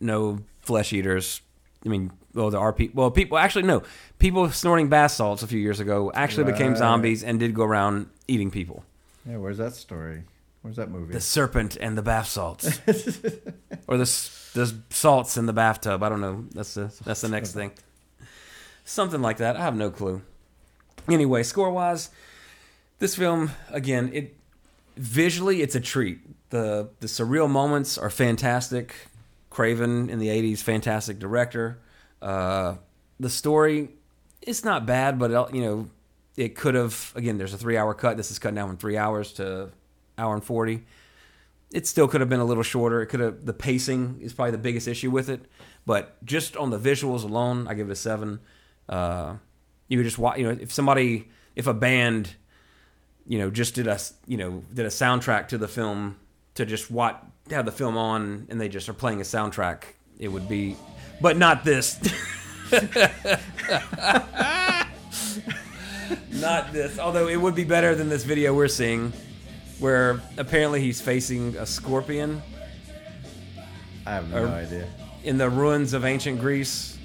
no 0.01 0.39
flesh 0.61 0.91
eaters. 0.91 1.41
I 1.85 1.89
mean, 1.89 2.11
well, 2.33 2.49
there 2.49 2.59
are 2.59 2.73
people. 2.73 3.01
Well, 3.03 3.11
people 3.11 3.37
actually 3.37 3.63
no 3.63 3.83
people 4.19 4.49
snorting 4.49 4.89
bath 4.89 5.11
salts 5.11 5.43
a 5.43 5.47
few 5.47 5.59
years 5.59 5.79
ago 5.79 6.11
actually 6.13 6.51
became 6.51 6.75
zombies 6.75 7.23
and 7.23 7.39
did 7.39 7.53
go 7.53 7.63
around 7.63 8.09
eating 8.27 8.51
people. 8.51 8.83
Yeah, 9.27 9.37
where's 9.37 9.57
that 9.57 9.73
story? 9.73 10.23
Where's 10.61 10.75
that 10.75 10.89
movie? 10.89 11.13
The 11.13 11.21
serpent 11.21 11.75
and 11.79 11.97
the 11.97 12.03
bath 12.03 12.27
salts, 12.27 12.79
or 13.87 13.97
the 13.97 14.29
the 14.53 14.75
salts 14.89 15.37
in 15.37 15.45
the 15.47 15.53
bathtub. 15.53 16.03
I 16.03 16.09
don't 16.09 16.21
know. 16.21 16.45
That's 16.53 16.75
the 16.75 16.93
that's 17.03 17.21
the 17.21 17.29
next 17.29 17.53
thing. 17.53 17.71
Something 18.85 19.21
like 19.21 19.37
that. 19.37 19.55
I 19.55 19.61
have 19.61 19.75
no 19.75 19.89
clue. 19.89 20.21
Anyway, 21.09 21.43
score 21.43 21.71
wise, 21.71 22.09
this 22.99 23.15
film 23.15 23.51
again 23.69 24.11
it 24.13 24.35
visually 24.97 25.61
it's 25.61 25.75
a 25.75 25.79
treat. 25.79 26.19
the 26.51 26.89
The 26.99 27.07
surreal 27.07 27.49
moments 27.49 27.97
are 27.97 28.09
fantastic. 28.09 28.93
Craven 29.49 30.09
in 30.09 30.19
the 30.19 30.27
'80s, 30.27 30.59
fantastic 30.59 31.19
director. 31.19 31.79
Uh, 32.21 32.75
the 33.19 33.29
story, 33.29 33.89
it's 34.41 34.63
not 34.63 34.85
bad, 34.85 35.17
but 35.17 35.31
it, 35.31 35.55
you 35.55 35.61
know, 35.61 35.89
it 36.37 36.55
could 36.55 36.75
have. 36.75 37.11
Again, 37.15 37.37
there's 37.37 37.53
a 37.53 37.57
three-hour 37.57 37.93
cut. 37.93 38.17
This 38.17 38.31
is 38.31 38.39
cut 38.39 38.53
down 38.55 38.67
from 38.67 38.77
three 38.77 38.97
hours 38.97 39.33
to 39.33 39.69
hour 40.17 40.33
and 40.33 40.43
forty. 40.43 40.85
It 41.71 41.87
still 41.87 42.07
could 42.07 42.21
have 42.21 42.29
been 42.29 42.39
a 42.39 42.45
little 42.45 42.63
shorter. 42.63 43.01
It 43.01 43.07
could 43.07 43.19
have. 43.19 43.45
The 43.45 43.53
pacing 43.53 44.19
is 44.21 44.33
probably 44.33 44.51
the 44.51 44.57
biggest 44.57 44.87
issue 44.87 45.09
with 45.09 45.29
it, 45.29 45.41
but 45.85 46.23
just 46.25 46.55
on 46.57 46.69
the 46.69 46.79
visuals 46.79 47.23
alone, 47.23 47.67
I 47.67 47.73
give 47.73 47.89
it 47.89 47.93
a 47.93 47.95
seven. 47.95 48.39
Uh, 48.89 49.35
you 49.87 49.97
could 49.97 50.05
just 50.05 50.17
watch. 50.17 50.37
You 50.37 50.45
know, 50.45 50.57
if 50.59 50.71
somebody, 50.71 51.29
if 51.55 51.67
a 51.67 51.73
band, 51.73 52.35
you 53.27 53.39
know, 53.39 53.49
just 53.49 53.75
did 53.75 53.87
a, 53.87 53.99
you 54.27 54.37
know, 54.37 54.63
did 54.73 54.85
a 54.85 54.89
soundtrack 54.89 55.47
to 55.49 55.57
the 55.57 55.67
film 55.67 56.17
to 56.55 56.65
just 56.65 56.91
watch, 56.91 57.15
have 57.49 57.65
the 57.65 57.71
film 57.71 57.97
on, 57.97 58.47
and 58.49 58.59
they 58.59 58.67
just 58.67 58.89
are 58.89 58.93
playing 58.93 59.21
a 59.21 59.23
soundtrack, 59.23 59.83
it 60.19 60.27
would 60.27 60.49
be, 60.49 60.75
but 61.21 61.37
not 61.37 61.63
this. 61.63 61.99
not 66.31 66.73
this. 66.73 66.99
Although 66.99 67.27
it 67.27 67.39
would 67.39 67.55
be 67.55 67.63
better 67.63 67.95
than 67.95 68.09
this 68.09 68.23
video 68.23 68.53
we're 68.53 68.67
seeing, 68.67 69.13
where 69.79 70.21
apparently 70.37 70.81
he's 70.81 71.01
facing 71.01 71.55
a 71.57 71.65
scorpion 71.65 72.41
I 74.05 74.11
have 74.15 74.29
no 74.29 74.47
idea. 74.47 74.87
in 75.23 75.37
the 75.37 75.49
ruins 75.49 75.93
of 75.93 76.05
ancient 76.05 76.39
Greece. 76.39 76.97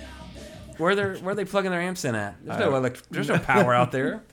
Where 0.79 0.95
they're 0.95 1.17
where 1.17 1.33
are 1.33 1.35
they 1.35 1.45
plugging 1.47 1.71
their 1.71 1.81
amps 1.81 2.05
in 2.05 2.15
at? 2.15 2.37
There's 2.45 2.59
no 2.59 2.75
uh, 2.75 2.79
elect- 2.79 3.07
there's 3.11 3.29
no 3.29 3.39
power 3.39 3.75
out 3.75 3.93
there. 3.93 4.23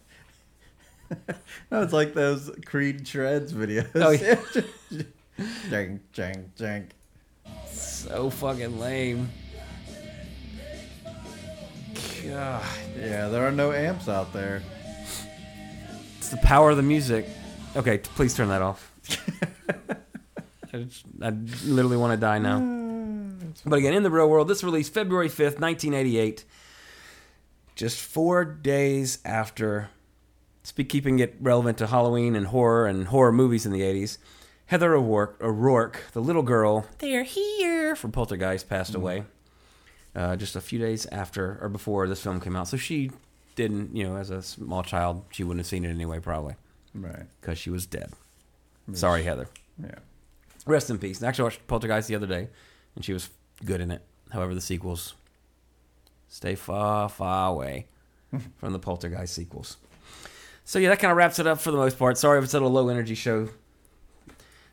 No, 1.70 1.84
it's 1.84 1.94
like 1.94 2.16
those 2.16 2.50
Creed 2.66 3.08
Shreds 3.08 3.54
videos. 3.54 3.88
Oh, 3.94 4.10
yeah. 4.10 4.34
jank, 5.70 6.00
jank, 6.12 6.46
jank. 6.58 6.86
So 7.70 8.32
fucking 8.32 8.80
lame. 8.80 9.30
God, 12.28 12.64
Yeah, 12.98 13.28
there 13.28 13.46
are 13.46 13.52
no 13.52 13.72
amps 13.72 14.08
out 14.08 14.34
there. 14.34 14.62
it's 16.18 16.30
the 16.30 16.38
power 16.38 16.72
of 16.72 16.78
the 16.78 16.84
music. 16.84 17.28
Okay, 17.76 17.98
t- 17.98 18.10
please 18.16 18.34
turn 18.34 18.50
that 18.50 18.62
off. 18.62 18.92
I, 20.74 20.78
just- 20.78 21.06
I 21.22 21.30
literally 21.66 21.98
want 21.98 22.14
to 22.14 22.18
die 22.18 22.40
now. 22.40 22.60
But 23.66 23.80
again, 23.80 23.94
in 23.94 24.04
the 24.04 24.10
real 24.10 24.30
world, 24.30 24.48
this 24.48 24.64
released 24.64 24.94
February 24.94 25.30
5th, 25.30 25.60
1988. 25.60 26.46
Just 27.76 28.00
four 28.00 28.46
days 28.46 29.20
after, 29.26 29.90
speak, 30.64 30.90
keeping 30.90 31.20
it 31.20 31.36
relevant 31.40 31.78
to 31.80 31.88
Halloween 31.88 32.36
and 32.36 32.48
horror 32.48 32.88
and 32.88 33.08
horror 33.08 33.32
movies 33.32 33.66
in 33.66 33.72
the 33.72 33.82
80s, 33.82 34.18
Heather 34.68 34.96
O'Rourke, 34.96 35.38
O'Rourke 35.42 36.04
the 36.14 36.22
little 36.22 36.44
girl, 36.44 36.88
they're 37.00 37.24
here, 37.24 37.96
from 37.96 38.12
Poltergeist, 38.12 38.70
passed 38.70 38.94
mm. 38.94 38.98
away 38.98 39.24
uh, 40.16 40.36
just 40.36 40.56
a 40.56 40.62
few 40.62 40.80
days 40.80 41.06
after 41.08 41.58
or 41.62 41.70
before 41.70 42.08
this 42.08 42.22
film 42.22 42.40
came 42.40 42.56
out. 42.56 42.68
So 42.68 42.78
she 42.78 43.12
didn't, 43.56 43.96
you 43.96 44.04
know, 44.04 44.18
as 44.18 44.30
a 44.30 44.42
small 44.42 44.84
child, 44.84 45.24
she 45.32 45.44
wouldn't 45.44 45.60
have 45.62 45.68
seen 45.68 45.86
it 45.86 45.90
anyway, 45.90 46.20
probably, 46.20 46.56
Right. 46.94 47.26
because 47.42 47.58
she 47.58 47.70
was 47.70 47.86
dead. 47.86 48.12
Sorry, 48.94 49.24
Heather. 49.24 49.48
Yeah. 49.82 49.96
Rest 50.66 50.90
in 50.90 50.98
peace. 50.98 51.20
And 51.20 51.28
actually, 51.28 51.44
I 51.44 51.46
watched 51.46 51.68
Poltergeist 51.68 52.08
the 52.08 52.16
other 52.16 52.28
day, 52.28 52.50
and 52.96 53.04
she 53.06 53.14
was 53.14 53.30
good 53.66 53.80
in 53.82 53.92
it. 53.92 54.02
However, 54.32 54.54
the 54.56 54.62
sequels 54.62 55.14
stay 56.28 56.56
far, 56.56 57.08
far 57.10 57.50
away 57.52 57.88
from 58.58 58.74
the 58.74 58.80
Poltergeist 58.80 59.34
sequels. 59.34 59.78
So 60.66 60.80
yeah, 60.80 60.90
that 60.90 61.00
kind 61.00 61.12
of 61.12 61.18
wraps 61.18 61.40
it 61.40 61.48
up 61.48 61.60
for 61.60 61.72
the 61.72 61.78
most 61.78 62.00
part. 62.00 62.18
Sorry 62.18 62.38
if 62.38 62.44
it's 62.46 62.54
a 62.54 62.58
little 62.58 62.72
low 62.72 62.90
energy 62.90 63.16
show 63.16 63.50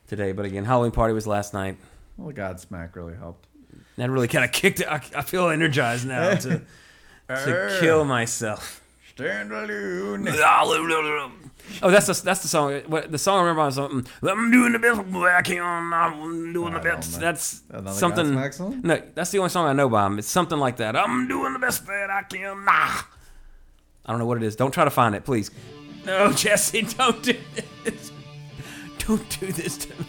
today, 0.06 0.32
but 0.32 0.44
again, 0.44 0.64
Halloween 0.64 0.92
party 0.92 1.12
was 1.14 1.26
last 1.26 1.52
night. 1.54 1.76
Well, 2.16 2.28
the 2.28 2.34
Godsmack 2.34 2.94
really 2.96 3.14
helped. 3.16 3.46
That 4.00 4.08
really 4.10 4.28
kind 4.28 4.46
of 4.46 4.52
kicked 4.52 4.80
it. 4.80 4.88
I, 4.88 5.02
I 5.14 5.20
feel 5.22 5.50
energized 5.50 6.08
now 6.08 6.34
to 6.34 6.62
to 7.28 7.76
kill 7.80 8.06
myself. 8.06 8.82
Stand 9.10 9.52
alone. 9.52 10.26
Oh, 11.82 11.90
that's 11.90 12.06
the 12.06 12.20
that's 12.24 12.42
the 12.42 12.48
song. 12.48 12.80
What 12.86 13.12
the 13.12 13.18
song 13.18 13.36
I 13.36 13.40
remember 13.42 13.62
was 13.62 13.78
um, 13.78 13.90
something. 14.04 14.28
I'm 14.28 14.50
doing 14.50 14.72
the 14.72 14.80
best 14.80 15.00
I 15.00 15.42
can. 15.42 15.62
I'm 15.62 16.52
doing 16.52 16.72
the 16.72 16.80
best. 16.80 17.12
know. 17.12 17.18
That's 17.20 17.62
Another 17.70 17.92
something. 17.92 18.52
Song? 18.52 18.80
No, 18.82 19.00
that's 19.14 19.30
the 19.30 19.38
only 19.38 19.50
song 19.50 19.68
I 19.68 19.72
know 19.72 19.88
by 19.88 20.04
him. 20.06 20.18
It's 20.18 20.26
something 20.26 20.58
like 20.58 20.78
that. 20.78 20.96
I'm 20.96 21.28
doing 21.28 21.52
the 21.52 21.60
best 21.60 21.86
that 21.86 22.10
I 22.10 22.22
can. 22.22 22.64
Nah. 22.64 22.72
I 22.72 23.04
don't 24.08 24.18
know 24.18 24.26
what 24.26 24.38
it 24.38 24.42
is. 24.42 24.56
Don't 24.56 24.72
try 24.72 24.82
to 24.84 24.90
find 24.90 25.14
it, 25.14 25.24
please. 25.24 25.52
No, 26.04 26.32
Jesse, 26.34 26.82
don't 26.82 27.22
do 27.22 27.36
this. 27.84 28.10
Don't 28.98 29.38
do 29.38 29.52
this 29.52 29.76
to 29.76 29.90
me. 29.90 30.06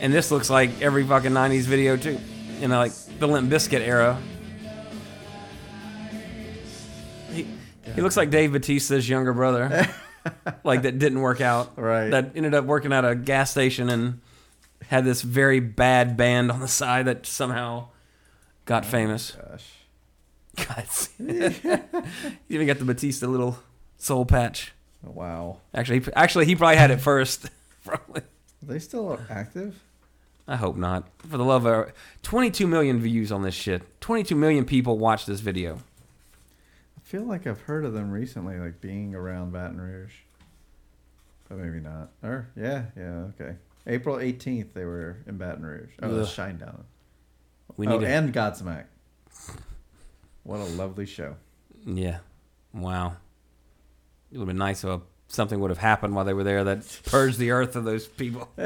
And 0.00 0.12
this 0.12 0.30
looks 0.30 0.48
like 0.48 0.80
every 0.80 1.04
fucking 1.04 1.32
'90s 1.32 1.62
video 1.62 1.96
too. 1.96 2.18
You 2.60 2.68
know, 2.68 2.78
like 2.78 2.92
the 3.18 3.28
Limp 3.28 3.50
Bizkit 3.50 3.80
era. 3.80 4.20
He, 7.32 7.46
he 7.94 8.02
looks 8.02 8.16
like 8.16 8.30
Dave 8.30 8.52
Batista's 8.52 9.08
younger 9.08 9.32
brother. 9.32 9.88
like 10.64 10.82
that 10.82 10.98
didn't 10.98 11.20
work 11.20 11.40
out. 11.40 11.78
Right. 11.78 12.10
That 12.10 12.32
ended 12.34 12.54
up 12.54 12.64
working 12.64 12.92
at 12.92 13.04
a 13.04 13.14
gas 13.14 13.50
station 13.50 13.88
and 13.88 14.20
had 14.88 15.04
this 15.04 15.22
very 15.22 15.60
bad 15.60 16.16
band 16.16 16.50
on 16.50 16.60
the 16.60 16.68
side 16.68 17.06
that 17.06 17.26
somehow 17.26 17.88
got 18.64 18.84
oh 18.84 18.88
famous. 18.88 19.32
Gosh. 19.32 19.66
God. 20.66 20.86
you 21.18 21.54
even 22.48 22.66
got 22.66 22.78
the 22.78 22.84
Batista 22.84 23.26
little 23.26 23.58
soul 23.96 24.24
patch. 24.24 24.72
Wow. 25.02 25.58
Actually, 25.72 26.00
he, 26.00 26.12
actually, 26.14 26.46
he 26.46 26.56
probably 26.56 26.76
had 26.76 26.90
it 26.90 27.00
first. 27.00 27.48
probably. 27.84 28.22
Are 28.22 28.66
they 28.66 28.78
still 28.78 29.18
active? 29.30 29.78
I 30.50 30.56
hope 30.56 30.76
not. 30.76 31.06
For 31.28 31.36
the 31.36 31.44
love 31.44 31.64
of 31.64 31.72
er, 31.72 31.94
22 32.24 32.66
million 32.66 32.98
views 32.98 33.30
on 33.30 33.42
this 33.42 33.54
shit. 33.54 34.00
22 34.00 34.34
million 34.34 34.64
people 34.64 34.98
watched 34.98 35.28
this 35.28 35.38
video. 35.38 35.76
I 35.76 37.00
feel 37.04 37.22
like 37.22 37.46
I've 37.46 37.60
heard 37.60 37.84
of 37.84 37.92
them 37.92 38.10
recently, 38.10 38.58
like 38.58 38.80
being 38.80 39.14
around 39.14 39.52
Baton 39.52 39.80
Rouge. 39.80 40.14
But 41.48 41.58
maybe 41.58 41.78
not. 41.78 42.10
Or, 42.24 42.48
yeah, 42.56 42.86
yeah, 42.96 43.26
okay. 43.40 43.58
April 43.86 44.16
18th, 44.16 44.72
they 44.74 44.84
were 44.84 45.18
in 45.28 45.38
Baton 45.38 45.64
Rouge. 45.64 45.90
Oh, 46.02 46.10
Ugh. 46.10 46.18
it's 46.22 46.34
Shinedown. 46.34 46.82
We 47.76 47.86
oh, 47.86 47.92
need 47.92 48.00
to, 48.00 48.08
and 48.08 48.34
Godsmack. 48.34 48.86
What 50.42 50.58
a 50.58 50.64
lovely 50.64 51.06
show. 51.06 51.36
Yeah. 51.86 52.18
Wow. 52.74 53.14
It 54.32 54.38
would 54.38 54.40
have 54.40 54.48
been 54.48 54.56
nice 54.56 54.82
if 54.82 55.00
something 55.28 55.60
would 55.60 55.70
have 55.70 55.78
happened 55.78 56.16
while 56.16 56.24
they 56.24 56.34
were 56.34 56.42
there 56.42 56.64
that 56.64 57.02
purged 57.06 57.38
the 57.38 57.52
earth 57.52 57.76
of 57.76 57.84
those 57.84 58.08
people. 58.08 58.48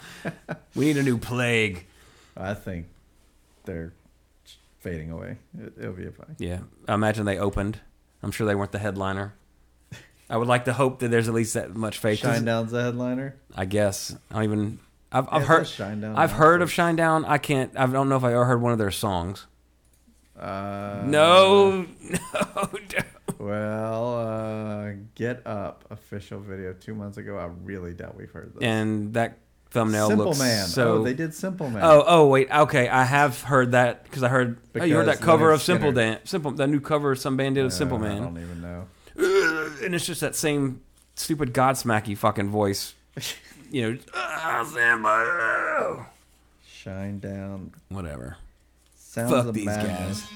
we 0.74 0.86
need 0.86 0.96
a 0.96 1.02
new 1.02 1.18
plague. 1.18 1.86
I 2.36 2.54
think 2.54 2.86
they're 3.64 3.92
fading 4.80 5.10
away. 5.10 5.38
It, 5.58 5.74
it'll 5.78 5.92
be 5.92 6.06
fine. 6.08 6.36
Yeah. 6.38 6.60
I 6.88 6.94
imagine 6.94 7.24
they 7.24 7.38
opened. 7.38 7.80
I'm 8.22 8.30
sure 8.30 8.46
they 8.46 8.54
weren't 8.54 8.72
the 8.72 8.78
headliner. 8.78 9.34
I 10.30 10.36
would 10.36 10.48
like 10.48 10.64
to 10.64 10.72
hope 10.72 11.00
that 11.00 11.10
there's 11.10 11.28
at 11.28 11.34
least 11.34 11.54
that 11.54 11.74
much 11.74 11.98
faith. 11.98 12.20
Shinedown's 12.20 12.70
the 12.70 12.82
headliner. 12.82 13.36
I 13.54 13.66
guess. 13.66 14.16
I 14.30 14.34
don't 14.36 14.44
even 14.44 14.78
I've, 15.12 15.28
I've 15.30 15.46
heard 15.46 15.64
Shinedown 15.66 16.16
I've 16.16 16.32
heard 16.32 16.62
of 16.62 16.70
Netflix. 16.70 16.96
Shinedown. 16.96 17.24
I 17.28 17.38
can't. 17.38 17.76
I 17.76 17.86
don't 17.86 18.08
know 18.08 18.16
if 18.16 18.24
I 18.24 18.32
ever 18.32 18.46
heard 18.46 18.62
one 18.62 18.72
of 18.72 18.78
their 18.78 18.90
songs. 18.90 19.46
Uh, 20.38 21.02
No, 21.04 21.86
no. 22.02 22.68
Well, 23.38 24.18
uh, 24.18 24.92
Get 25.14 25.46
Up 25.46 25.84
official 25.90 26.40
video 26.40 26.72
two 26.72 26.94
months 26.94 27.18
ago. 27.18 27.36
I 27.36 27.50
really 27.64 27.92
doubt 27.92 28.16
we've 28.16 28.30
heard 28.30 28.54
this. 28.54 28.62
And 28.62 29.12
that 29.14 29.36
thumbnail 29.72 30.08
Simple 30.08 30.26
looks 30.26 30.38
Man. 30.38 30.66
so. 30.66 30.92
oh, 30.98 31.02
they 31.02 31.14
did 31.14 31.34
Simple 31.34 31.68
Man. 31.70 31.82
Oh, 31.82 32.04
oh, 32.06 32.26
wait. 32.28 32.50
Okay, 32.50 32.88
I 32.88 33.04
have 33.04 33.42
heard 33.42 33.72
that 33.72 34.04
because 34.04 34.22
I 34.22 34.28
heard. 34.28 34.58
oh, 34.78 34.84
you 34.84 34.94
heard 34.96 35.06
that 35.08 35.20
cover 35.20 35.44
Leonard 35.44 35.54
of 35.56 35.62
Simple 35.62 35.90
Skinner- 35.92 36.14
Dan, 36.14 36.26
Simple, 36.26 36.50
that 36.52 36.66
new 36.68 36.80
cover 36.80 37.14
some 37.16 37.36
band 37.36 37.54
did 37.56 37.64
of 37.64 37.72
Simple 37.72 37.98
Uh, 37.98 38.00
I 38.00 38.08
Man, 38.08 38.22
don't 38.22 38.38
even 38.42 38.60
know. 38.60 38.84
and 39.84 39.94
it's 39.94 40.06
just 40.06 40.20
that 40.20 40.34
same 40.36 40.80
stupid 41.16 41.52
Godsmacky 41.52 42.16
fucking 42.16 42.48
voice. 42.50 42.94
You 43.70 43.92
know, 43.92 43.98
"Ah, 44.12 44.68
Simba." 44.70 46.06
Shine 46.70 47.18
down. 47.20 47.70
whatever. 47.88 48.36
Sounds 48.98 49.30
Fuck 49.32 49.54
these 49.54 49.64
madness. 49.64 50.20
guys. 50.20 50.28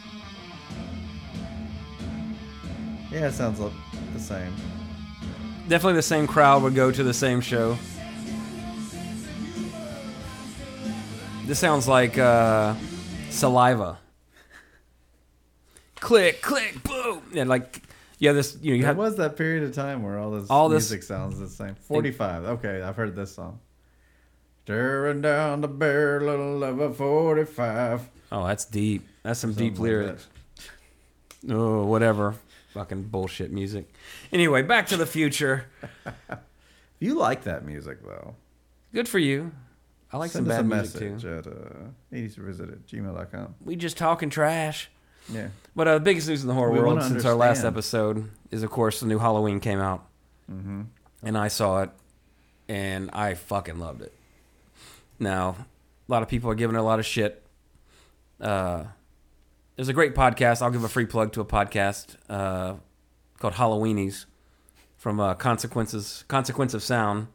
Yeah, 3.12 3.28
it 3.28 3.32
sounds 3.34 3.60
lo- 3.60 3.72
the 4.14 4.18
same. 4.20 4.54
Definitely 5.68 5.94
the 5.94 6.02
same 6.02 6.26
crowd 6.26 6.62
would 6.62 6.74
go 6.74 6.90
to 6.90 7.02
the 7.02 7.12
same 7.14 7.40
show. 7.42 7.76
This 11.46 11.58
sounds 11.60 11.86
like 11.86 12.18
uh, 12.18 12.74
saliva. 13.30 13.98
click, 16.00 16.42
click, 16.42 16.82
boom. 16.82 17.22
Yeah, 17.32 17.44
like 17.44 17.82
yeah, 18.18 18.32
this 18.32 18.58
you 18.60 18.70
know 18.72 18.76
you 18.76 18.82
There 18.82 18.88
have 18.88 18.96
was 18.96 19.16
that 19.16 19.36
period 19.36 19.62
of 19.62 19.74
time 19.74 20.02
where 20.02 20.18
all 20.18 20.32
this 20.32 20.50
All 20.50 20.68
this- 20.68 20.90
music 20.90 21.02
sounds 21.04 21.38
the 21.38 21.48
same. 21.48 21.74
Forty-five. 21.76 22.44
Okay, 22.44 22.82
I've 22.82 22.96
heard 22.96 23.14
this 23.14 23.34
song. 23.34 23.60
Tearing 24.66 25.20
down 25.22 25.60
the 25.60 25.68
barrel 25.68 26.64
of 26.64 26.80
a 26.80 26.92
forty-five. 26.92 28.08
oh 28.32 28.46
that's 28.46 28.64
deep. 28.64 29.06
That's 29.22 29.38
some 29.38 29.50
Something 29.50 29.68
deep 29.70 29.78
like 29.78 29.84
lyrics. 29.84 30.26
Oh, 31.48 31.84
whatever. 31.86 32.34
Fucking 32.74 33.04
bullshit 33.04 33.52
music. 33.52 33.88
Anyway, 34.32 34.62
Back 34.62 34.88
to 34.88 34.96
the 34.96 35.06
Future. 35.06 35.66
You 36.98 37.12
like 37.14 37.44
that 37.44 37.62
music 37.62 38.02
though? 38.02 38.34
Good 38.94 39.06
for 39.06 39.18
you. 39.18 39.52
I 40.12 40.18
like 40.18 40.30
some 40.30 40.44
bad 40.44 40.66
message 40.66 41.22
too. 41.22 41.28
at 41.28 41.46
uh, 41.46 41.50
80s 42.12 42.36
Revisit 42.38 42.70
at 42.70 42.86
gmail.com. 42.86 43.54
We 43.64 43.76
just 43.76 43.96
talking 43.96 44.30
trash. 44.30 44.88
Yeah. 45.28 45.48
But 45.74 45.88
uh, 45.88 45.94
the 45.94 46.00
biggest 46.00 46.28
news 46.28 46.42
in 46.42 46.48
the 46.48 46.54
horror 46.54 46.70
We 46.70 46.78
world 46.78 47.02
since 47.02 47.24
our 47.24 47.34
last 47.34 47.64
episode 47.64 48.30
is, 48.52 48.62
of 48.62 48.70
course, 48.70 49.00
the 49.00 49.06
new 49.06 49.18
Halloween 49.18 49.58
came 49.60 49.80
out, 49.80 50.06
Mm-hmm. 50.50 50.82
and 51.24 51.36
I 51.36 51.48
saw 51.48 51.82
it, 51.82 51.90
and 52.68 53.10
I 53.12 53.34
fucking 53.34 53.78
loved 53.80 54.02
it. 54.02 54.12
Now, 55.18 55.56
a 56.08 56.12
lot 56.12 56.22
of 56.22 56.28
people 56.28 56.48
are 56.50 56.54
giving 56.54 56.76
it 56.76 56.78
a 56.78 56.82
lot 56.82 57.00
of 57.00 57.06
shit. 57.06 57.42
Uh, 58.40 58.84
there's 59.74 59.88
a 59.88 59.92
great 59.92 60.14
podcast. 60.14 60.62
I'll 60.62 60.70
give 60.70 60.84
a 60.84 60.88
free 60.88 61.06
plug 61.06 61.32
to 61.32 61.40
a 61.40 61.44
podcast 61.44 62.14
uh, 62.30 62.74
called 63.40 63.54
Halloweenies 63.54 64.26
from 64.96 65.18
uh, 65.18 65.34
Consequences 65.34 66.24
Consequence 66.28 66.72
of 66.74 66.82
Sound. 66.84 67.26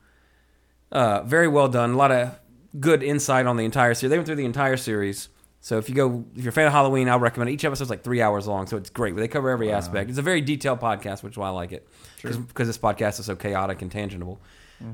Uh, 0.91 1.21
very 1.23 1.47
well 1.49 1.67
done. 1.67 1.91
A 1.91 1.97
lot 1.97 2.11
of 2.11 2.39
good 2.79 3.03
insight 3.03 3.45
on 3.45 3.57
the 3.57 3.65
entire 3.65 3.93
series. 3.93 4.09
They 4.09 4.17
went 4.17 4.25
through 4.27 4.37
the 4.37 4.45
entire 4.45 4.77
series. 4.77 5.29
So 5.59 5.77
if 5.77 5.89
you 5.89 5.95
go, 5.95 6.25
if 6.35 6.43
you're 6.43 6.49
a 6.49 6.53
fan 6.53 6.65
of 6.65 6.73
Halloween, 6.73 7.07
I'll 7.07 7.19
recommend 7.19 7.49
it. 7.49 7.53
Each 7.53 7.65
episode's 7.65 7.89
like 7.91 8.03
three 8.03 8.21
hours 8.21 8.47
long, 8.47 8.65
so 8.65 8.77
it's 8.77 8.89
great. 8.89 9.15
They 9.15 9.27
cover 9.27 9.49
every 9.49 9.71
aspect. 9.71 10.09
It's 10.09 10.17
a 10.17 10.23
very 10.23 10.41
detailed 10.41 10.79
podcast, 10.79 11.21
which 11.21 11.33
is 11.33 11.37
why 11.37 11.47
I 11.47 11.51
like 11.51 11.71
it. 11.71 11.87
Because 12.23 12.67
this 12.67 12.77
podcast 12.79 13.19
is 13.19 13.25
so 13.27 13.35
chaotic 13.35 13.81
and 13.83 13.91
tangential. 13.91 14.41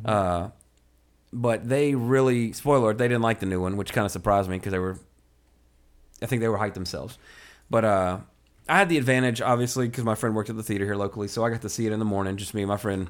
Uh, 0.03 0.49
but 1.31 1.67
they 1.67 1.95
really, 1.95 2.51
spoiler 2.51 2.93
they 2.93 3.07
didn't 3.07 3.21
like 3.21 3.39
the 3.39 3.45
new 3.45 3.61
one, 3.61 3.77
which 3.77 3.93
kind 3.93 4.05
of 4.05 4.11
surprised 4.11 4.49
me 4.49 4.57
because 4.57 4.73
they 4.73 4.79
were, 4.79 4.99
I 6.21 6.25
think 6.25 6.41
they 6.41 6.49
were 6.49 6.57
hyped 6.57 6.73
themselves. 6.73 7.17
But 7.69 7.85
uh, 7.85 8.19
I 8.67 8.77
had 8.77 8.89
the 8.89 8.97
advantage, 8.97 9.41
obviously, 9.41 9.87
because 9.87 10.03
my 10.03 10.15
friend 10.15 10.35
worked 10.35 10.49
at 10.49 10.57
the 10.57 10.63
theater 10.63 10.83
here 10.83 10.95
locally, 10.95 11.29
so 11.29 11.45
I 11.45 11.49
got 11.49 11.61
to 11.61 11.69
see 11.69 11.85
it 11.85 11.93
in 11.93 11.99
the 11.99 12.05
morning, 12.05 12.35
just 12.35 12.53
me 12.53 12.63
and 12.63 12.69
my 12.69 12.77
friend. 12.77 13.07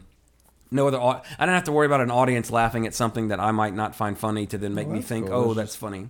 No 0.70 0.88
other. 0.88 1.00
I 1.00 1.46
don't 1.46 1.56
have 1.56 1.64
to 1.66 1.72
worry 1.72 1.86
about 1.86 2.02
an 2.02 2.12
audience 2.12 2.52
laughing 2.52 2.86
at 2.86 2.94
something 2.94 3.30
that 3.30 3.40
I 3.40 3.52
might 3.52 3.74
not 3.74 3.96
find 3.96 4.18
funny 4.18 4.46
to 4.48 4.58
then 4.58 4.74
make 4.74 4.88
oh, 4.88 4.92
me 4.92 5.02
think, 5.02 5.30
oh, 5.30 5.54
that's 5.54 5.76
funny. 5.76 6.10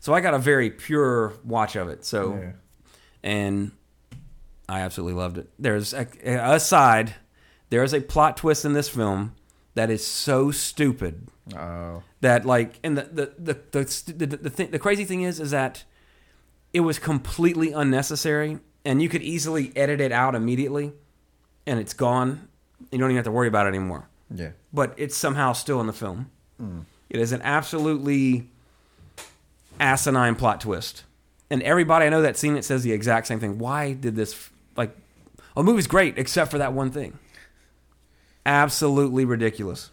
So 0.00 0.14
I 0.14 0.20
got 0.20 0.34
a 0.34 0.38
very 0.38 0.70
pure 0.70 1.32
watch 1.44 1.74
of 1.76 1.88
it. 1.88 2.04
So 2.04 2.34
Yeah. 2.34 2.52
and 3.22 3.72
I 4.68 4.80
absolutely 4.80 5.14
loved 5.14 5.38
it. 5.38 5.48
There's 5.58 5.94
a, 5.94 6.06
aside, 6.24 7.14
there 7.70 7.82
is 7.82 7.94
a 7.94 8.00
plot 8.00 8.36
twist 8.36 8.64
in 8.64 8.74
this 8.74 8.88
film 8.88 9.34
that 9.74 9.90
is 9.90 10.06
so 10.06 10.50
stupid 10.50 11.28
Oh. 11.56 12.02
that 12.20 12.44
like, 12.44 12.78
and 12.84 12.98
the 12.98 13.04
the 13.04 13.32
the 13.38 13.54
the 13.70 14.12
the, 14.12 14.36
the, 14.36 14.50
thing, 14.50 14.70
the 14.70 14.78
crazy 14.78 15.04
thing 15.04 15.22
is, 15.22 15.40
is 15.40 15.50
that 15.52 15.84
it 16.74 16.80
was 16.80 16.98
completely 16.98 17.72
unnecessary, 17.72 18.58
and 18.84 19.00
you 19.00 19.08
could 19.08 19.22
easily 19.22 19.72
edit 19.74 19.98
it 20.00 20.12
out 20.12 20.34
immediately, 20.34 20.92
and 21.66 21.80
it's 21.80 21.94
gone. 21.94 22.48
You 22.92 22.98
don't 22.98 23.10
even 23.10 23.16
have 23.16 23.24
to 23.26 23.30
worry 23.30 23.48
about 23.48 23.66
it 23.66 23.70
anymore 23.70 24.08
Yeah. 24.34 24.50
but 24.72 24.94
it's 24.96 25.16
somehow 25.16 25.52
still 25.52 25.80
in 25.80 25.86
the 25.86 25.92
film. 25.92 26.30
It 27.10 27.20
is 27.20 27.32
an 27.32 27.40
absolutely 27.42 28.48
asinine 29.80 30.34
plot 30.34 30.60
twist, 30.60 31.04
and 31.50 31.62
everybody 31.62 32.06
I 32.06 32.08
know 32.08 32.22
that 32.22 32.36
seen 32.36 32.56
it 32.56 32.64
says 32.64 32.82
the 32.82 32.92
exact 32.92 33.26
same 33.26 33.40
thing. 33.40 33.58
Why 33.58 33.92
did 33.92 34.16
this? 34.16 34.50
Like, 34.76 34.96
a 35.56 35.62
movie's 35.62 35.86
great 35.86 36.18
except 36.18 36.50
for 36.50 36.58
that 36.58 36.72
one 36.72 36.90
thing. 36.90 37.18
Absolutely 38.46 39.24
ridiculous. 39.24 39.90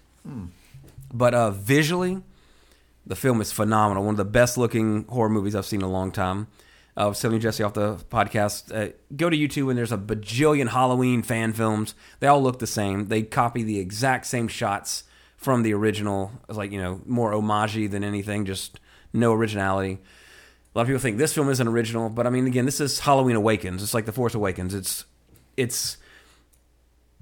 But 1.13 1.33
uh, 1.33 1.51
visually, 1.51 2.23
the 3.05 3.15
film 3.15 3.39
is 3.41 3.51
phenomenal. 3.51 4.03
One 4.03 4.13
of 4.13 4.17
the 4.17 4.25
best 4.25 4.57
looking 4.57 5.05
horror 5.05 5.29
movies 5.29 5.55
I've 5.55 5.65
seen 5.65 5.81
in 5.81 5.85
a 5.85 5.91
long 5.91 6.11
time. 6.11 6.47
Was 6.97 7.19
telling 7.19 7.41
Jesse 7.41 7.61
off 7.61 7.73
the 7.73 7.95
podcast, 8.09 8.73
uh, 8.73 8.93
go 9.15 9.29
to 9.29 9.35
YouTube 9.35 9.69
and 9.69 9.77
there's 9.77 9.91
a 9.91 9.97
bajillion 9.97 10.69
Halloween 10.69 11.23
fan 11.23 11.51
films. 11.51 11.93
They 12.21 12.27
all 12.27 12.41
look 12.41 12.59
the 12.59 12.67
same. 12.67 13.09
They 13.09 13.21
copy 13.23 13.63
the 13.63 13.79
exact 13.79 14.25
same 14.27 14.47
shots 14.47 15.03
from 15.35 15.63
the 15.63 15.73
original. 15.73 16.31
It's 16.47 16.57
like, 16.57 16.71
you 16.71 16.81
know, 16.81 17.01
more 17.05 17.33
homage 17.33 17.91
than 17.91 18.03
anything, 18.03 18.45
just 18.45 18.79
no 19.11 19.33
originality. 19.33 19.99
A 20.73 20.77
lot 20.77 20.83
of 20.83 20.87
people 20.87 21.01
think 21.01 21.17
this 21.17 21.33
film 21.33 21.49
isn't 21.49 21.67
original, 21.67 22.09
but 22.09 22.25
I 22.25 22.29
mean, 22.29 22.47
again, 22.47 22.65
this 22.65 22.79
is 22.79 22.99
Halloween 23.01 23.35
Awakens. 23.35 23.83
It's 23.83 23.93
like 23.93 24.05
The 24.05 24.11
Force 24.11 24.33
Awakens. 24.33 24.73
It's, 24.73 25.05
it's, 25.57 25.97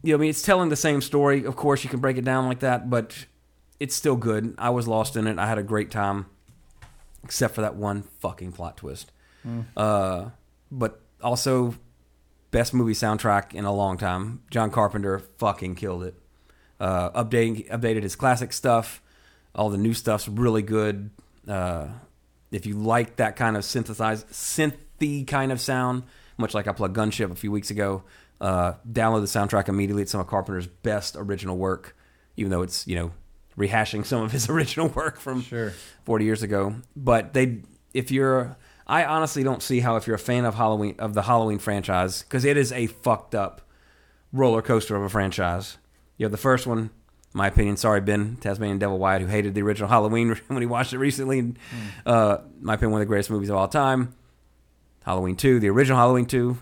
you 0.03 0.13
know, 0.13 0.17
I 0.17 0.21
mean, 0.21 0.30
it's 0.30 0.41
telling 0.41 0.69
the 0.69 0.76
same 0.76 1.01
story. 1.01 1.45
Of 1.45 1.55
course, 1.55 1.84
you 1.84 1.89
can 1.89 1.99
break 1.99 2.17
it 2.17 2.26
down 2.26 2.47
like 2.47 2.59
that, 2.59 2.89
but 2.89 3.26
it's 3.80 3.95
still 3.95 4.15
good. 4.15 4.53
I 4.57 4.69
was 4.69 4.88
lost 4.88 5.15
in 5.15 5.28
it. 5.28 5.39
I 5.39 5.47
had 5.47 5.57
a 5.57 5.63
great 5.63 5.91
time, 5.91 6.28
except 7.24 7.55
for 7.55 7.61
that 7.61 7.76
one 7.76 8.03
fucking 8.19 8.51
plot 8.53 8.78
twist. 8.78 9.11
Uh, 9.78 10.30
but 10.72 11.02
also, 11.22 11.76
best 12.52 12.74
movie 12.74 12.94
soundtrack 12.94 13.54
in 13.54 13.66
a 13.66 13.74
long 13.74 13.98
time. 13.98 14.41
John 14.52 14.72
Carpenter 14.72 15.20
fucking 15.38 15.76
killed 15.76 16.04
it. 16.04 16.16
Uh, 16.80 17.10
updating 17.24 17.70
updated 17.70 18.04
his 18.04 18.16
classic 18.16 18.52
stuff. 18.54 19.02
All 19.56 19.70
the 19.70 19.78
new 19.78 19.94
stuff's 19.94 20.28
really 20.28 20.62
good. 20.62 21.10
Uh, 21.48 21.88
if 22.52 22.66
you 22.66 22.76
like 22.76 23.18
that 23.18 23.36
kind 23.36 23.56
of 23.58 23.64
synthesized 23.66 24.28
synthy 24.30 25.26
kind 25.28 25.52
of 25.52 25.60
sound, 25.62 26.04
much 26.38 26.54
like 26.54 26.68
I 26.68 26.72
plugged 26.72 26.96
Gunship 26.96 27.32
a 27.32 27.36
few 27.36 27.52
weeks 27.52 27.70
ago, 27.72 28.04
uh, 28.41 28.74
download 28.91 29.22
the 29.22 29.28
soundtrack 29.39 29.70
immediately. 29.70 30.04
It's 30.04 30.12
some 30.12 30.22
of 30.22 30.28
Carpenter's 30.28 30.68
best 30.68 31.16
original 31.18 31.58
work, 31.58 31.96
even 32.38 32.52
though 32.52 32.62
it's 32.64 32.86
you 32.88 32.96
know 32.96 33.12
rehashing 33.58 34.06
some 34.06 34.24
of 34.24 34.32
his 34.32 34.50
original 34.56 34.88
work 34.89 35.20
from 35.20 35.41
Sure. 35.41 35.72
40 36.06 36.26
years 36.26 36.44
ago. 36.44 36.76
But 36.96 37.34
they, 37.34 37.60
if 37.94 38.12
you're, 38.12 38.58
I 38.86 39.06
honestly 39.06 39.44
don't 39.44 39.62
see 39.62 39.80
how 39.80 39.96
if 39.96 40.08
you're 40.08 40.16
a 40.16 40.20
fan 40.20 40.46
of 40.46 40.56
Halloween 40.56 40.96
of 41.00 41.14
the 41.14 41.24
Halloween 41.24 41.60
franchise 41.60 42.24
because 42.24 42.46
it 42.46 42.58
is 42.58 42.72
a 42.72 42.88
fucked 42.88 43.34
up 43.34 43.62
roller 44.32 44.62
coaster 44.62 44.96
of 44.96 45.04
a 45.04 45.10
franchise. 45.10 45.78
You 46.18 46.26
have 46.26 46.32
the 46.32 46.38
first 46.38 46.68
one, 46.68 46.90
my 47.34 47.48
opinion. 47.48 47.78
Sorry, 47.78 48.02
Ben 48.02 48.38
Tasmanian 48.38 48.80
Devil 48.80 48.98
Wyatt, 49.00 49.22
who 49.22 49.28
hated 49.28 49.56
the 49.56 49.62
original 49.62 49.90
Halloween 49.90 50.36
when 50.48 50.62
he 50.62 50.66
watched 50.66 50.94
it 50.94 50.98
recently. 50.98 51.40
And, 51.40 51.60
uh, 52.06 52.40
my 52.60 52.74
opinion, 52.76 52.92
one 52.92 53.02
of 53.02 53.08
the 53.08 53.10
greatest 53.10 53.30
movies 53.30 53.50
of 53.50 53.56
all 53.56 53.68
time. 53.68 54.16
Halloween 55.06 55.36
two, 55.36 55.60
the 55.60 55.70
original 55.70 55.98
Halloween 55.98 56.26
two, 56.26 56.58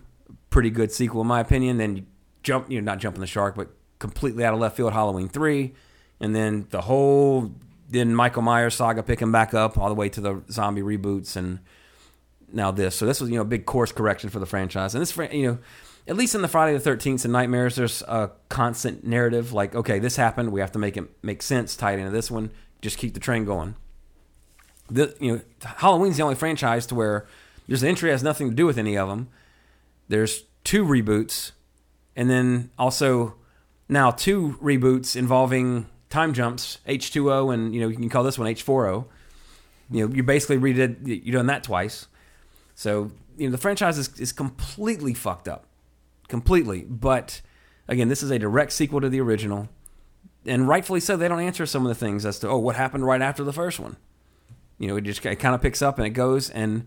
pretty 0.50 0.70
good 0.70 0.92
sequel 0.92 1.22
in 1.22 1.28
my 1.28 1.40
opinion. 1.40 1.78
Then 1.78 1.96
you 1.98 2.06
jump, 2.44 2.70
you 2.72 2.80
know, 2.82 2.86
not 2.86 3.00
jumping 3.00 3.22
the 3.22 3.28
shark, 3.28 3.56
but 3.56 3.70
completely 4.00 4.44
out 4.44 4.54
of 4.54 4.60
left 4.60 4.76
field, 4.78 4.94
Halloween 4.94 5.30
three, 5.30 5.74
and 6.20 6.36
then 6.36 6.68
the 6.70 6.82
whole 6.82 7.52
then 7.90 8.16
Michael 8.16 8.42
Myers 8.42 8.76
saga 8.76 9.04
picking 9.04 9.32
back 9.32 9.54
up 9.54 9.78
all 9.78 9.90
the 9.90 9.96
way 9.96 10.08
to 10.10 10.22
the 10.22 10.42
zombie 10.50 10.82
reboots 10.82 11.36
and 11.36 11.60
now 12.54 12.72
this. 12.72 12.96
So 12.96 13.06
this 13.06 13.22
was 13.22 13.30
you 13.30 13.36
know 13.36 13.42
a 13.42 13.46
big 13.46 13.66
course 13.66 13.92
correction 13.92 14.30
for 14.30 14.40
the 14.40 14.46
franchise, 14.46 14.96
and 14.96 15.02
this 15.02 15.16
you 15.34 15.48
know. 15.48 15.58
At 16.08 16.18
least 16.18 16.34
in 16.34 16.42
the 16.42 16.48
Friday 16.48 16.74
the 16.74 16.80
Thirteenth 16.80 17.24
and 17.26 17.32
Nightmares, 17.32 17.76
there's 17.76 18.02
a 18.02 18.32
constant 18.50 19.06
narrative. 19.06 19.54
Like, 19.54 19.76
okay, 19.76 20.00
this 20.00 20.16
happened. 20.16 20.52
We 20.52 20.60
have 20.60 20.72
to 20.72 20.80
make 20.80 20.98
it 20.98 21.08
make 21.24 21.44
sense. 21.44 21.76
Tie 21.76 21.94
it 21.94 22.00
into 22.00 22.10
this 22.10 22.32
one. 22.32 22.50
Just 22.82 22.98
keep 22.98 23.14
the 23.14 23.20
train 23.20 23.46
going 23.46 23.76
the 24.92 25.16
you 25.20 25.32
know 25.32 25.42
Halloween's 25.64 26.18
the 26.18 26.24
only 26.24 26.36
franchise 26.36 26.86
to 26.88 26.96
where 26.96 27.26
there's 27.68 27.82
an 27.82 27.90
entry 27.90 28.12
has 28.12 28.22
nothing 28.22 28.50
to 28.50 28.56
do 28.56 28.66
with 28.66 28.78
any 28.78 28.98
of 28.98 29.08
them. 29.08 29.30
There's 30.10 30.44
two 30.64 30.84
reboots, 30.84 31.52
and 32.16 32.30
then 32.30 32.70
also 32.78 33.36
now 33.88 34.12
two 34.12 34.58
reboots 34.62 35.16
involving 35.16 35.88
time 36.10 36.34
jumps, 36.34 36.80
H 36.86 37.12
two 37.12 37.32
O, 37.32 37.50
and 37.50 37.74
you 37.74 37.82
know 37.82 37.88
you 37.88 37.96
can 37.96 38.10
call 38.10 38.24
this 38.24 38.38
one 38.38 38.48
H 38.48 38.62
four 38.62 38.88
O. 38.88 39.06
You 39.90 40.08
know, 40.08 40.14
you 40.14 40.24
basically 40.24 40.58
redid 40.58 41.00
you're 41.06 41.34
doing 41.34 41.48
that 41.48 41.64
twice. 41.64 42.08
So 42.76 43.12
you 43.38 43.48
know 43.48 43.52
the 43.52 43.58
franchise 43.58 43.98
is, 43.98 44.20
is 44.20 44.32
completely 44.32 45.14
fucked 45.14 45.48
up, 45.48 45.66
completely. 46.28 46.84
But 46.84 47.42
again, 47.88 48.08
this 48.08 48.24
is 48.24 48.32
a 48.32 48.40
direct 48.40 48.72
sequel 48.72 49.02
to 49.02 49.10
the 49.10 49.22
original, 49.22 49.70
and 50.46 50.68
rightfully 50.68 51.00
so. 51.00 51.18
They 51.18 51.28
don't 51.28 51.40
answer 51.40 51.66
some 51.66 51.86
of 51.86 51.90
the 51.90 51.96
things 51.96 52.26
as 52.26 52.40
to 52.40 52.50
oh 52.50 52.58
what 52.58 52.76
happened 52.76 53.06
right 53.06 53.22
after 53.22 53.44
the 53.44 53.54
first 53.54 53.80
one. 53.80 53.98
You 54.78 54.88
know, 54.88 54.96
it 54.98 55.02
just 55.02 55.26
it 55.26 55.36
kind 55.38 55.54
of 55.54 55.62
picks 55.62 55.82
up 55.82 55.98
and 55.98 56.08
it 56.08 56.12
goes. 56.12 56.50
And 56.50 56.86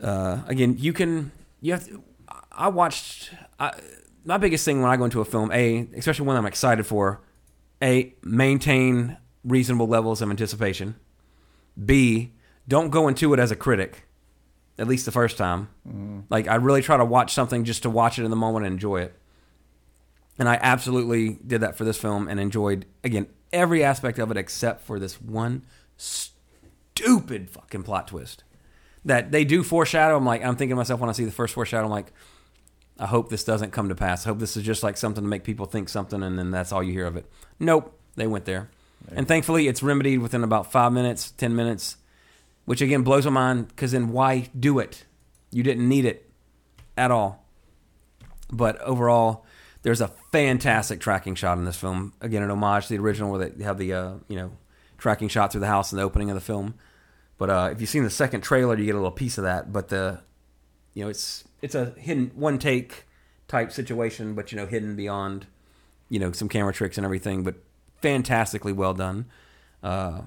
uh, 0.00 0.42
again, 0.46 0.76
you 0.78 0.92
can 0.92 1.32
you 1.60 1.72
have. 1.72 1.86
To, 1.88 2.02
I 2.52 2.68
watched 2.68 3.30
I, 3.58 3.72
my 4.24 4.38
biggest 4.38 4.64
thing 4.64 4.82
when 4.82 4.90
I 4.90 4.96
go 4.96 5.04
into 5.04 5.20
a 5.20 5.24
film, 5.24 5.50
a 5.52 5.88
especially 5.96 6.26
one 6.26 6.36
I'm 6.36 6.46
excited 6.46 6.86
for, 6.86 7.20
a 7.82 8.14
maintain 8.22 9.16
reasonable 9.44 9.86
levels 9.86 10.22
of 10.22 10.30
anticipation. 10.30 10.96
B 11.82 12.32
don't 12.68 12.90
go 12.90 13.08
into 13.08 13.32
it 13.34 13.40
as 13.40 13.50
a 13.50 13.56
critic, 13.56 14.06
at 14.80 14.88
least 14.88 15.04
the 15.04 15.12
first 15.12 15.36
time. 15.36 15.68
Like 16.30 16.48
I 16.48 16.54
really 16.56 16.82
try 16.82 16.96
to 16.96 17.04
watch 17.04 17.34
something 17.34 17.64
just 17.64 17.82
to 17.82 17.90
watch 17.90 18.18
it 18.18 18.24
in 18.24 18.30
the 18.30 18.36
moment 18.36 18.64
and 18.64 18.72
enjoy 18.72 19.02
it. 19.02 19.14
And 20.38 20.48
I 20.48 20.58
absolutely 20.60 21.38
did 21.46 21.60
that 21.60 21.76
for 21.76 21.84
this 21.84 21.98
film 21.98 22.26
and 22.26 22.40
enjoyed 22.40 22.86
again 23.04 23.26
every 23.52 23.84
aspect 23.84 24.18
of 24.18 24.30
it 24.30 24.38
except 24.38 24.86
for 24.86 24.98
this 24.98 25.20
one 25.20 25.66
stupid 25.98 27.50
fucking 27.50 27.82
plot 27.82 28.08
twist 28.08 28.42
that 29.04 29.32
they 29.32 29.44
do 29.44 29.62
foreshadow. 29.62 30.16
I'm 30.16 30.24
like 30.24 30.42
I'm 30.42 30.56
thinking 30.56 30.70
to 30.70 30.76
myself 30.76 30.98
when 30.98 31.10
I 31.10 31.12
see 31.12 31.26
the 31.26 31.30
first 31.30 31.52
foreshadow, 31.52 31.84
I'm 31.84 31.90
like, 31.90 32.12
I 32.98 33.06
hope 33.06 33.28
this 33.28 33.44
doesn't 33.44 33.72
come 33.72 33.90
to 33.90 33.94
pass. 33.94 34.24
I 34.24 34.30
hope 34.30 34.38
this 34.38 34.56
is 34.56 34.62
just 34.62 34.82
like 34.82 34.96
something 34.96 35.22
to 35.22 35.28
make 35.28 35.44
people 35.44 35.66
think 35.66 35.90
something, 35.90 36.22
and 36.22 36.38
then 36.38 36.50
that's 36.50 36.72
all 36.72 36.82
you 36.82 36.92
hear 36.92 37.06
of 37.06 37.16
it. 37.16 37.26
Nope, 37.58 37.98
they 38.16 38.26
went 38.26 38.46
there, 38.46 38.70
and 39.12 39.28
thankfully 39.28 39.68
it's 39.68 39.82
remedied 39.82 40.20
within 40.20 40.42
about 40.42 40.72
five 40.72 40.92
minutes, 40.92 41.32
ten 41.32 41.54
minutes, 41.54 41.96
which 42.70 42.80
again 42.80 43.02
blows 43.02 43.24
my 43.24 43.32
mind. 43.32 43.66
Because 43.66 43.90
then 43.90 44.12
why 44.12 44.46
do 44.56 44.78
it? 44.78 45.04
You 45.50 45.64
didn't 45.64 45.88
need 45.88 46.04
it 46.04 46.30
at 46.96 47.10
all. 47.10 47.44
But 48.52 48.80
overall, 48.82 49.44
there's 49.82 50.00
a 50.00 50.06
fantastic 50.30 51.00
tracking 51.00 51.34
shot 51.34 51.58
in 51.58 51.64
this 51.64 51.74
film. 51.74 52.12
Again, 52.20 52.44
an 52.44 52.50
homage 52.52 52.86
to 52.86 52.96
the 52.96 53.02
original, 53.02 53.32
where 53.32 53.48
they 53.48 53.64
have 53.64 53.76
the 53.76 53.92
uh, 53.92 54.12
you 54.28 54.36
know 54.36 54.52
tracking 54.98 55.26
shot 55.26 55.50
through 55.50 55.62
the 55.62 55.66
house 55.66 55.90
in 55.90 55.98
the 55.98 56.04
opening 56.04 56.30
of 56.30 56.36
the 56.36 56.40
film. 56.40 56.74
But 57.38 57.50
uh, 57.50 57.70
if 57.72 57.80
you've 57.80 57.90
seen 57.90 58.04
the 58.04 58.08
second 58.08 58.42
trailer, 58.42 58.78
you 58.78 58.84
get 58.84 58.94
a 58.94 58.98
little 58.98 59.10
piece 59.10 59.36
of 59.36 59.42
that. 59.42 59.72
But 59.72 59.88
the 59.88 60.20
you 60.94 61.02
know 61.02 61.10
it's 61.10 61.42
it's 61.62 61.74
a 61.74 61.86
hidden 61.98 62.30
one 62.36 62.60
take 62.60 63.06
type 63.48 63.72
situation, 63.72 64.36
but 64.36 64.52
you 64.52 64.56
know 64.56 64.66
hidden 64.66 64.94
beyond 64.94 65.48
you 66.08 66.20
know 66.20 66.30
some 66.30 66.48
camera 66.48 66.72
tricks 66.72 66.98
and 66.98 67.04
everything. 67.04 67.42
But 67.42 67.56
fantastically 68.00 68.72
well 68.72 68.94
done. 68.94 69.26
Uh, 69.82 70.20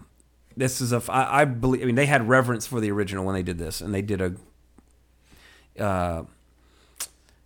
this 0.56 0.82
is 0.82 0.94
a 0.94 1.02
I, 1.10 1.42
I 1.42 1.46
believe. 1.46 1.82
I 1.82 1.86
mean, 1.86 1.96
they 1.96 2.06
had 2.06 2.28
reverence 2.28 2.68
for 2.68 2.80
the 2.80 2.92
original 2.92 3.26
when 3.26 3.36
they 3.36 3.44
did 3.44 3.58
this, 3.58 3.82
and 3.82 3.94
they 3.94 4.02
did 4.02 4.22
a. 4.22 5.82
Uh, 5.82 6.24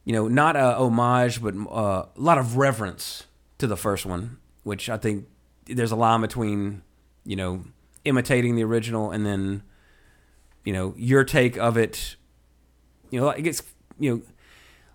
you 0.08 0.14
know, 0.14 0.30
not 0.30 0.56
a 0.56 0.78
homage, 0.78 1.42
but 1.42 1.54
uh, 1.54 2.06
a 2.06 2.10
lot 2.16 2.38
of 2.38 2.56
reverence 2.56 3.26
to 3.58 3.68
the 3.68 3.76
first 3.76 4.06
one, 4.06 4.38
which 4.64 4.90
I 4.90 4.96
think 4.96 5.28
there's 5.66 5.92
a 5.92 5.98
line 5.98 6.22
between, 6.22 6.82
you 7.26 7.36
know, 7.36 7.66
imitating 8.06 8.56
the 8.56 8.64
original 8.64 9.12
and 9.12 9.26
then, 9.26 9.64
you 10.64 10.72
know, 10.72 10.94
your 10.98 11.26
take 11.26 11.58
of 11.58 11.76
it. 11.76 12.16
You 13.12 13.20
know, 13.20 13.30
it 13.32 13.42
gets, 13.42 13.62
you 14.00 14.16
know, 14.16 14.22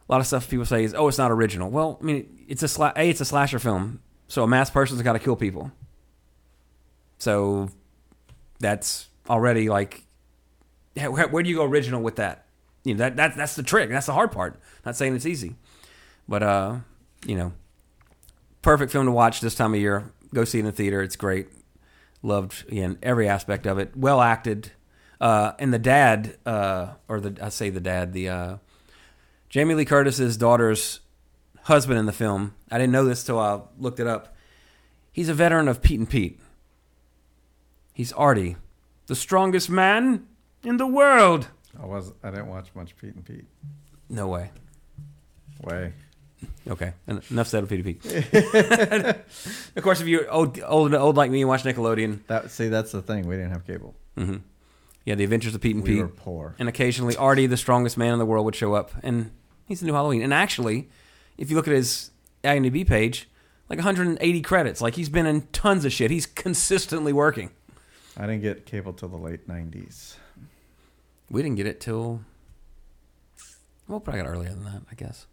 a 0.08 0.12
lot 0.12 0.20
of 0.22 0.26
stuff 0.26 0.48
people 0.48 0.64
say 0.64 0.82
is, 0.82 0.94
oh, 0.94 1.08
it's 1.08 1.18
not 1.18 1.30
original. 1.30 1.68
Well, 1.68 1.98
I 2.00 2.04
mean, 2.04 2.44
it's 2.48 2.62
a 2.62 2.66
sla- 2.66 2.96
a, 2.96 3.10
it's 3.10 3.20
a 3.20 3.26
slasher 3.26 3.58
film, 3.58 4.00
so 4.28 4.44
a 4.44 4.48
mass 4.48 4.70
person's 4.70 5.02
got 5.02 5.12
to 5.12 5.18
kill 5.18 5.36
people. 5.36 5.72
So 7.18 7.68
that's 8.62 9.08
already 9.28 9.68
like, 9.68 10.04
where, 10.94 11.28
where 11.28 11.42
do 11.42 11.50
you 11.50 11.56
go 11.56 11.64
original 11.64 12.02
with 12.02 12.16
that? 12.16 12.46
You 12.84 12.94
know, 12.94 12.98
that, 12.98 13.16
that 13.16 13.36
that's 13.36 13.54
the 13.54 13.62
trick. 13.62 13.90
That's 13.90 14.06
the 14.06 14.12
hard 14.12 14.32
part. 14.32 14.58
Not 14.84 14.96
saying 14.96 15.14
it's 15.14 15.26
easy, 15.26 15.54
but 16.26 16.42
uh, 16.42 16.78
you 17.26 17.36
know, 17.36 17.52
perfect 18.62 18.90
film 18.90 19.06
to 19.06 19.12
watch 19.12 19.40
this 19.40 19.54
time 19.54 19.74
of 19.74 19.80
year. 19.80 20.10
Go 20.34 20.44
see 20.44 20.58
it 20.58 20.60
in 20.60 20.66
the 20.66 20.72
theater. 20.72 21.02
It's 21.02 21.16
great. 21.16 21.48
Loved 22.22 22.64
again 22.68 22.98
every 23.02 23.28
aspect 23.28 23.66
of 23.66 23.78
it. 23.78 23.96
Well 23.96 24.20
acted. 24.20 24.72
Uh, 25.20 25.52
and 25.60 25.72
the 25.72 25.78
dad, 25.78 26.36
uh, 26.44 26.94
or 27.06 27.20
the 27.20 27.44
I 27.44 27.50
say 27.50 27.70
the 27.70 27.80
dad, 27.80 28.12
the 28.12 28.28
uh, 28.28 28.56
Jamie 29.48 29.74
Lee 29.74 29.84
Curtis's 29.84 30.36
daughter's 30.36 31.00
husband 31.64 32.00
in 32.00 32.06
the 32.06 32.12
film. 32.12 32.54
I 32.70 32.78
didn't 32.78 32.92
know 32.92 33.04
this 33.04 33.22
till 33.22 33.38
I 33.38 33.60
looked 33.78 34.00
it 34.00 34.08
up. 34.08 34.34
He's 35.12 35.28
a 35.28 35.34
veteran 35.34 35.68
of 35.68 35.82
Pete 35.82 36.00
and 36.00 36.10
Pete. 36.10 36.40
He's 37.92 38.12
Artie, 38.12 38.56
the 39.06 39.14
strongest 39.14 39.68
man 39.70 40.26
in 40.64 40.76
the 40.76 40.86
world. 40.86 41.48
I 41.80 41.86
was 41.86 42.12
I 42.22 42.30
didn't 42.30 42.48
watch 42.48 42.68
much 42.74 42.96
Pete 42.96 43.14
and 43.14 43.24
Pete. 43.24 43.44
No 44.08 44.28
way. 44.28 44.50
Way. 45.62 45.92
Okay, 46.68 46.92
enough 47.30 47.46
said 47.46 47.62
of 47.62 47.68
Pete 47.68 47.84
and 47.84 48.00
Pete. 48.00 48.34
of 49.76 49.82
course, 49.82 50.00
if 50.00 50.06
you're 50.08 50.30
old, 50.30 50.60
old, 50.62 50.94
old 50.94 51.16
like 51.16 51.30
me 51.30 51.40
and 51.40 51.48
watch 51.48 51.62
Nickelodeon, 51.64 52.26
That 52.26 52.50
see 52.50 52.68
that's 52.68 52.92
the 52.92 53.02
thing. 53.02 53.26
We 53.26 53.36
didn't 53.36 53.52
have 53.52 53.66
cable. 53.66 53.94
Mm-hmm. 54.16 54.36
yeah, 55.04 55.14
The 55.14 55.24
Adventures 55.24 55.54
of 55.54 55.60
Pete 55.60 55.74
and 55.76 55.84
We 55.84 55.90
Pete, 55.90 56.00
were 56.02 56.08
poor. 56.08 56.54
and 56.58 56.68
occasionally 56.68 57.16
Artie, 57.16 57.46
the 57.46 57.56
strongest 57.56 57.96
man 57.96 58.12
in 58.12 58.18
the 58.18 58.26
world, 58.26 58.44
would 58.44 58.56
show 58.56 58.74
up, 58.74 58.90
and 59.02 59.30
he's 59.66 59.80
the 59.80 59.86
new 59.86 59.94
Halloween. 59.94 60.22
And 60.22 60.34
actually, 60.34 60.88
if 61.38 61.48
you 61.50 61.56
look 61.56 61.68
at 61.68 61.74
his 61.74 62.10
IMDb 62.44 62.86
page, 62.86 63.28
like 63.68 63.78
180 63.78 64.40
credits. 64.42 64.80
Like 64.82 64.94
he's 64.96 65.08
been 65.08 65.26
in 65.26 65.42
tons 65.52 65.84
of 65.84 65.92
shit. 65.92 66.10
He's 66.10 66.26
consistently 66.26 67.12
working. 67.12 67.50
I 68.16 68.22
didn't 68.22 68.42
get 68.42 68.66
cable 68.66 68.92
till 68.92 69.08
the 69.08 69.16
late 69.16 69.48
'90s. 69.48 70.16
We 71.30 71.42
didn't 71.42 71.56
get 71.56 71.66
it 71.66 71.80
till 71.80 72.20
well, 73.88 74.00
probably 74.00 74.22
got 74.22 74.28
earlier 74.28 74.50
than 74.50 74.64
that, 74.64 74.82
I 74.90 74.94
guess. 74.94 75.26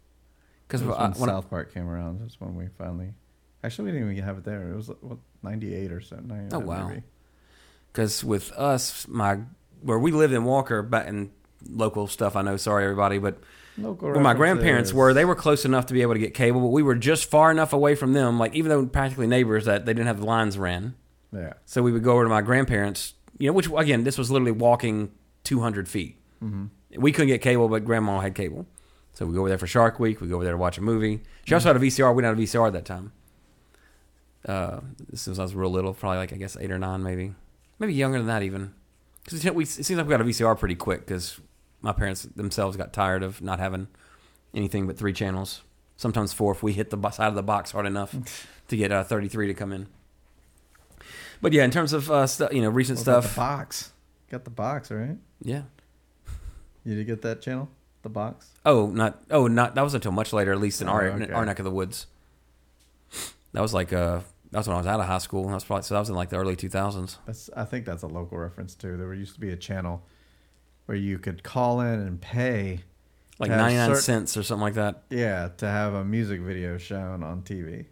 Because 0.66 0.82
when, 0.82 0.96
when 0.96 1.14
South 1.14 1.50
Park 1.50 1.72
came 1.72 1.88
around. 1.88 2.20
That's 2.20 2.40
when 2.40 2.54
we 2.54 2.68
finally. 2.78 3.14
Actually, 3.62 3.86
we 3.86 3.98
didn't 3.98 4.12
even 4.12 4.24
have 4.24 4.38
it 4.38 4.44
there. 4.44 4.70
It 4.70 4.76
was 4.76 4.90
what 5.00 5.18
'98 5.42 5.92
or 5.92 6.00
so. 6.00 6.16
99 6.16 6.50
Oh, 6.52 6.58
wow. 6.58 6.92
because 7.92 8.24
with 8.24 8.52
us, 8.52 9.06
my 9.08 9.40
where 9.82 9.98
we 9.98 10.12
lived 10.12 10.32
in 10.32 10.44
Walker, 10.44 10.82
back 10.82 11.06
in 11.08 11.30
local 11.68 12.06
stuff. 12.06 12.36
I 12.36 12.42
know, 12.42 12.56
sorry 12.56 12.84
everybody, 12.84 13.18
but 13.18 13.38
Local 13.78 14.10
where 14.10 14.20
my 14.20 14.34
grandparents 14.34 14.92
were, 14.92 15.14
they 15.14 15.24
were 15.24 15.34
close 15.34 15.64
enough 15.64 15.86
to 15.86 15.94
be 15.94 16.02
able 16.02 16.14
to 16.14 16.18
get 16.20 16.34
cable, 16.34 16.60
but 16.60 16.68
we 16.68 16.82
were 16.82 16.94
just 16.94 17.30
far 17.30 17.50
enough 17.50 17.72
away 17.72 17.94
from 17.94 18.12
them. 18.12 18.38
Like 18.38 18.54
even 18.54 18.68
though 18.68 18.84
practically 18.86 19.26
neighbors, 19.26 19.64
that 19.66 19.86
they 19.86 19.92
didn't 19.94 20.08
have 20.08 20.20
the 20.20 20.26
lines 20.26 20.58
ran, 20.58 20.94
Yeah. 21.32 21.54
so 21.64 21.82
we 21.82 21.92
would 21.92 22.02
go 22.02 22.12
over 22.12 22.24
to 22.24 22.28
my 22.28 22.42
grandparents. 22.42 23.14
You 23.38 23.46
know, 23.48 23.52
which 23.52 23.68
again, 23.76 24.04
this 24.04 24.18
was 24.18 24.30
literally 24.30 24.52
walking 24.52 25.12
200 25.44 25.88
feet. 25.88 26.16
Mm-hmm. 26.42 26.66
We 27.00 27.12
couldn't 27.12 27.28
get 27.28 27.40
cable, 27.40 27.68
but 27.68 27.84
grandma 27.84 28.20
had 28.20 28.34
cable. 28.34 28.66
So 29.12 29.26
we 29.26 29.34
go 29.34 29.40
over 29.40 29.48
there 29.48 29.58
for 29.58 29.66
Shark 29.66 29.98
Week. 30.00 30.20
We 30.20 30.28
go 30.28 30.36
over 30.36 30.44
there 30.44 30.54
to 30.54 30.58
watch 30.58 30.78
a 30.78 30.82
movie. 30.82 31.20
She 31.44 31.54
also 31.54 31.68
had 31.68 31.76
a 31.76 31.80
VCR. 31.80 32.14
We 32.14 32.22
didn't 32.22 32.36
have 32.36 32.38
a 32.38 32.42
VCR 32.42 32.66
at 32.68 32.72
that 32.74 32.84
time. 32.84 33.12
Uh, 34.46 34.80
this 35.08 35.26
was 35.26 35.38
I 35.38 35.42
was 35.42 35.54
real 35.54 35.70
little, 35.70 35.92
probably 35.94 36.18
like 36.18 36.32
I 36.32 36.36
guess 36.36 36.56
eight 36.58 36.70
or 36.70 36.78
nine, 36.78 37.02
maybe, 37.02 37.34
maybe 37.78 37.92
younger 37.92 38.18
than 38.18 38.26
that 38.28 38.42
even. 38.42 38.74
Because 39.24 39.44
we 39.52 39.64
it 39.64 39.68
seems 39.68 39.90
like 39.90 40.06
we 40.06 40.10
got 40.10 40.20
a 40.20 40.24
VCR 40.24 40.58
pretty 40.58 40.74
quick 40.74 41.00
because 41.00 41.38
my 41.82 41.92
parents 41.92 42.22
themselves 42.22 42.76
got 42.76 42.92
tired 42.92 43.22
of 43.22 43.42
not 43.42 43.58
having 43.58 43.88
anything 44.54 44.86
but 44.86 44.96
three 44.96 45.12
channels, 45.12 45.62
sometimes 45.96 46.32
four 46.32 46.52
if 46.52 46.62
we 46.62 46.72
hit 46.72 46.90
the 46.90 47.10
side 47.10 47.28
of 47.28 47.34
the 47.34 47.42
box 47.42 47.72
hard 47.72 47.86
enough 47.86 48.14
to 48.68 48.76
get 48.76 48.90
uh, 48.90 49.04
33 49.04 49.48
to 49.48 49.54
come 49.54 49.72
in. 49.72 49.86
But 51.42 51.52
yeah, 51.52 51.64
in 51.64 51.70
terms 51.70 51.92
of 51.92 52.10
uh, 52.10 52.26
stu- 52.26 52.48
you 52.52 52.62
know 52.62 52.68
recent 52.70 52.98
What 52.98 53.08
about 53.08 53.22
stuff, 53.24 53.34
The 53.34 53.40
box. 53.40 53.92
Got 54.30 54.44
the 54.44 54.50
box, 54.50 54.90
right? 54.90 55.16
yeah. 55.42 55.62
You 56.84 56.94
did 56.96 57.06
get 57.06 57.22
that 57.22 57.42
channel? 57.42 57.68
The 58.02 58.08
box? 58.08 58.48
Oh, 58.64 58.86
not 58.88 59.22
oh, 59.30 59.46
not 59.46 59.74
that 59.74 59.82
was 59.82 59.94
until 59.94 60.12
much 60.12 60.32
later, 60.32 60.52
at 60.52 60.60
least 60.60 60.80
in 60.80 60.88
our 60.88 61.08
Oh, 61.08 61.12
okay. 61.12 61.32
our 61.32 61.44
neck 61.44 61.58
of 61.58 61.64
the 61.64 61.70
woods. 61.70 62.06
That 63.52 63.60
was 63.60 63.74
like 63.74 63.92
uh, 63.92 64.20
that 64.52 64.58
was 64.58 64.68
when 64.68 64.76
I 64.76 64.78
was 64.78 64.86
out 64.86 65.00
of 65.00 65.06
high 65.06 65.18
school. 65.18 65.46
That 65.48 65.54
was 65.54 65.64
probably 65.64 65.82
so 65.82 65.94
that 65.94 66.00
was 66.00 66.08
in 66.08 66.14
like 66.14 66.30
the 66.30 66.36
early 66.38 66.56
2000s. 66.56 67.18
That's 67.26 67.50
I 67.56 67.64
think 67.64 67.84
that's 67.84 68.02
a 68.02 68.06
local 68.06 68.38
reference 68.38 68.74
too. 68.74 68.96
There 68.96 69.12
used 69.12 69.34
to 69.34 69.40
be 69.40 69.50
a 69.50 69.56
channel 69.56 70.02
where 70.86 70.96
you 70.96 71.18
could 71.18 71.42
call 71.42 71.80
in 71.80 72.00
and 72.00 72.20
pay 72.20 72.80
like 73.38 73.50
to 73.50 73.56
99 73.56 73.88
certain- 73.88 74.02
cents 74.02 74.36
or 74.36 74.42
something 74.42 74.62
like 74.62 74.74
that. 74.74 75.02
Yeah, 75.10 75.48
to 75.58 75.66
have 75.66 75.94
a 75.94 76.04
music 76.04 76.40
video 76.40 76.78
shown 76.78 77.22
on 77.22 77.42
TV. 77.42 77.86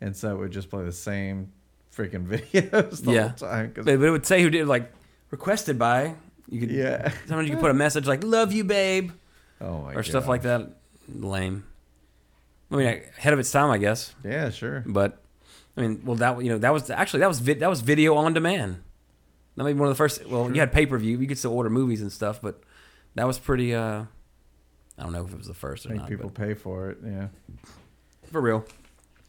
And 0.00 0.16
so 0.16 0.30
it 0.34 0.38
would 0.38 0.52
just 0.52 0.70
play 0.70 0.84
the 0.84 0.92
same 0.92 1.52
freaking 1.98 2.26
videos 2.52 3.02
the 3.04 3.12
Yeah. 3.12 3.28
whole 3.28 3.48
time. 3.48 3.72
But, 3.74 3.84
but 3.84 4.00
it 4.02 4.10
would 4.10 4.26
say 4.26 4.42
who 4.42 4.50
did 4.50 4.66
like 4.66 4.92
requested 5.30 5.78
by. 5.78 6.14
You 6.48 6.60
could 6.60 6.70
yeah. 6.70 7.10
sometimes 7.26 7.48
you 7.48 7.54
could 7.56 7.60
put 7.62 7.70
a 7.70 7.74
message 7.74 8.06
like 8.06 8.22
"Love 8.24 8.52
you, 8.52 8.64
babe" 8.64 9.10
Oh 9.60 9.82
my 9.82 9.92
god. 9.92 9.98
or 9.98 10.02
stuff 10.02 10.26
like 10.28 10.42
that. 10.42 10.70
Lame. 11.12 11.64
I 12.70 12.76
mean, 12.76 12.86
ahead 12.86 13.32
of 13.32 13.38
its 13.38 13.50
time, 13.50 13.70
I 13.70 13.78
guess. 13.78 14.14
Yeah, 14.24 14.50
sure. 14.50 14.84
But 14.86 15.22
I 15.76 15.80
mean, 15.82 16.02
well, 16.04 16.16
that 16.16 16.42
you 16.42 16.50
know 16.50 16.58
that 16.58 16.72
was 16.72 16.90
actually 16.90 17.20
that 17.20 17.28
was 17.28 17.40
vi- 17.40 17.54
that 17.54 17.68
was 17.70 17.80
video 17.80 18.14
on 18.14 18.32
demand. 18.34 18.82
That 19.56 19.64
may 19.64 19.72
be 19.72 19.78
one 19.78 19.88
of 19.88 19.94
the 19.94 19.98
first. 19.98 20.24
Well, 20.26 20.50
you 20.54 20.60
had 20.60 20.70
pay 20.72 20.86
per 20.86 20.96
view. 20.98 21.18
You 21.18 21.26
could 21.26 21.38
still 21.38 21.52
order 21.52 21.68
movies 21.70 22.00
and 22.02 22.12
stuff, 22.12 22.40
but 22.40 22.62
that 23.14 23.26
was 23.26 23.38
pretty. 23.38 23.74
uh 23.74 24.04
I 24.98 25.02
don't 25.02 25.12
know 25.12 25.24
if 25.24 25.32
it 25.32 25.38
was 25.38 25.46
the 25.46 25.54
first 25.54 25.86
or 25.86 25.90
I 25.90 25.92
think 25.92 26.02
not. 26.02 26.08
people 26.08 26.30
but 26.30 26.42
pay 26.46 26.54
for 26.54 26.90
it. 26.90 26.98
Yeah. 27.04 27.28
for 28.32 28.40
real. 28.40 28.64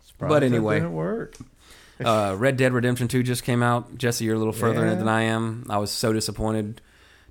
Surprised 0.05 0.33
that 0.35 0.43
anyway. 0.43 0.75
didn't 0.79 0.93
work. 0.93 1.35
Uh, 2.03 2.35
Red 2.37 2.55
Dead 2.57 2.71
Redemption 2.73 3.07
2 3.07 3.23
just 3.23 3.43
came 3.43 3.61
out. 3.61 3.97
Jesse, 3.97 4.23
you're 4.25 4.35
a 4.35 4.37
little 4.37 4.53
further 4.53 4.85
in 4.85 4.93
it 4.93 4.95
than 4.97 5.09
I 5.09 5.23
am. 5.23 5.65
I 5.69 5.77
was 5.79 5.91
so 5.91 6.13
disappointed 6.13 6.81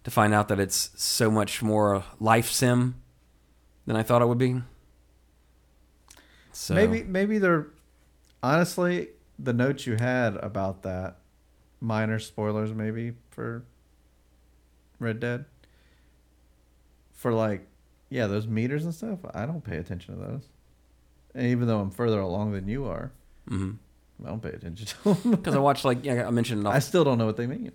to 0.05 0.11
find 0.11 0.35
out 0.35 0.49
that 0.49 0.61
it's 0.61 0.91
so 0.97 1.31
much 1.31 1.63
more 1.63 2.05
life 2.21 2.51
sim 2.51 2.97
than 3.87 3.97
I 3.97 4.03
thought 4.03 4.21
it 4.23 4.29
would 4.29 4.39
be. 4.39 4.63
So 6.53 6.75
Maybe 6.75 7.03
maybe 7.03 7.39
they're 7.39 7.69
honestly 8.43 9.09
the 9.39 9.53
notes 9.53 9.87
you 9.87 9.97
had 9.97 10.37
about 10.37 10.83
that 10.83 11.19
minor 11.81 12.19
spoilers 12.19 12.73
maybe 12.75 13.13
for 13.31 13.65
Red 14.99 15.21
Dead 15.21 15.45
for 17.13 17.33
like 17.33 17.67
yeah 18.11 18.27
those 18.27 18.47
meters 18.47 18.85
and 18.85 18.95
stuff. 18.95 19.21
I 19.33 19.47
don't 19.47 19.63
pay 19.63 19.77
attention 19.77 20.17
to 20.17 20.21
those, 20.21 20.49
and 21.35 21.47
even 21.47 21.69
though 21.69 21.81
I'm 21.81 21.91
further 21.91 22.21
along 22.21 22.53
than 22.53 22.67
you 22.69 22.85
are, 22.87 23.13
mhm. 23.49 23.77
I 24.25 24.29
don't 24.29 24.43
pay 24.43 24.51
attention 24.51 24.87
to 24.87 25.15
them. 25.23 25.31
because 25.33 25.55
I 25.55 25.59
watched 25.59 25.85
like 25.85 26.05
yeah, 26.05 26.27
I 26.27 26.31
mentioned 26.31 26.67
I 26.67 26.79
still 26.81 27.05
don't 27.05 27.19
know 27.19 27.27
what 27.27 27.37
they 27.37 27.47
mean. 27.47 27.73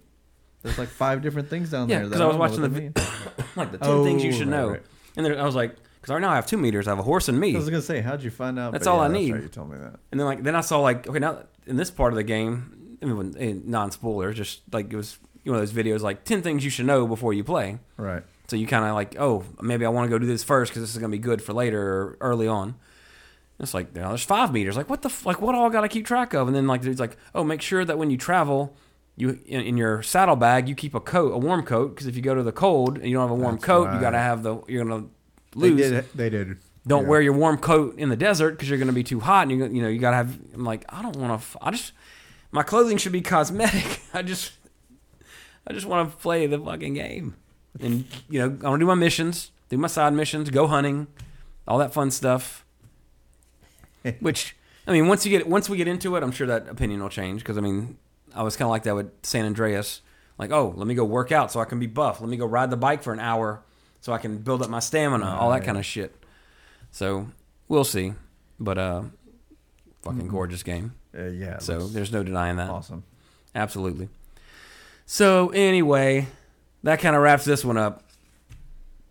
There's 0.61 0.77
like 0.77 0.87
five 0.89 1.21
different 1.21 1.49
things 1.49 1.69
down 1.71 1.89
Yeah, 1.89 1.99
there. 1.99 2.09
'cause 2.09 2.11
that 2.17 2.21
I 2.21 2.25
was 2.27 2.35
don't 2.35 2.61
know 2.61 2.69
watching 2.69 2.93
the 2.93 3.01
like 3.55 3.71
the 3.71 3.77
ten 3.77 4.03
things 4.03 4.23
you 4.23 4.31
Oh, 4.31 4.33
should 4.33 4.47
right, 4.47 4.57
know, 4.57 4.69
right. 4.69 4.81
and 5.17 5.25
then 5.25 5.37
I 5.37 5.43
was 5.45 5.55
like, 5.55 5.75
because 6.01 6.13
right 6.13 6.21
now 6.21 6.29
I 6.31 6.35
have 6.35 6.47
two 6.47 6.57
meters. 6.57 6.87
I 6.87 6.91
have 6.91 6.99
a 6.99 7.03
horse 7.03 7.27
and 7.29 7.39
me. 7.39 7.53
I 7.53 7.57
was 7.57 7.69
gonna 7.69 7.81
say, 7.81 8.01
how'd 8.01 8.23
you 8.23 8.31
find 8.31 8.57
out? 8.59 8.71
That's 8.71 8.85
But 8.85 8.91
all 8.91 8.97
yeah, 8.99 9.03
I 9.03 9.07
need. 9.19 9.31
right, 9.33 9.41
you 9.43 9.49
told 9.49 9.69
me 9.71 9.77
that. 9.77 9.99
and 10.11 10.19
then 10.19 10.25
like 10.27 10.43
then 10.43 10.55
I 10.55 10.61
saw 10.61 10.79
like 10.79 11.07
okay 11.07 11.19
now 11.19 11.39
in 11.65 11.75
this 11.77 11.91
part 11.91 12.13
of 12.13 12.17
the 12.17 12.23
game, 12.23 12.97
I 13.01 13.05
mean 13.05 13.63
non 13.65 13.91
spoiler, 13.91 14.33
just 14.33 14.61
like 14.71 14.91
it 14.91 14.95
was 14.95 15.17
one 15.43 15.57
of 15.57 15.61
those 15.61 15.73
videos 15.73 15.99
like 16.01 16.23
ten 16.23 16.41
things 16.41 16.63
you 16.63 16.69
should 16.69 16.85
know 16.85 17.07
before 17.07 17.33
you 17.33 17.43
play. 17.43 17.79
Right. 17.97 18.23
So 18.47 18.57
you 18.57 18.67
kind 18.67 18.85
of 18.85 18.93
like, 18.93 19.15
oh, 19.19 19.43
maybe 19.61 19.85
I 19.85 19.89
want 19.89 20.05
to 20.05 20.09
go 20.09 20.19
do 20.19 20.25
this 20.27 20.43
first 20.43 20.71
because 20.71 20.83
this 20.83 20.91
is 20.91 20.97
gonna 20.97 21.11
be 21.11 21.17
good 21.17 21.41
for 21.41 21.53
later 21.53 21.81
or 21.81 22.17
early 22.21 22.47
on. 22.47 22.75
It's 23.59 23.73
like 23.73 23.95
you 23.95 24.01
know, 24.01 24.09
there's 24.09 24.23
five 24.23 24.51
meters. 24.51 24.75
Like 24.75 24.89
what 24.89 25.01
the 25.03 25.09
f- 25.09 25.25
like 25.25 25.41
what 25.41 25.55
all 25.55 25.67
I 25.67 25.69
gotta 25.71 25.87
keep 25.87 26.05
track 26.05 26.33
of? 26.33 26.47
And 26.47 26.55
then 26.55 26.67
like 26.67 26.81
there's 26.81 26.99
like, 26.99 27.17
oh, 27.35 27.43
make 27.43 27.61
sure 27.61 27.85
that 27.85 27.97
when 27.97 28.09
you 28.09 28.17
travel, 28.17 28.75
you 29.15 29.39
in, 29.45 29.61
in 29.61 29.77
your 29.77 30.01
saddlebag 30.01 30.67
you 30.67 30.75
keep 30.75 30.95
a 30.95 30.99
coat, 30.99 31.31
a 31.33 31.37
warm 31.37 31.63
coat, 31.63 31.89
because 31.89 32.07
if 32.07 32.15
you 32.15 32.21
go 32.21 32.33
to 32.35 32.43
the 32.43 32.51
cold 32.51 32.97
and 32.97 33.07
you 33.07 33.13
don't 33.13 33.21
have 33.29 33.37
a 33.37 33.39
warm 33.41 33.55
That's 33.55 33.65
coat, 33.65 33.93
you 33.93 33.99
gotta 34.01 34.17
have 34.17 34.43
the 34.43 34.61
you're 34.67 34.83
gonna 34.83 35.05
They 35.55 35.69
lose. 35.69 35.77
did. 35.91 36.05
They 36.15 36.29
did. 36.29 36.57
Don't 36.85 37.03
Yeah. 37.03 37.09
wear 37.09 37.21
your 37.21 37.33
warm 37.33 37.57
coat 37.59 37.97
in 37.97 38.09
the 38.09 38.17
desert 38.17 38.51
because 38.51 38.69
you're 38.69 38.79
gonna 38.79 38.91
be 38.91 39.03
too 39.03 39.19
hot, 39.21 39.43
and 39.47 39.51
you 39.51 39.65
you 39.67 39.81
know 39.81 39.87
you 39.87 39.99
gotta 39.99 40.17
have. 40.17 40.37
I'm 40.53 40.65
like, 40.65 40.83
I 40.89 41.01
don't 41.01 41.15
want 41.15 41.39
to. 41.41 41.57
I 41.61 41.71
just 41.71 41.93
my 42.51 42.63
clothing 42.63 42.97
should 42.97 43.13
be 43.13 43.21
cosmetic. 43.21 44.01
I 44.13 44.23
just 44.23 44.51
I 45.65 45.73
just 45.73 45.85
want 45.85 46.11
to 46.11 46.17
play 46.17 46.45
the 46.47 46.59
fucking 46.59 46.95
game, 46.95 47.35
and 47.79 48.03
you 48.29 48.39
know 48.39 48.45
I 48.65 48.69
want 48.69 48.79
to 48.79 48.83
do 48.83 48.87
my 48.87 48.95
missions, 48.95 49.51
do 49.69 49.77
my 49.77 49.87
side 49.87 50.11
missions, 50.13 50.49
go 50.49 50.67
hunting, 50.67 51.07
all 51.67 51.77
that 51.77 51.93
fun 51.93 52.11
stuff. 52.11 52.62
Which 54.19 54.55
I 54.87 54.91
mean, 54.91 55.07
once 55.07 55.25
you 55.25 55.37
get 55.37 55.47
once 55.47 55.69
we 55.69 55.77
get 55.77 55.87
into 55.87 56.15
it, 56.15 56.23
I'm 56.23 56.31
sure 56.31 56.47
that 56.47 56.67
opinion 56.67 57.01
will 57.01 57.09
change 57.09 57.41
because 57.41 57.57
I 57.57 57.61
mean, 57.61 57.97
I 58.35 58.43
was 58.43 58.55
kind 58.55 58.67
of 58.67 58.71
like 58.71 58.83
that 58.83 58.95
with 58.95 59.11
San 59.23 59.45
Andreas. 59.45 60.01
Like, 60.37 60.51
oh, 60.51 60.73
let 60.75 60.87
me 60.87 60.95
go 60.95 61.05
work 61.05 61.31
out 61.31 61.51
so 61.51 61.59
I 61.59 61.65
can 61.65 61.79
be 61.79 61.85
buff. 61.85 62.19
Let 62.19 62.29
me 62.29 62.37
go 62.37 62.45
ride 62.45 62.71
the 62.71 62.77
bike 62.77 63.03
for 63.03 63.13
an 63.13 63.19
hour 63.19 63.63
so 64.01 64.11
I 64.11 64.17
can 64.17 64.39
build 64.39 64.61
up 64.61 64.69
my 64.69 64.79
stamina. 64.79 65.25
all 65.25 65.51
that 65.51 65.63
kind 65.63 65.77
of 65.77 65.85
shit. 65.85 66.15
So 66.91 67.27
we'll 67.67 67.83
see, 67.83 68.13
but 68.59 68.77
uh, 68.77 69.03
fucking 70.01 70.27
gorgeous 70.27 70.63
game. 70.63 70.93
Uh, 71.17 71.25
yeah. 71.25 71.59
So 71.59 71.87
there's 71.87 72.11
no 72.11 72.23
denying 72.23 72.57
that. 72.57 72.69
awesome. 72.69 73.03
Absolutely. 73.55 74.09
So 75.05 75.49
anyway, 75.49 76.27
that 76.83 76.99
kind 76.99 77.15
of 77.15 77.21
wraps 77.21 77.45
this 77.45 77.63
one 77.63 77.77
up 77.77 78.03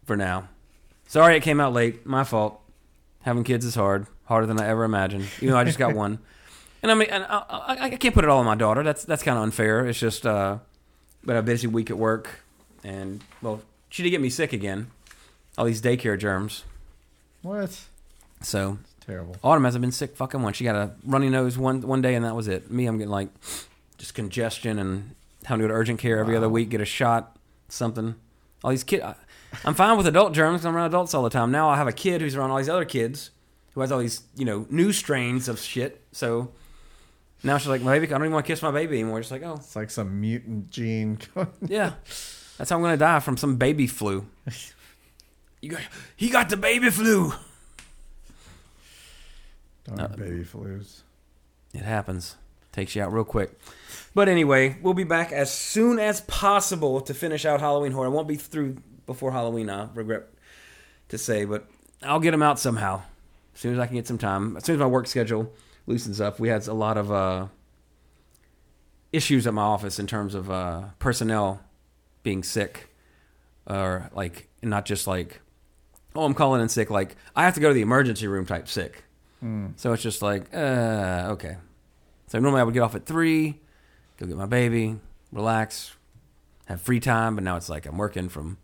for 0.05 0.16
now. 0.16 0.49
Sorry 1.07 1.36
it 1.36 1.43
came 1.43 1.61
out 1.61 1.72
late. 1.72 2.07
My 2.07 2.24
fault. 2.24 2.61
Having 3.22 3.44
kids 3.44 3.64
is 3.64 3.74
hard, 3.74 4.06
harder 4.24 4.46
than 4.46 4.60
I 4.60 4.68
ever 4.68 4.84
imagined. 4.84 5.26
You 5.40 5.50
know, 5.50 5.56
I 5.56 5.64
just 5.64 5.78
got 5.78 5.94
one, 6.04 6.18
and 6.82 6.90
I 6.90 6.94
mean, 6.94 7.08
and 7.10 7.24
I, 7.24 7.44
I, 7.50 7.76
I 7.84 7.90
can't 7.96 8.14
put 8.14 8.24
it 8.24 8.30
all 8.30 8.40
on 8.40 8.46
my 8.46 8.56
daughter. 8.56 8.82
That's 8.82 9.04
that's 9.04 9.22
kind 9.22 9.36
of 9.36 9.44
unfair. 9.44 9.86
It's 9.86 9.98
just, 9.98 10.26
uh, 10.26 10.58
but 11.24 11.36
a 11.36 11.42
busy 11.42 11.66
week 11.66 11.90
at 11.90 11.98
work, 11.98 12.28
and 12.82 13.22
well, 13.40 13.60
she 13.88 14.02
did 14.02 14.10
get 14.10 14.20
me 14.20 14.30
sick 14.30 14.52
again. 14.52 14.90
All 15.56 15.64
these 15.64 15.82
daycare 15.82 16.18
germs. 16.18 16.64
What? 17.42 17.78
So 18.40 18.78
it's 18.82 19.06
Terrible. 19.06 19.36
Autumn 19.42 19.64
hasn't 19.64 19.82
been 19.82 19.92
sick 19.92 20.16
fucking 20.16 20.42
once. 20.42 20.56
She 20.56 20.64
got 20.64 20.76
a 20.76 20.92
runny 21.04 21.28
nose 21.28 21.58
one 21.58 21.80
one 21.82 22.02
day, 22.02 22.14
and 22.14 22.24
that 22.24 22.36
was 22.36 22.46
it. 22.48 22.70
Me, 22.70 22.86
I'm 22.86 22.98
getting 22.98 23.10
like 23.10 23.28
just 23.98 24.14
congestion 24.14 24.78
and 24.78 25.14
having 25.44 25.62
to 25.62 25.68
go 25.68 25.74
to 25.74 25.78
urgent 25.78 25.98
care 25.98 26.18
every 26.18 26.36
other 26.36 26.48
week, 26.48 26.70
get 26.70 26.80
a 26.80 26.84
shot, 26.84 27.36
something. 27.68 28.14
All 28.62 28.70
these 28.70 28.84
kids. 28.84 29.04
I'm 29.64 29.74
fine 29.74 29.96
with 29.96 30.07
adult 30.07 30.32
germs 30.32 30.61
'cause 30.61 30.66
I'm 30.66 30.76
around 30.76 30.86
adults 30.86 31.14
all 31.14 31.22
the 31.22 31.30
time. 31.30 31.50
Now 31.50 31.68
I 31.68 31.76
have 31.76 31.88
a 31.88 31.92
kid 31.92 32.20
who's 32.20 32.34
around 32.36 32.50
all 32.50 32.59
these 32.59 32.68
other 32.68 32.84
kids 32.84 33.30
who 33.74 33.80
has 33.80 33.90
all 33.92 33.98
these 34.00 34.22
you 34.36 34.44
know 34.44 34.66
new 34.70 34.92
strains 34.92 35.48
of 35.48 35.59
shit. 35.59 36.03
So 36.12 36.53
now 37.42 37.59
she's 37.59 37.68
like, 37.68 37.82
my 37.82 37.98
baby, 37.98 38.07
I 38.07 38.11
don't 38.18 38.22
even 38.22 38.32
want 38.32 38.46
to 38.46 38.53
kiss 38.53 38.62
my 38.62 38.70
baby 38.70 39.00
anymore. 39.00 39.20
Just 39.20 39.30
like, 39.32 39.42
oh 39.42 39.55
It's 39.57 39.76
like 39.76 39.90
some 39.90 40.20
mutant 40.20 40.70
gene. 40.70 41.18
yeah, 41.66 41.92
that's 42.59 42.70
how 42.70 42.76
I'm 42.76 42.82
gonna 42.82 42.96
die 42.96 43.20
from 43.20 43.36
some 43.36 43.57
baby 43.57 43.86
flu. 43.86 44.26
You 45.61 45.70
got, 45.70 45.80
he 46.16 46.28
got 46.28 46.48
the 46.48 46.57
baby 46.57 46.90
flu. 46.90 47.32
Darn 49.84 50.00
Uh, 50.00 50.09
baby 50.16 50.44
flus. 50.44 51.03
It 51.74 51.82
happens. 51.82 52.36
Takes 52.72 52.96
you 52.96 53.03
out 53.03 53.12
real 53.12 53.24
quick. 53.24 53.59
But 54.14 54.28
anyway, 54.28 54.78
we'll 54.82 54.94
be 54.94 55.05
back 55.05 55.30
as 55.32 55.53
soon 55.53 55.98
as 55.98 56.20
possible 56.22 57.00
to 57.03 57.12
finish 57.14 57.44
out 57.44 57.61
Halloween 57.61 57.92
Horror. 57.92 58.07
I 58.07 58.11
won't 58.11 58.28
be 58.28 58.36
through 58.36 58.76
before 59.12 59.32
Halloween, 59.32 59.70
I 59.70 59.88
regret 59.94 60.24
to 61.08 61.18
say, 61.18 61.44
but 61.44 61.68
I'll 62.02 62.20
get 62.20 62.32
them 62.32 62.42
out 62.42 62.58
somehow. 62.58 63.02
As 63.54 63.60
soon 63.60 63.74
as 63.74 63.78
I 63.78 63.86
can 63.86 63.96
get 63.96 64.06
some 64.06 64.18
time. 64.18 64.56
As 64.56 64.64
soon 64.64 64.76
as 64.76 64.80
my 64.80 64.86
work 64.86 65.06
schedule 65.06 65.52
loosens 65.86 66.20
up. 66.20 66.40
We 66.40 66.48
had 66.48 66.66
a 66.66 66.72
lot 66.72 66.96
of 66.96 67.12
uh, 67.12 67.46
issues 69.12 69.46
at 69.46 69.54
my 69.54 69.62
office 69.62 69.98
in 69.98 70.06
terms 70.06 70.34
of 70.34 70.50
uh, 70.50 70.84
personnel 70.98 71.60
being 72.22 72.42
sick. 72.42 72.88
Or, 73.66 74.10
like, 74.14 74.48
not 74.62 74.86
just 74.86 75.06
like, 75.06 75.40
oh, 76.14 76.24
I'm 76.24 76.34
calling 76.34 76.60
in 76.60 76.68
sick. 76.68 76.90
Like, 76.90 77.16
I 77.36 77.44
have 77.44 77.54
to 77.54 77.60
go 77.60 77.68
to 77.68 77.74
the 77.74 77.82
emergency 77.82 78.26
room 78.26 78.46
type 78.46 78.68
sick. 78.68 79.04
So 79.76 79.92
it's 79.92 80.02
just 80.02 80.22
like, 80.22 80.54
uh, 80.54 81.28
okay. 81.32 81.56
So 82.28 82.38
normally 82.38 82.60
I 82.60 82.64
would 82.64 82.74
get 82.74 82.80
off 82.80 82.94
at 82.94 83.06
three, 83.06 83.60
go 84.16 84.26
get 84.26 84.36
my 84.36 84.46
baby, 84.46 84.98
relax, 85.32 85.94
have 86.66 86.80
free 86.80 87.00
time. 87.00 87.34
But 87.34 87.44
now 87.44 87.56
it's 87.56 87.68
like 87.68 87.84
I'm 87.84 87.98
working 87.98 88.28
from 88.28 88.56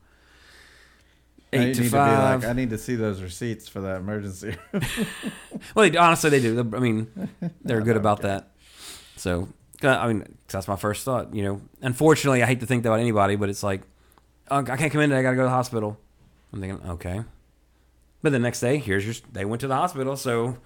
Eight 1.52 1.74
to 1.74 1.82
need 1.82 1.90
five. 1.90 2.40
To 2.40 2.46
be 2.46 2.46
like, 2.46 2.56
I 2.56 2.60
need 2.60 2.70
to 2.70 2.78
see 2.78 2.94
those 2.94 3.22
receipts 3.22 3.68
for 3.68 3.80
that 3.80 3.96
emergency. 3.96 4.54
well, 5.74 5.88
they, 5.88 5.96
honestly, 5.96 6.30
they 6.30 6.40
do. 6.40 6.58
I 6.60 6.78
mean, 6.78 7.30
they're 7.62 7.80
good 7.80 7.96
about 8.04 8.22
that. 8.22 8.50
So, 9.16 9.48
uh, 9.82 9.88
I 9.88 10.08
mean, 10.08 10.36
that's 10.48 10.68
my 10.68 10.76
first 10.76 11.04
thought. 11.04 11.34
You 11.34 11.42
know, 11.44 11.60
unfortunately, 11.80 12.42
I 12.42 12.46
hate 12.46 12.60
to 12.60 12.66
think 12.66 12.84
about 12.84 13.00
anybody, 13.00 13.36
but 13.36 13.48
it's 13.48 13.62
like, 13.62 13.82
oh, 14.50 14.58
I 14.58 14.76
can't 14.76 14.92
come 14.92 15.00
in 15.00 15.10
today. 15.10 15.20
I 15.20 15.22
got 15.22 15.30
to 15.30 15.36
go 15.36 15.42
to 15.42 15.46
the 15.46 15.50
hospital. 15.50 15.98
I'm 16.52 16.60
thinking, 16.60 16.90
okay. 16.90 17.22
But 18.22 18.32
the 18.32 18.38
next 18.38 18.60
day, 18.60 18.78
here's 18.78 19.04
your. 19.04 19.14
They 19.32 19.44
went 19.44 19.60
to 19.60 19.68
the 19.68 19.76
hospital, 19.76 20.16
so 20.16 20.58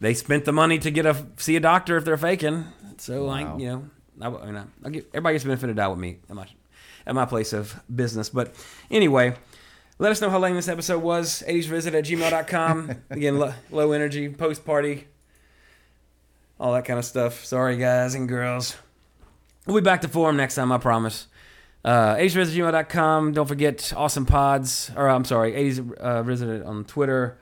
they 0.00 0.12
spent 0.12 0.44
the 0.44 0.52
money 0.52 0.78
to 0.80 0.90
get 0.90 1.06
a 1.06 1.24
see 1.36 1.54
a 1.56 1.60
doctor 1.60 1.96
if 1.96 2.04
they're 2.04 2.16
faking. 2.16 2.64
So, 2.98 3.24
Wow. 3.24 3.26
like, 3.28 3.60
you 3.60 3.68
know, 3.68 3.90
I, 4.20 4.26
I 4.28 4.46
mean, 4.46 4.56
I, 4.56 4.64
I 4.84 4.90
get, 4.90 5.06
everybody 5.14 5.34
gets 5.34 5.44
benefited 5.44 5.78
out 5.78 5.90
with 5.92 6.00
me 6.00 6.18
at 6.28 6.34
my 6.36 6.46
at 7.06 7.14
my 7.14 7.26
place 7.26 7.52
of 7.52 7.80
business. 7.94 8.28
But 8.28 8.54
anyway, 8.90 9.34
let 10.00 10.10
us 10.12 10.20
know 10.20 10.30
how 10.30 10.38
lame 10.38 10.56
this 10.56 10.66
episode 10.68 11.02
was. 11.02 11.42
80svisit 11.46 11.94
at 11.94 12.04
gmail.com. 12.04 13.02
Again, 13.10 13.38
lo- 13.38 13.54
low 13.70 13.92
energy, 13.92 14.28
post 14.30 14.64
party, 14.64 15.06
all 16.58 16.72
that 16.72 16.84
kind 16.84 16.98
of 16.98 17.04
stuff. 17.04 17.44
Sorry, 17.44 17.76
guys 17.76 18.14
and 18.14 18.28
girls. 18.28 18.76
We'll 19.66 19.76
be 19.76 19.84
back 19.84 20.00
to 20.00 20.08
form 20.08 20.36
next 20.36 20.54
time, 20.54 20.72
I 20.72 20.78
promise. 20.78 21.26
Uh, 21.84 22.14
80svisit 22.16 22.68
at 22.68 22.88
gmail.com. 22.88 23.32
Don't 23.32 23.46
forget 23.46 23.92
Awesome 23.96 24.26
Pods, 24.26 24.90
or 24.96 25.08
I'm 25.08 25.24
sorry, 25.24 25.52
80s 25.52 25.92
uh, 25.94 26.22
Visit 26.22 26.64
on 26.64 26.84
Twitter, 26.84 27.38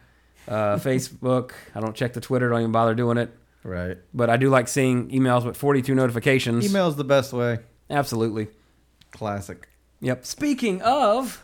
uh, 0.48 0.76
Facebook. 0.78 1.52
I 1.74 1.80
don't 1.80 1.94
check 1.94 2.12
the 2.12 2.20
Twitter, 2.20 2.48
don't 2.48 2.60
even 2.60 2.72
bother 2.72 2.94
doing 2.94 3.18
it. 3.18 3.30
right. 3.62 3.96
But 4.12 4.30
I 4.30 4.36
do 4.36 4.48
like 4.50 4.68
seeing 4.68 5.08
emails 5.10 5.44
with 5.44 5.56
42 5.56 5.94
notifications. 5.94 6.68
Email's 6.68 6.96
the 6.96 7.04
best 7.04 7.32
way. 7.32 7.58
Absolutely. 7.90 8.48
Classic. 9.12 9.68
Yep. 10.00 10.24
Speaking 10.26 10.82
of, 10.82 11.42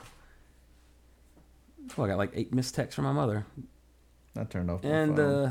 I 1.99 2.07
got 2.09 2.18
like 2.18 2.30
eight 2.35 2.53
missed 2.55 2.74
texts 2.74 2.95
from 2.95 3.05
my 3.05 3.12
mother. 3.12 3.47
I 4.37 4.45
turned 4.45 4.70
off 4.70 4.82
my 4.82 4.89
And 4.91 5.16
phone. 5.16 5.45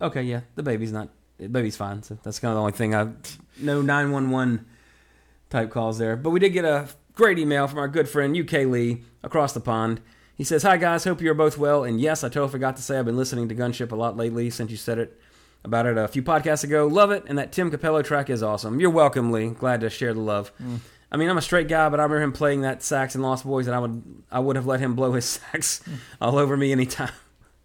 uh, 0.00 0.06
okay, 0.06 0.22
yeah, 0.22 0.40
the 0.54 0.62
baby's 0.62 0.92
not. 0.92 1.08
The 1.38 1.48
baby's 1.48 1.76
fine. 1.76 2.02
So 2.02 2.16
that's 2.22 2.38
kind 2.38 2.50
of 2.52 2.56
the 2.56 2.60
only 2.60 2.72
thing 2.72 2.94
I 2.94 3.08
no 3.58 3.82
nine 3.82 4.12
one 4.12 4.30
one 4.30 4.66
type 5.50 5.70
calls 5.70 5.98
there. 5.98 6.16
But 6.16 6.30
we 6.30 6.38
did 6.40 6.50
get 6.50 6.64
a 6.64 6.88
great 7.14 7.38
email 7.38 7.66
from 7.66 7.78
our 7.78 7.88
good 7.88 8.08
friend 8.08 8.36
UK 8.36 8.66
Lee 8.66 9.02
across 9.22 9.52
the 9.52 9.60
pond. 9.60 10.00
He 10.36 10.44
says, 10.44 10.62
"Hi 10.62 10.76
guys, 10.76 11.04
hope 11.04 11.20
you're 11.20 11.34
both 11.34 11.58
well." 11.58 11.82
And 11.84 12.00
yes, 12.00 12.22
I 12.22 12.28
totally 12.28 12.50
forgot 12.52 12.76
to 12.76 12.82
say 12.82 12.98
I've 12.98 13.04
been 13.04 13.16
listening 13.16 13.48
to 13.48 13.54
Gunship 13.54 13.90
a 13.92 13.96
lot 13.96 14.16
lately 14.16 14.48
since 14.50 14.70
you 14.70 14.76
said 14.76 14.98
it 14.98 15.20
about 15.64 15.86
it 15.86 15.96
a 15.96 16.06
few 16.08 16.22
podcasts 16.22 16.62
ago. 16.64 16.86
Love 16.86 17.10
it, 17.10 17.24
and 17.26 17.36
that 17.38 17.50
Tim 17.52 17.70
Cappello 17.70 18.04
track 18.04 18.30
is 18.30 18.42
awesome. 18.42 18.78
You're 18.80 18.90
welcome, 18.90 19.32
Lee. 19.32 19.48
Glad 19.48 19.80
to 19.80 19.90
share 19.90 20.12
the 20.14 20.20
love. 20.20 20.52
I 21.10 21.16
mean, 21.16 21.28
I'm 21.30 21.38
a 21.38 21.42
straight 21.42 21.68
guy, 21.68 21.88
but 21.88 22.00
I 22.00 22.02
remember 22.02 22.22
him 22.22 22.32
playing 22.32 22.62
that 22.62 22.82
sax 22.82 23.14
in 23.14 23.22
Lost 23.22 23.44
Boys, 23.44 23.66
and 23.66 23.76
I 23.76 23.78
would 23.78 24.02
I 24.30 24.40
would 24.40 24.56
have 24.56 24.66
let 24.66 24.80
him 24.80 24.94
blow 24.94 25.12
his 25.12 25.24
sax 25.52 25.82
all 26.20 26.38
over 26.38 26.56
me 26.56 26.72
anytime. 26.72 27.12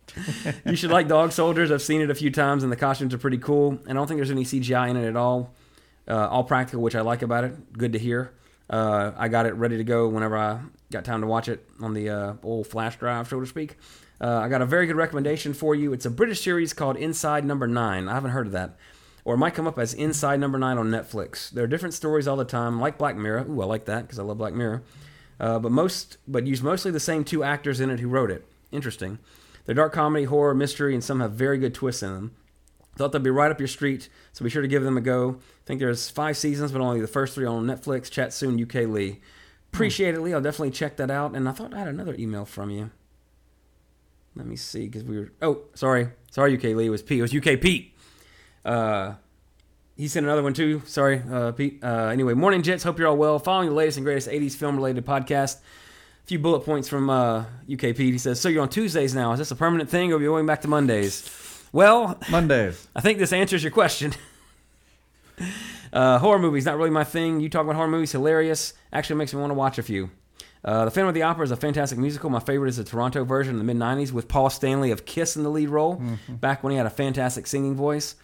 you 0.65 0.75
should 0.75 0.91
like 0.91 1.07
Dog 1.07 1.31
Soldiers. 1.31 1.71
I've 1.71 1.81
seen 1.81 2.01
it 2.01 2.09
a 2.09 2.15
few 2.15 2.31
times, 2.31 2.63
and 2.63 2.71
the 2.71 2.75
costumes 2.75 3.13
are 3.13 3.17
pretty 3.17 3.37
cool. 3.37 3.71
And 3.71 3.91
I 3.91 3.93
don't 3.93 4.07
think 4.07 4.17
there's 4.17 4.31
any 4.31 4.43
CGI 4.43 4.89
in 4.89 4.97
it 4.97 5.07
at 5.07 5.15
all. 5.15 5.53
Uh, 6.07 6.27
all 6.27 6.43
practical, 6.43 6.81
which 6.81 6.95
I 6.95 7.01
like 7.01 7.21
about 7.21 7.43
it. 7.43 7.73
Good 7.73 7.93
to 7.93 7.99
hear. 7.99 8.33
Uh, 8.69 9.11
I 9.17 9.27
got 9.27 9.45
it 9.45 9.53
ready 9.53 9.77
to 9.77 9.83
go 9.83 10.07
whenever 10.07 10.37
I 10.37 10.59
got 10.91 11.05
time 11.05 11.21
to 11.21 11.27
watch 11.27 11.47
it 11.47 11.67
on 11.79 11.93
the 11.93 12.09
uh, 12.09 12.33
old 12.43 12.67
flash 12.67 12.97
drive, 12.97 13.27
so 13.27 13.39
to 13.39 13.45
speak. 13.45 13.77
Uh, 14.21 14.37
I 14.37 14.49
got 14.49 14.61
a 14.61 14.65
very 14.65 14.85
good 14.85 14.95
recommendation 14.95 15.53
for 15.53 15.73
you. 15.75 15.93
It's 15.93 16.05
a 16.05 16.09
British 16.09 16.41
series 16.41 16.73
called 16.73 16.97
Inside 16.97 17.45
Number 17.45 17.67
Nine. 17.67 18.07
I 18.09 18.13
haven't 18.13 18.31
heard 18.31 18.47
of 18.47 18.53
that. 18.53 18.75
Or 19.25 19.35
it 19.35 19.37
might 19.37 19.53
come 19.53 19.67
up 19.67 19.77
as 19.77 19.93
Inside 19.93 20.39
Number 20.39 20.57
Nine 20.57 20.77
on 20.77 20.89
Netflix. 20.89 21.49
There 21.49 21.63
are 21.63 21.67
different 21.67 21.93
stories 21.93 22.27
all 22.27 22.37
the 22.37 22.45
time, 22.45 22.79
like 22.79 22.97
Black 22.97 23.15
Mirror. 23.15 23.45
Ooh, 23.49 23.61
I 23.61 23.65
like 23.65 23.85
that 23.85 24.03
because 24.03 24.19
I 24.19 24.23
love 24.23 24.37
Black 24.37 24.53
Mirror. 24.53 24.83
Uh, 25.39 25.59
but 25.59 25.71
most, 25.71 26.17
but 26.27 26.47
use 26.47 26.61
mostly 26.61 26.91
the 26.91 26.99
same 26.99 27.23
two 27.23 27.43
actors 27.43 27.79
in 27.79 27.89
it 27.89 27.99
who 27.99 28.07
wrote 28.07 28.31
it. 28.31 28.45
Interesting. 28.71 29.19
They're 29.65 29.75
dark 29.75 29.93
comedy, 29.93 30.25
horror, 30.25 30.53
mystery, 30.53 30.93
and 30.93 31.03
some 31.03 31.19
have 31.19 31.33
very 31.33 31.57
good 31.57 31.73
twists 31.73 32.03
in 32.03 32.13
them. 32.13 32.31
Thought 32.95 33.13
they'd 33.13 33.23
be 33.23 33.29
right 33.29 33.51
up 33.51 33.59
your 33.59 33.67
street, 33.67 34.09
so 34.33 34.43
be 34.43 34.49
sure 34.49 34.61
to 34.61 34.67
give 34.67 34.83
them 34.83 34.97
a 34.97 35.01
go. 35.01 35.37
I 35.39 35.65
think 35.65 35.79
there's 35.79 36.09
five 36.09 36.35
seasons, 36.35 36.71
but 36.71 36.81
only 36.81 36.99
the 36.99 37.07
first 37.07 37.35
three 37.35 37.45
on 37.45 37.65
Netflix. 37.65 38.09
Chat 38.11 38.33
soon, 38.33 38.61
UK 38.61 38.89
Lee. 38.89 39.21
Appreciate 39.71 40.15
it, 40.15 40.21
Lee. 40.21 40.33
I'll 40.33 40.41
definitely 40.41 40.71
check 40.71 40.97
that 40.97 41.11
out. 41.11 41.35
And 41.35 41.47
I 41.47 41.53
thought 41.53 41.73
I 41.73 41.79
had 41.79 41.87
another 41.87 42.15
email 42.19 42.43
from 42.43 42.71
you. 42.71 42.91
Let 44.35 44.47
me 44.47 44.55
see, 44.55 44.87
because 44.87 45.03
we 45.03 45.17
were. 45.17 45.31
Oh, 45.41 45.61
sorry, 45.75 46.09
sorry, 46.31 46.57
UK 46.57 46.75
Lee. 46.75 46.87
It 46.87 46.89
was 46.89 47.01
Pete. 47.01 47.19
It 47.19 47.21
was 47.21 47.33
UK 47.33 47.61
Pete. 47.61 47.95
Uh, 48.65 49.13
he 49.95 50.07
sent 50.07 50.25
another 50.25 50.43
one 50.43 50.53
too. 50.53 50.81
Sorry, 50.85 51.21
uh, 51.29 51.51
Pete. 51.51 51.83
Uh, 51.83 52.07
anyway, 52.07 52.33
morning, 52.33 52.61
Jets. 52.61 52.83
Hope 52.83 52.97
you're 52.99 53.07
all 53.07 53.17
well. 53.17 53.37
Following 53.39 53.69
the 53.69 53.75
latest 53.75 53.97
and 53.97 54.05
greatest 54.05 54.29
'80s 54.29 54.53
film-related 54.55 55.05
podcast. 55.05 55.57
A 55.57 56.25
few 56.25 56.39
bullet 56.39 56.61
points 56.61 56.87
from 56.87 57.09
uh, 57.09 57.45
UK 57.71 57.79
Pete. 57.95 58.13
He 58.13 58.17
says, 58.17 58.39
"So 58.39 58.47
you're 58.49 58.61
on 58.61 58.69
Tuesdays 58.69 59.13
now? 59.13 59.33
Is 59.33 59.39
this 59.39 59.51
a 59.51 59.55
permanent 59.55 59.89
thing, 59.89 60.13
or 60.13 60.17
are 60.17 60.21
you 60.21 60.27
going 60.27 60.45
back 60.45 60.61
to 60.61 60.67
Mondays?" 60.67 61.29
Well, 61.71 62.17
Mondays. 62.31 62.87
I 62.95 63.01
think 63.01 63.19
this 63.19 63.33
answers 63.33 63.63
your 63.63 63.71
question. 63.71 64.13
Uh, 65.91 66.19
horror 66.19 66.37
movies, 66.37 66.65
not 66.65 66.77
really 66.77 66.91
my 66.91 67.03
thing. 67.03 67.39
You 67.39 67.49
talk 67.49 67.63
about 67.63 67.75
horror 67.75 67.87
movies, 67.87 68.11
hilarious. 68.11 68.73
Actually 68.93 69.15
makes 69.15 69.33
me 69.33 69.39
want 69.39 69.49
to 69.49 69.55
watch 69.55 69.79
a 69.79 69.81
few. 69.81 70.11
Uh, 70.63 70.85
the 70.85 70.91
Phantom 70.91 71.07
of 71.07 71.15
the 71.15 71.23
Opera 71.23 71.43
is 71.43 71.51
a 71.51 71.55
fantastic 71.55 71.97
musical. 71.97 72.29
My 72.29 72.39
favorite 72.39 72.69
is 72.69 72.77
the 72.77 72.83
Toronto 72.83 73.23
version 73.23 73.55
in 73.55 73.57
the 73.57 73.63
mid 73.63 73.77
90s 73.77 74.11
with 74.11 74.27
Paul 74.27 74.49
Stanley 74.51 74.91
of 74.91 75.05
Kiss 75.05 75.35
in 75.35 75.41
the 75.41 75.49
lead 75.49 75.69
role, 75.69 75.99
back 76.27 76.63
when 76.63 76.71
he 76.71 76.77
had 76.77 76.85
a 76.85 76.91
fantastic 76.91 77.47
singing 77.47 77.75
voice. 77.75 78.15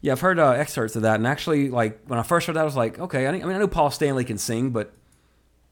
Yeah, 0.00 0.12
I've 0.12 0.20
heard 0.20 0.38
uh, 0.38 0.50
excerpts 0.50 0.94
of 0.96 1.02
that, 1.02 1.16
and 1.16 1.26
actually, 1.26 1.70
like 1.70 2.00
when 2.06 2.18
I 2.18 2.22
first 2.22 2.46
heard 2.46 2.56
that, 2.56 2.60
I 2.60 2.64
was 2.64 2.76
like, 2.76 2.98
okay. 2.98 3.26
I, 3.26 3.32
mean, 3.32 3.44
I 3.44 3.58
know 3.58 3.66
Paul 3.66 3.90
Stanley 3.90 4.24
can 4.24 4.38
sing, 4.38 4.70
but 4.70 4.92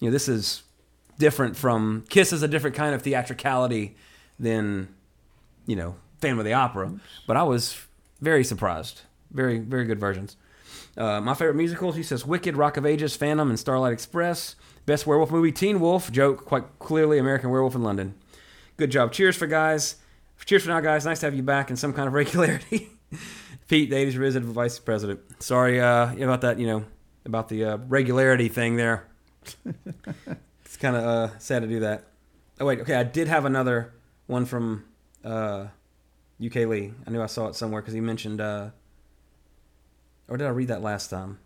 you 0.00 0.08
know, 0.08 0.12
this 0.12 0.28
is 0.28 0.62
different 1.18 1.56
from 1.56 2.04
Kiss 2.08 2.32
is 2.32 2.42
a 2.42 2.48
different 2.48 2.76
kind 2.76 2.94
of 2.94 3.02
theatricality 3.02 3.96
than 4.38 4.88
you 5.66 5.76
know 5.76 5.96
Phantom 6.20 6.38
of 6.40 6.44
the 6.44 6.52
Opera. 6.52 6.92
But 7.26 7.36
I 7.36 7.44
was 7.44 7.76
very 8.20 8.44
surprised. 8.44 9.02
Very 9.30 9.58
very 9.58 9.84
good 9.84 10.00
versions. 10.00 10.36
Uh, 10.96 11.20
my 11.20 11.34
favorite 11.34 11.56
musicals, 11.56 11.94
he 11.94 12.02
says, 12.02 12.24
Wicked, 12.24 12.56
Rock 12.56 12.78
of 12.78 12.86
Ages, 12.86 13.14
Phantom, 13.16 13.50
and 13.50 13.58
Starlight 13.58 13.92
Express. 13.92 14.56
Best 14.86 15.06
werewolf 15.06 15.30
movie, 15.30 15.52
Teen 15.52 15.78
Wolf. 15.78 16.10
Joke, 16.10 16.44
quite 16.46 16.64
clearly, 16.78 17.18
American 17.18 17.50
Werewolf 17.50 17.74
in 17.74 17.82
London. 17.82 18.14
Good 18.76 18.90
job. 18.90 19.12
Cheers 19.12 19.36
for 19.36 19.46
guys. 19.46 19.96
Cheers 20.44 20.62
for 20.62 20.68
now, 20.68 20.80
guys. 20.80 21.04
Nice 21.04 21.20
to 21.20 21.26
have 21.26 21.34
you 21.34 21.42
back 21.42 21.70
in 21.70 21.76
some 21.76 21.92
kind 21.92 22.06
of 22.06 22.14
regularity. 22.14 22.88
Pete, 23.68 23.90
80s 23.90 24.18
resident 24.18 24.52
vice 24.52 24.78
president. 24.78 25.20
Sorry 25.42 25.80
uh, 25.80 26.14
about 26.14 26.42
that, 26.42 26.58
you 26.58 26.66
know, 26.66 26.84
about 27.24 27.48
the 27.48 27.64
uh, 27.64 27.76
regularity 27.88 28.48
thing 28.48 28.76
there. 28.76 29.08
it's 30.64 30.76
kind 30.76 30.96
of 30.96 31.04
uh, 31.04 31.38
sad 31.38 31.62
to 31.62 31.68
do 31.68 31.80
that. 31.80 32.04
Oh, 32.60 32.66
wait. 32.66 32.80
Okay, 32.80 32.94
I 32.94 33.02
did 33.02 33.28
have 33.28 33.44
another 33.44 33.92
one 34.26 34.44
from 34.44 34.84
uh, 35.24 35.66
UK 36.44 36.54
Lee. 36.54 36.94
I 37.06 37.10
knew 37.10 37.20
I 37.20 37.26
saw 37.26 37.48
it 37.48 37.54
somewhere 37.54 37.82
because 37.82 37.94
he 37.94 38.00
mentioned. 38.00 38.40
Uh, 38.40 38.70
or 40.28 40.36
did 40.36 40.46
I 40.46 40.50
read 40.50 40.68
that 40.68 40.82
last 40.82 41.08
time? 41.08 41.38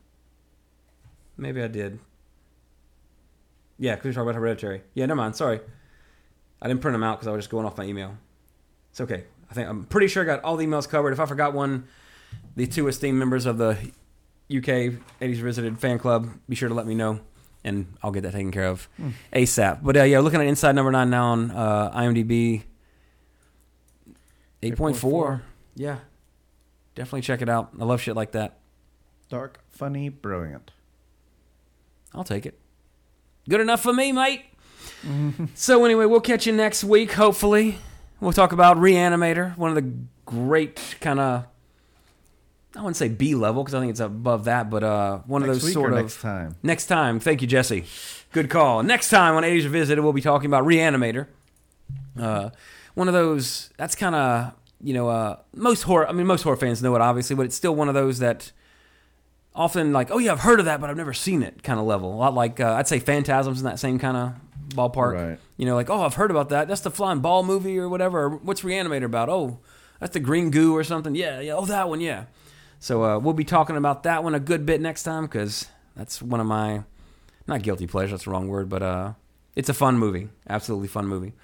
Maybe 1.37 1.63
I 1.63 1.69
did. 1.69 1.99
Yeah, 3.79 3.95
because 3.95 4.09
we 4.09 4.13
talked 4.13 4.25
about 4.25 4.35
Hereditary. 4.35 4.83
Yeah, 4.95 5.07
never 5.07 5.17
mind. 5.17 5.37
Sorry. 5.37 5.61
I 6.61 6.69
didn't 6.69 6.83
print 6.83 6.95
them 6.95 7.03
out 7.03 7.19
because 7.19 7.29
I 7.29 7.33
was 7.33 7.41
just 7.41 7.51
going 7.51 7.65
off 7.65 7.79
my 7.79 7.85
email. 7.85 8.17
It's 8.91 9.01
okay. 9.01 9.25
I 9.51 9.55
think 9.55 9.69
I'm 9.69 9.85
pretty 9.85 10.07
sure 10.07 10.23
I 10.23 10.27
got 10.27 10.45
all 10.45 10.57
the 10.57 10.67
emails 10.67 10.89
covered. 10.89 11.13
If 11.13 11.21
I 11.21 11.27
forgot 11.27 11.55
one, 11.55 11.89
the 12.57 12.67
two 12.67 12.89
esteemed 12.89 13.19
members 13.19 13.47
of 13.47 13.59
the 13.59 13.73
UK 14.51 14.99
80s 15.21 15.37
Visited 15.37 15.79
fan 15.79 15.99
club, 15.99 16.29
be 16.49 16.57
sure 16.57 16.69
to 16.69 16.75
let 16.75 16.87
me 16.87 16.95
know, 16.95 17.21
and 17.65 17.87
I'll 18.03 18.11
get 18.11 18.23
that 18.23 18.33
taken 18.33 18.51
care 18.51 18.67
of 18.67 18.89
ASAP. 19.33 19.81
But 19.83 19.97
uh, 19.97 20.03
yeah, 20.03 20.21
looking 20.21 20.41
at 20.41 20.47
Inside 20.47 20.75
Number 20.75 20.91
Nine 20.91 21.11
now 21.11 21.27
on 21.27 21.51
uh, 21.51 21.91
IMDb, 21.93 22.65
8.4. 24.63 24.77
8.4. 24.95 25.41
Yeah, 25.77 25.99
definitely 26.95 27.23
check 27.23 27.43
it 27.43 27.49
out. 27.49 27.71
I 27.81 27.85
love 27.85 28.01
shit 28.01 28.17
like 28.17 28.33
that. 28.33 28.59
Dark, 29.29 29.61
funny, 29.71 30.09
brilliant. 30.09 30.73
I'll 32.13 32.25
take 32.25 32.45
it. 32.45 32.59
Good 33.49 33.61
enough 33.61 33.83
for 33.83 33.93
me, 33.93 34.11
mate. 34.13 34.43
so 35.55 35.85
anyway, 35.85 36.07
we'll 36.07 36.21
catch 36.21 36.47
you 36.47 36.53
next 36.53 36.83
week. 36.85 37.13
Hopefully, 37.13 37.79
we'll 38.21 38.33
talk 38.33 38.53
about 38.53 38.77
Reanimator, 38.77 39.57
one 39.57 39.71
of 39.71 39.77
the 39.77 39.93
great 40.27 40.97
kind 41.01 41.21
of. 41.21 41.47
I 42.77 42.81
wouldn't 42.81 42.97
say 42.97 43.09
B 43.09 43.35
level 43.35 43.65
because 43.65 43.75
I 43.75 43.81
think 43.81 43.91
it's 43.91 44.01
above 44.01 44.45
that, 44.45 44.71
but 44.71 44.85
uh, 44.85 45.19
one 45.27 45.43
Next 45.43 45.57
of 45.57 45.63
those 45.63 45.73
sort 45.73 45.93
or 45.93 45.97
of 45.97 46.03
next 46.03 46.21
time? 46.21 46.57
Next 46.63 46.87
time, 46.87 47.19
thank 47.19 47.43
you, 47.43 47.49
Jesse. 47.49 47.85
Good 48.33 48.49
call. 48.49 48.83
Next 48.85 49.09
time 49.09 49.35
on 49.35 49.43
80s 49.43 49.65
Revisited, 49.65 50.05
we'll 50.05 50.13
be 50.13 50.21
talking 50.21 50.47
about 50.47 50.65
Reanimator. 50.65 51.27
Uh, 52.19 52.51
one 52.95 53.09
of 53.09 53.15
those. 53.15 53.71
That's 53.77 53.95
kind 53.95 54.15
of 54.15 54.53
you 54.81 54.95
know 54.95 55.09
uh, 55.09 55.37
most 55.55 55.83
horror. 55.83 56.09
I 56.09 56.13
mean, 56.13 56.27
most 56.27 56.43
horror 56.43 56.57
fans 56.57 56.83
know 56.83 56.95
it 56.95 57.01
obviously, 57.01 57.35
but 57.35 57.47
it's 57.47 57.57
still 57.57 57.75
one 57.75 57.89
of 57.89 57.95
those 57.95 58.21
that 58.21 58.53
often 59.55 59.93
like, 59.93 60.11
oh 60.11 60.19
yeah, 60.19 60.33
I've 60.33 60.41
heard 60.41 60.61
of 60.61 60.67
that, 60.67 60.81
but 60.81 60.91
I've 60.91 60.97
never 60.97 61.13
seen 61.13 61.43
it 61.43 61.63
kind 61.63 61.81
of 61.81 61.87
level. 61.87 62.15
A 62.15 62.17
lot 62.17 62.35
like 62.35 62.61
uh, 62.61 62.75
I'd 62.75 62.89
say 62.89 63.01
Phantasms 63.01 63.59
in 63.59 63.65
that 63.65 63.79
same 63.79 63.99
kind 63.99 64.17
of 64.17 64.35
ballpark. 64.69 65.15
Right. 65.15 65.39
You 65.57 65.67
know, 65.67 65.75
like 65.75 65.91
oh, 65.91 66.03
I've 66.03 66.15
heard 66.15 66.31
about 66.31 66.51
that. 66.51 66.69
That's 66.69 66.83
the 66.83 66.91
flying 66.91 67.21
ball 67.21 67.43
movie 67.43 67.79
or 67.79 67.89
whatever. 67.89 68.25
Or, 68.25 68.31
What's 68.31 68.63
Reanimator 68.63 69.05
about? 69.05 69.29
Oh, 69.29 69.59
that's 69.99 70.13
the 70.13 70.21
green 70.21 70.51
goo 70.51 70.77
or 70.77 70.85
something. 70.85 71.15
Yeah, 71.15 71.41
yeah. 71.41 71.55
Oh, 71.55 71.67
that 71.67 71.89
one. 71.89 72.01
Yeah. 72.01 72.27
So 72.81 73.05
uh, 73.05 73.19
we'll 73.19 73.35
be 73.35 73.45
talking 73.45 73.77
about 73.77 74.03
that 74.05 74.25
one 74.25 74.35
a 74.35 74.41
good 74.41 74.65
bit 74.67 74.81
next 74.81 75.03
time 75.03 75.25
because 75.27 75.69
that's 75.95 76.21
one 76.21 76.41
of 76.41 76.47
my 76.47 76.83
not 77.47 77.63
guilty 77.63 77.87
pleasure. 77.87 78.13
That's 78.13 78.25
the 78.25 78.31
wrong 78.31 78.49
word, 78.49 78.69
but 78.69 78.83
uh, 78.83 79.13
it's 79.55 79.69
a 79.69 79.75
fun 79.75 79.99
movie. 79.99 80.29
Absolutely 80.49 80.89
fun 80.89 81.07
movie. 81.07 81.35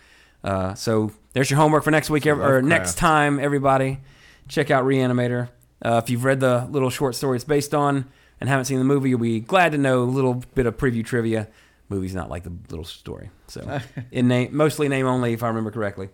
Uh, 0.42 0.74
so 0.74 1.12
there's 1.34 1.50
your 1.50 1.58
homework 1.58 1.84
for 1.84 1.90
next 1.90 2.08
week 2.08 2.26
or 2.26 2.62
next 2.62 2.96
time, 2.96 3.38
everybody. 3.38 3.98
Check 4.48 4.70
out 4.70 4.84
Reanimator. 4.84 5.50
Uh, 5.84 6.00
if 6.02 6.08
you've 6.08 6.24
read 6.24 6.40
the 6.40 6.66
little 6.70 6.88
short 6.88 7.14
story 7.14 7.36
it's 7.36 7.44
based 7.44 7.74
on 7.74 8.06
and 8.40 8.48
haven't 8.48 8.64
seen 8.64 8.78
the 8.78 8.84
movie, 8.84 9.10
you'll 9.10 9.18
be 9.18 9.40
glad 9.40 9.72
to 9.72 9.78
know 9.78 10.02
a 10.02 10.04
little 10.04 10.42
bit 10.54 10.64
of 10.64 10.76
preview 10.76 11.04
trivia. 11.04 11.48
Movie's 11.90 12.14
not 12.14 12.30
like 12.30 12.44
the 12.44 12.52
little 12.70 12.84
story, 12.84 13.30
so 13.46 13.80
in 14.10 14.26
name 14.28 14.56
mostly 14.56 14.88
name 14.88 15.06
only, 15.06 15.34
if 15.34 15.42
I 15.42 15.48
remember 15.48 15.70
correctly. 15.70 16.08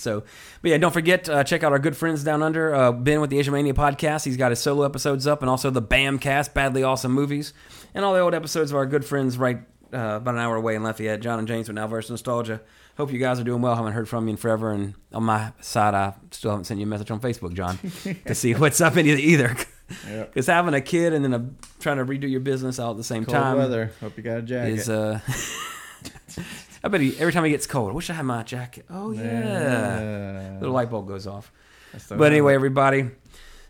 So, 0.00 0.24
but 0.62 0.70
yeah, 0.70 0.78
don't 0.78 0.92
forget 0.92 1.28
uh, 1.28 1.44
check 1.44 1.62
out 1.62 1.72
our 1.72 1.78
good 1.78 1.96
friends 1.96 2.24
down 2.24 2.42
under 2.42 2.74
uh, 2.74 2.92
Ben 2.92 3.20
with 3.20 3.30
the 3.30 3.38
Asia 3.38 3.50
Mania 3.50 3.74
podcast. 3.74 4.24
He's 4.24 4.36
got 4.36 4.50
his 4.50 4.60
solo 4.60 4.84
episodes 4.84 5.26
up, 5.26 5.42
and 5.42 5.50
also 5.50 5.70
the 5.70 5.80
Bam 5.80 6.18
Cast, 6.18 6.54
badly 6.54 6.82
awesome 6.82 7.12
movies, 7.12 7.52
and 7.94 8.04
all 8.04 8.14
the 8.14 8.20
old 8.20 8.34
episodes 8.34 8.70
of 8.70 8.76
our 8.76 8.86
good 8.86 9.04
friends 9.04 9.38
right 9.38 9.58
uh, 9.92 10.16
about 10.16 10.34
an 10.34 10.40
hour 10.40 10.56
away 10.56 10.74
in 10.74 10.82
Lafayette. 10.82 11.20
John 11.20 11.38
and 11.38 11.48
James 11.48 11.68
with 11.68 11.76
Now 11.76 11.86
versus 11.86 12.10
Nostalgia. 12.10 12.60
Hope 12.96 13.12
you 13.12 13.18
guys 13.18 13.38
are 13.38 13.44
doing 13.44 13.60
well. 13.60 13.74
Haven't 13.76 13.92
heard 13.92 14.08
from 14.08 14.26
you 14.26 14.30
in 14.32 14.36
forever, 14.36 14.72
and 14.72 14.94
on 15.12 15.24
my 15.24 15.52
side, 15.60 15.94
I 15.94 16.14
still 16.30 16.50
haven't 16.50 16.64
sent 16.64 16.80
you 16.80 16.86
a 16.86 16.88
message 16.88 17.10
on 17.10 17.20
Facebook, 17.20 17.52
John, 17.52 17.78
to 18.26 18.34
see 18.34 18.54
what's 18.54 18.80
up 18.80 18.96
in 18.96 19.06
either. 19.06 19.20
either. 19.20 19.56
Yep. 20.08 20.44
Having 20.46 20.74
a 20.74 20.80
kid 20.80 21.12
and 21.12 21.24
then 21.24 21.34
a, 21.34 21.48
trying 21.78 21.98
to 21.98 22.04
redo 22.04 22.28
your 22.28 22.40
business 22.40 22.78
all 22.78 22.90
at 22.92 22.96
the 22.96 23.04
same 23.04 23.24
Cold 23.24 23.36
time 23.36 23.56
weather. 23.56 23.92
Hope 24.00 24.16
you 24.16 24.22
got 24.22 24.38
a 24.38 24.42
jacket. 24.42 24.72
is 24.72 24.88
uh 24.88 25.20
I 26.84 26.88
bet 26.88 27.00
he 27.00 27.16
every 27.18 27.32
time 27.32 27.44
he 27.44 27.50
gets 27.50 27.66
cold, 27.66 27.90
I 27.90 27.94
wish 27.94 28.10
I 28.10 28.14
had 28.14 28.24
my 28.24 28.42
jacket. 28.42 28.86
Oh 28.90 29.10
yeah. 29.10 29.22
Yeah. 30.00 30.56
Little 30.60 30.74
light 30.74 30.90
bulb 30.90 31.08
goes 31.08 31.26
off. 31.26 31.52
But 32.08 32.30
anyway, 32.32 32.54
everybody, 32.54 33.10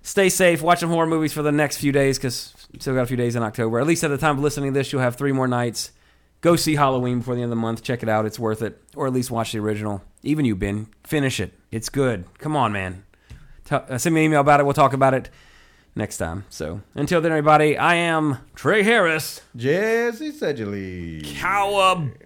stay 0.02 0.28
safe. 0.28 0.62
Watch 0.62 0.80
some 0.80 0.90
horror 0.90 1.06
movies 1.06 1.32
for 1.32 1.42
the 1.42 1.52
next 1.52 1.78
few 1.78 1.92
days 1.92 2.18
because 2.18 2.54
still 2.78 2.94
got 2.94 3.02
a 3.02 3.06
few 3.06 3.16
days 3.16 3.36
in 3.36 3.42
October. 3.42 3.78
At 3.78 3.86
least 3.86 4.02
at 4.04 4.08
the 4.08 4.18
time 4.18 4.36
of 4.36 4.42
listening 4.42 4.72
to 4.72 4.78
this, 4.78 4.92
you'll 4.92 5.02
have 5.02 5.16
three 5.16 5.32
more 5.32 5.46
nights. 5.48 5.92
Go 6.40 6.56
see 6.56 6.74
Halloween 6.74 7.18
before 7.18 7.34
the 7.34 7.40
end 7.42 7.46
of 7.52 7.56
the 7.56 7.60
month. 7.60 7.82
Check 7.82 8.02
it 8.02 8.08
out; 8.08 8.26
it's 8.26 8.38
worth 8.38 8.62
it. 8.62 8.80
Or 8.94 9.06
at 9.06 9.12
least 9.12 9.30
watch 9.30 9.52
the 9.52 9.58
original. 9.58 10.02
Even 10.22 10.44
you, 10.44 10.54
Ben, 10.56 10.88
finish 11.04 11.40
it. 11.40 11.52
It's 11.70 11.88
good. 11.88 12.24
Come 12.38 12.56
on, 12.56 12.72
man. 12.72 13.04
Tell, 13.64 13.84
uh, 13.88 13.98
send 13.98 14.14
me 14.14 14.20
an 14.22 14.26
email 14.26 14.40
about 14.40 14.60
it. 14.60 14.64
We'll 14.64 14.74
talk 14.74 14.92
about 14.92 15.14
it 15.14 15.30
next 15.94 16.18
time. 16.18 16.44
So 16.50 16.82
until 16.94 17.20
then, 17.20 17.32
everybody, 17.32 17.76
I 17.76 17.94
am 17.94 18.38
Trey 18.54 18.82
Harris. 18.82 19.40
Jesse 19.56 20.30
Seidule. 20.32 21.22
Cowabunga. 21.22 22.25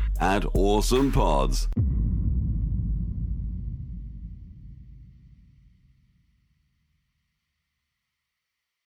at 0.21 0.45
Awesome 0.53 1.11
Pods. 1.11 1.67